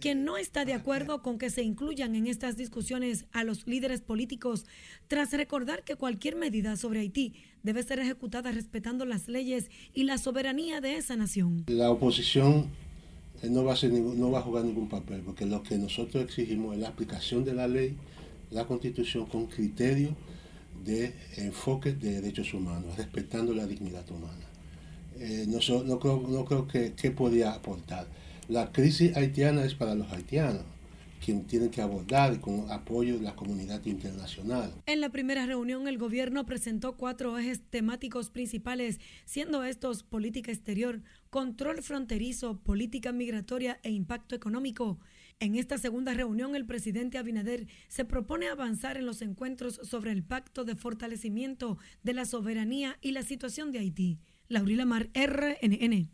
quien 0.00 0.24
no 0.24 0.36
está 0.36 0.64
de 0.64 0.74
acuerdo 0.74 1.22
con 1.22 1.38
que 1.38 1.50
se 1.50 1.62
incluyan 1.62 2.14
en 2.14 2.26
estas 2.26 2.56
discusiones 2.56 3.26
a 3.32 3.44
los 3.44 3.66
líderes 3.66 4.00
políticos, 4.00 4.64
tras 5.08 5.32
recordar 5.32 5.84
que 5.84 5.96
cualquier 5.96 6.36
medida 6.36 6.76
sobre 6.76 7.00
Haití 7.00 7.34
debe 7.62 7.82
ser 7.82 7.98
ejecutada 7.98 8.52
respetando 8.52 9.04
las 9.04 9.28
leyes 9.28 9.70
y 9.92 10.04
la 10.04 10.18
soberanía 10.18 10.80
de 10.80 10.96
esa 10.96 11.16
nación. 11.16 11.64
La 11.68 11.90
oposición 11.90 12.66
no 13.42 13.64
va, 13.64 13.74
a 13.74 13.86
no 13.86 14.30
va 14.30 14.38
a 14.40 14.42
jugar 14.42 14.64
ningún 14.64 14.88
papel, 14.88 15.20
porque 15.20 15.46
lo 15.46 15.62
que 15.62 15.76
nosotros 15.76 16.24
exigimos 16.24 16.74
es 16.74 16.80
la 16.80 16.88
aplicación 16.88 17.44
de 17.44 17.54
la 17.54 17.68
ley, 17.68 17.96
la 18.50 18.66
constitución 18.66 19.26
con 19.26 19.46
criterio 19.46 20.14
de 20.84 21.14
enfoque 21.36 21.92
de 21.92 22.20
derechos 22.20 22.52
humanos, 22.54 22.96
respetando 22.96 23.52
la 23.54 23.66
dignidad 23.66 24.08
humana. 24.10 24.46
Eh, 25.18 25.46
no, 25.48 25.58
no, 25.84 25.98
creo, 25.98 26.24
no 26.28 26.44
creo 26.44 26.68
que, 26.68 26.92
que 26.92 27.10
podía 27.10 27.52
aportar. 27.52 28.06
La 28.48 28.72
crisis 28.72 29.16
haitiana 29.16 29.64
es 29.64 29.74
para 29.74 29.94
los 29.94 30.10
haitianos 30.12 30.62
quien 31.24 31.44
tienen 31.44 31.70
que 31.70 31.82
abordar 31.82 32.40
con 32.40 32.70
apoyo 32.70 33.16
de 33.18 33.22
la 33.22 33.34
comunidad 33.36 33.84
internacional. 33.84 34.72
En 34.86 35.00
la 35.00 35.10
primera 35.10 35.46
reunión, 35.46 35.88
el 35.88 35.98
gobierno 35.98 36.46
presentó 36.46 36.96
cuatro 36.96 37.38
ejes 37.38 37.60
temáticos 37.70 38.30
principales, 38.30 39.00
siendo 39.24 39.64
estos 39.64 40.02
política 40.02 40.52
exterior, 40.52 41.02
control 41.30 41.82
fronterizo, 41.82 42.58
política 42.60 43.12
migratoria 43.12 43.78
e 43.82 43.90
impacto 43.90 44.34
económico. 44.34 44.98
En 45.40 45.54
esta 45.54 45.78
segunda 45.78 46.14
reunión, 46.14 46.56
el 46.56 46.66
presidente 46.66 47.16
Abinader 47.16 47.68
se 47.86 48.04
propone 48.04 48.48
avanzar 48.48 48.96
en 48.96 49.06
los 49.06 49.22
encuentros 49.22 49.80
sobre 49.84 50.10
el 50.10 50.24
pacto 50.24 50.64
de 50.64 50.74
fortalecimiento 50.74 51.78
de 52.02 52.12
la 52.12 52.24
soberanía 52.24 52.98
y 53.00 53.12
la 53.12 53.22
situación 53.22 53.70
de 53.70 53.78
Haití. 53.78 54.18
Laurila 54.48 54.84
Mar, 54.84 55.10
RNN. 55.14 56.10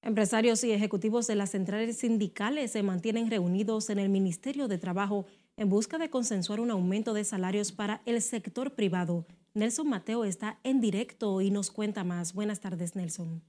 Empresarios 0.00 0.64
y 0.64 0.72
ejecutivos 0.72 1.26
de 1.26 1.34
las 1.34 1.50
centrales 1.50 1.98
sindicales 1.98 2.70
se 2.70 2.82
mantienen 2.82 3.28
reunidos 3.28 3.90
en 3.90 3.98
el 3.98 4.08
Ministerio 4.08 4.66
de 4.66 4.78
Trabajo 4.78 5.26
en 5.58 5.68
busca 5.68 5.98
de 5.98 6.08
consensuar 6.08 6.60
un 6.60 6.70
aumento 6.70 7.12
de 7.12 7.24
salarios 7.24 7.72
para 7.72 8.02
el 8.06 8.22
sector 8.22 8.74
privado. 8.74 9.26
Nelson 9.52 9.88
Mateo 9.88 10.24
está 10.24 10.58
en 10.62 10.80
directo 10.80 11.42
y 11.42 11.50
nos 11.50 11.70
cuenta 11.70 12.04
más. 12.04 12.32
Buenas 12.32 12.60
tardes, 12.60 12.94
Nelson. 12.94 13.42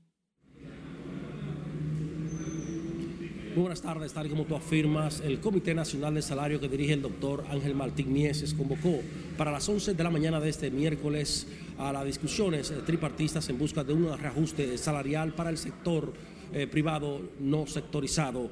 Muy 3.58 3.64
buenas 3.64 3.82
tardes, 3.82 4.14
tal 4.14 4.28
y 4.28 4.30
como 4.30 4.44
tú 4.44 4.56
afirmas, 4.56 5.20
el 5.22 5.40
Comité 5.40 5.74
Nacional 5.74 6.14
de 6.14 6.22
Salario 6.22 6.60
que 6.60 6.70
dirige 6.70 6.94
el 6.94 7.02
doctor 7.02 7.44
Ángel 7.50 7.74
Martín 7.74 8.14
Mieses 8.14 8.54
convocó 8.54 9.00
para 9.36 9.52
las 9.52 9.68
11 9.68 9.96
de 9.96 10.04
la 10.04 10.12
mañana 10.12 10.40
de 10.40 10.48
este 10.48 10.70
miércoles 10.70 11.48
a 11.80 11.92
las 11.92 12.06
discusiones 12.06 12.72
tripartistas 12.86 13.50
en 13.50 13.58
busca 13.58 13.84
de 13.84 13.94
un 13.94 14.16
reajuste 14.16 14.78
salarial 14.78 15.34
para 15.34 15.50
el 15.50 15.58
sector 15.58 16.14
eh, 16.54 16.68
privado 16.68 17.20
no 17.40 17.66
sectorizado. 17.66 18.52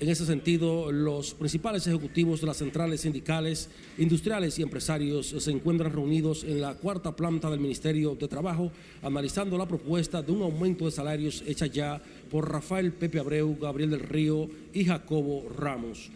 En 0.00 0.08
ese 0.08 0.26
sentido, 0.26 0.90
los 0.90 1.34
principales 1.34 1.86
ejecutivos 1.86 2.40
de 2.40 2.48
las 2.48 2.56
centrales 2.56 3.00
sindicales, 3.00 3.70
industriales 3.96 4.58
y 4.58 4.62
empresarios 4.62 5.34
se 5.38 5.50
encuentran 5.50 5.92
reunidos 5.92 6.42
en 6.44 6.60
la 6.60 6.74
cuarta 6.74 7.14
planta 7.14 7.48
del 7.48 7.60
Ministerio 7.60 8.14
de 8.14 8.26
Trabajo, 8.26 8.72
analizando 9.02 9.56
la 9.56 9.66
propuesta 9.66 10.20
de 10.20 10.32
un 10.32 10.42
aumento 10.42 10.84
de 10.84 10.90
salarios 10.90 11.44
hecha 11.46 11.66
ya 11.66 12.02
por 12.30 12.50
Rafael 12.50 12.92
Pepe 12.92 13.18
Abreu, 13.18 13.56
Gabriel 13.60 13.90
del 13.90 14.00
Río 14.00 14.48
y 14.72 14.84
Jacobo 14.84 15.48
Ramos. 15.56 16.10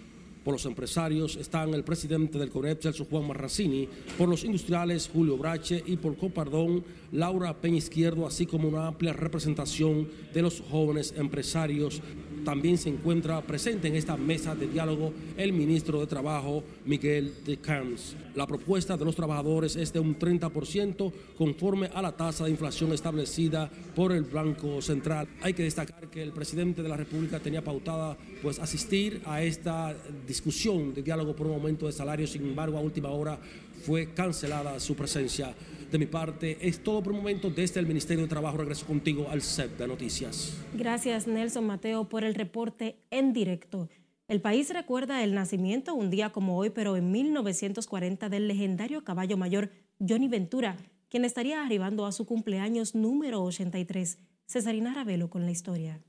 Por 0.48 0.54
los 0.54 0.64
empresarios 0.64 1.36
están 1.36 1.74
el 1.74 1.84
presidente 1.84 2.38
del 2.38 2.48
CONEP, 2.48 2.80
Celso 2.80 3.04
Juan 3.04 3.26
Marracini, 3.26 3.86
por 4.16 4.30
los 4.30 4.44
industriales 4.44 5.10
Julio 5.12 5.36
Brache. 5.36 5.82
Y 5.84 5.96
por 5.96 6.16
Copardón, 6.16 6.84
Laura 7.12 7.52
Peña 7.60 7.76
Izquierdo, 7.76 8.26
así 8.26 8.46
como 8.46 8.68
una 8.68 8.86
amplia 8.86 9.12
representación 9.12 10.08
de 10.32 10.40
los 10.40 10.62
jóvenes 10.70 11.12
empresarios 11.18 12.00
también 12.48 12.78
se 12.78 12.88
encuentra 12.88 13.42
presente 13.42 13.88
en 13.88 13.94
esta 13.94 14.16
mesa 14.16 14.54
de 14.54 14.68
diálogo 14.68 15.12
el 15.36 15.52
ministro 15.52 16.00
de 16.00 16.06
Trabajo, 16.06 16.64
Miguel 16.86 17.34
de 17.44 17.58
Camps. 17.58 18.16
La 18.34 18.46
propuesta 18.46 18.96
de 18.96 19.04
los 19.04 19.14
trabajadores 19.14 19.76
es 19.76 19.92
de 19.92 20.00
un 20.00 20.18
30% 20.18 21.12
conforme 21.36 21.90
a 21.92 22.00
la 22.00 22.16
tasa 22.16 22.46
de 22.46 22.50
inflación 22.50 22.94
establecida 22.94 23.70
por 23.94 24.12
el 24.12 24.22
Banco 24.22 24.80
Central. 24.80 25.28
Hay 25.42 25.52
que 25.52 25.64
destacar 25.64 26.08
que 26.08 26.22
el 26.22 26.32
presidente 26.32 26.82
de 26.82 26.88
la 26.88 26.96
República 26.96 27.38
tenía 27.38 27.62
pautada 27.62 28.16
pues 28.40 28.58
asistir 28.58 29.20
a 29.26 29.42
esta 29.42 29.94
discusión 30.26 30.94
de 30.94 31.02
diálogo 31.02 31.36
por 31.36 31.48
un 31.48 31.52
aumento 31.52 31.84
de 31.84 31.92
salario, 31.92 32.26
sin 32.26 32.46
embargo 32.46 32.78
a 32.78 32.80
última 32.80 33.10
hora 33.10 33.38
fue 33.84 34.14
cancelada 34.14 34.80
su 34.80 34.96
presencia. 34.96 35.54
De 35.90 35.98
mi 35.98 36.06
parte, 36.06 36.58
es 36.60 36.82
todo 36.82 37.02
por 37.02 37.12
un 37.12 37.18
momento. 37.18 37.50
Desde 37.50 37.80
el 37.80 37.86
Ministerio 37.86 38.24
de 38.24 38.28
Trabajo 38.28 38.58
regreso 38.58 38.86
contigo 38.86 39.28
al 39.30 39.40
set 39.40 39.78
de 39.78 39.88
noticias. 39.88 40.56
Gracias, 40.74 41.26
Nelson 41.26 41.66
Mateo, 41.66 42.08
por 42.08 42.24
el 42.24 42.34
reporte 42.34 42.96
en 43.10 43.32
directo. 43.32 43.88
El 44.28 44.42
país 44.42 44.70
recuerda 44.70 45.24
el 45.24 45.34
nacimiento 45.34 45.94
un 45.94 46.10
día 46.10 46.30
como 46.30 46.58
hoy, 46.58 46.68
pero 46.68 46.96
en 46.96 47.10
1940, 47.10 48.28
del 48.28 48.46
legendario 48.46 49.02
caballo 49.02 49.38
mayor 49.38 49.70
Johnny 50.06 50.28
Ventura, 50.28 50.76
quien 51.08 51.24
estaría 51.24 51.62
arribando 51.62 52.04
a 52.04 52.12
su 52.12 52.26
cumpleaños 52.26 52.94
número 52.94 53.42
83. 53.42 54.18
Cesarina 54.46 54.92
Ravelo 54.92 55.30
con 55.30 55.46
la 55.46 55.50
historia. 55.50 56.02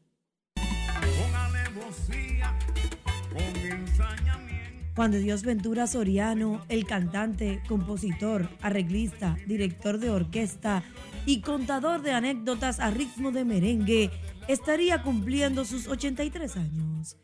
Juan 5.00 5.12
de 5.12 5.22
Dios 5.22 5.44
Ventura 5.44 5.88
Soriano, 5.88 6.62
el 6.68 6.86
cantante, 6.86 7.62
compositor, 7.70 8.50
arreglista, 8.62 9.38
director 9.48 9.98
de 9.98 10.10
orquesta 10.10 10.84
y 11.26 11.40
contador 11.40 12.02
de 12.02 12.12
anécdotas 12.12 12.82
a 12.82 12.92
ritmo 12.92 13.32
de 13.32 13.46
merengue, 13.46 14.12
estaría 14.50 15.02
cumpliendo 15.02 15.64
sus 15.64 15.88
83 15.88 16.58
años. 16.58 17.16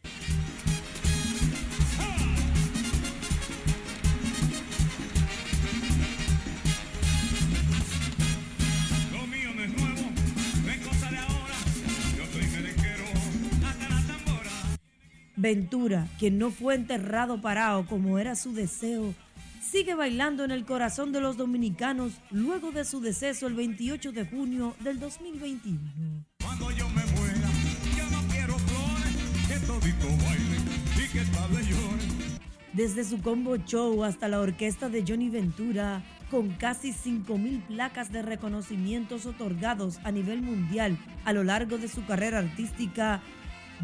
Ventura, 15.46 16.08
quien 16.18 16.40
no 16.40 16.50
fue 16.50 16.74
enterrado 16.74 17.40
parado 17.40 17.86
como 17.86 18.18
era 18.18 18.34
su 18.34 18.52
deseo, 18.54 19.14
sigue 19.62 19.94
bailando 19.94 20.44
en 20.44 20.50
el 20.50 20.66
corazón 20.66 21.12
de 21.12 21.22
los 21.22 21.38
dominicanos 21.38 22.14
luego 22.32 22.72
de 22.72 22.84
su 22.84 23.00
deceso 23.00 23.46
el 23.46 23.54
28 23.54 24.12
de 24.12 24.26
junio 24.26 24.76
del 24.80 25.00
2021. 25.00 25.80
Cuando 26.44 26.72
yo 26.72 26.90
me 26.90 27.06
muera, 27.06 27.48
yo 27.96 28.10
no 28.10 28.28
quiero 28.28 28.58
flores, 28.58 29.16
que 29.48 29.60
todito 29.68 30.08
baile 30.26 30.58
y 30.98 31.12
que 31.12 31.22
tal 31.26 31.52
llore. 31.52 32.40
Desde 32.74 33.04
su 33.04 33.22
combo 33.22 33.56
show 33.58 34.04
hasta 34.04 34.28
la 34.28 34.40
orquesta 34.40 34.90
de 34.90 35.04
Johnny 35.08 35.30
Ventura, 35.30 36.02
con 36.32 36.50
casi 36.54 36.92
5.000 36.92 37.62
placas 37.68 38.12
de 38.12 38.24
reconocimientos 38.24 39.28
otorgados 39.28 40.00
a 40.04 40.12
nivel 40.12 40.42
mundial 40.42 40.98
a 41.24 41.34
lo 41.34 41.44
largo 41.44 41.78
de 41.78 41.88
su 41.88 42.04
carrera 42.06 42.40
artística, 42.40 43.22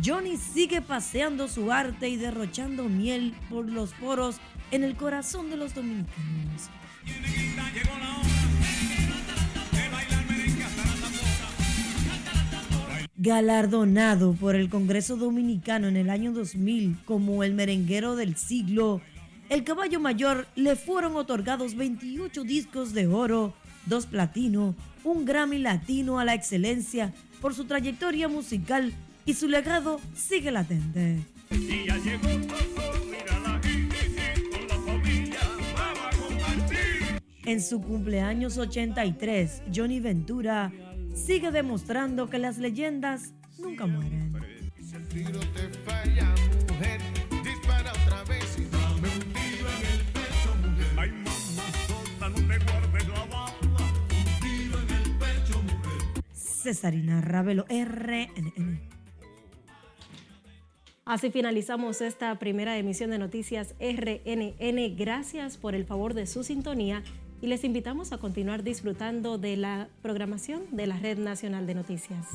Johnny 0.04 0.38
sigue 0.38 0.82
paseando 0.82 1.48
su 1.48 1.72
arte 1.72 2.10
y 2.10 2.16
derrochando 2.16 2.86
miel 2.86 3.34
por 3.50 3.70
los 3.70 3.92
poros 3.94 4.38
en 4.72 4.84
el 4.84 4.96
corazón 4.96 5.50
de 5.50 5.58
los 5.58 5.76
dominicanos. 5.76 6.70
Galardonado 13.16 14.34
por 14.34 14.56
el 14.56 14.70
Congreso 14.70 15.16
Dominicano 15.16 15.88
en 15.88 15.98
el 15.98 16.10
año 16.10 16.32
2000 16.32 16.98
como 17.06 17.44
el 17.44 17.54
merenguero 17.54 18.16
del 18.16 18.36
siglo, 18.36 19.02
el 19.50 19.64
caballo 19.64 20.00
mayor 20.00 20.48
le 20.56 20.76
fueron 20.76 21.16
otorgados 21.16 21.76
28 21.76 22.44
discos 22.44 22.94
de 22.94 23.06
oro, 23.06 23.54
dos 23.86 24.08
platino, 24.08 24.74
un 25.04 25.26
Grammy 25.26 25.60
latino 25.60 26.20
a 26.20 26.26
la 26.26 26.34
excelencia 26.34 27.14
por 27.42 27.54
su 27.54 27.66
trayectoria 27.66 28.28
musical 28.28 28.94
y 29.32 29.34
su 29.34 29.48
legado 29.48 30.02
sigue 30.14 30.52
latente. 30.52 31.20
Y 31.52 31.86
ya 31.88 31.96
llegó. 32.00 32.28
En 37.46 37.62
su 37.62 37.82
cumpleaños 37.82 38.58
83, 38.58 39.64
Johnny 39.74 40.02
Ventura 40.02 40.74
sigue 41.16 41.50
demostrando 41.52 42.30
que 42.30 42.40
las 42.40 42.58
leyendas 42.58 43.34
nunca 43.58 43.86
mueren. 43.86 44.34
Cesarina 56.34 57.22
Ravelo, 57.22 57.66
RNN. 57.70 58.91
Así 61.12 61.30
finalizamos 61.30 62.00
esta 62.00 62.34
primera 62.40 62.78
emisión 62.78 63.10
de 63.12 63.18
Noticias 63.18 63.76
RNN. 63.82 64.96
Gracias 64.96 65.58
por 65.58 65.76
el 65.76 65.84
favor 65.84 66.14
de 66.14 66.26
su 66.26 66.46
sintonía 66.46 67.04
y 67.42 67.48
les 67.48 67.66
invitamos 67.66 68.14
a 68.14 68.18
continuar 68.18 68.64
disfrutando 68.64 69.38
de 69.38 69.58
la 69.58 69.90
programación 70.02 70.62
de 70.72 70.88
la 70.88 70.98
Red 70.98 71.18
Nacional 71.18 71.68
de 71.68 71.76
Noticias. 71.76 72.28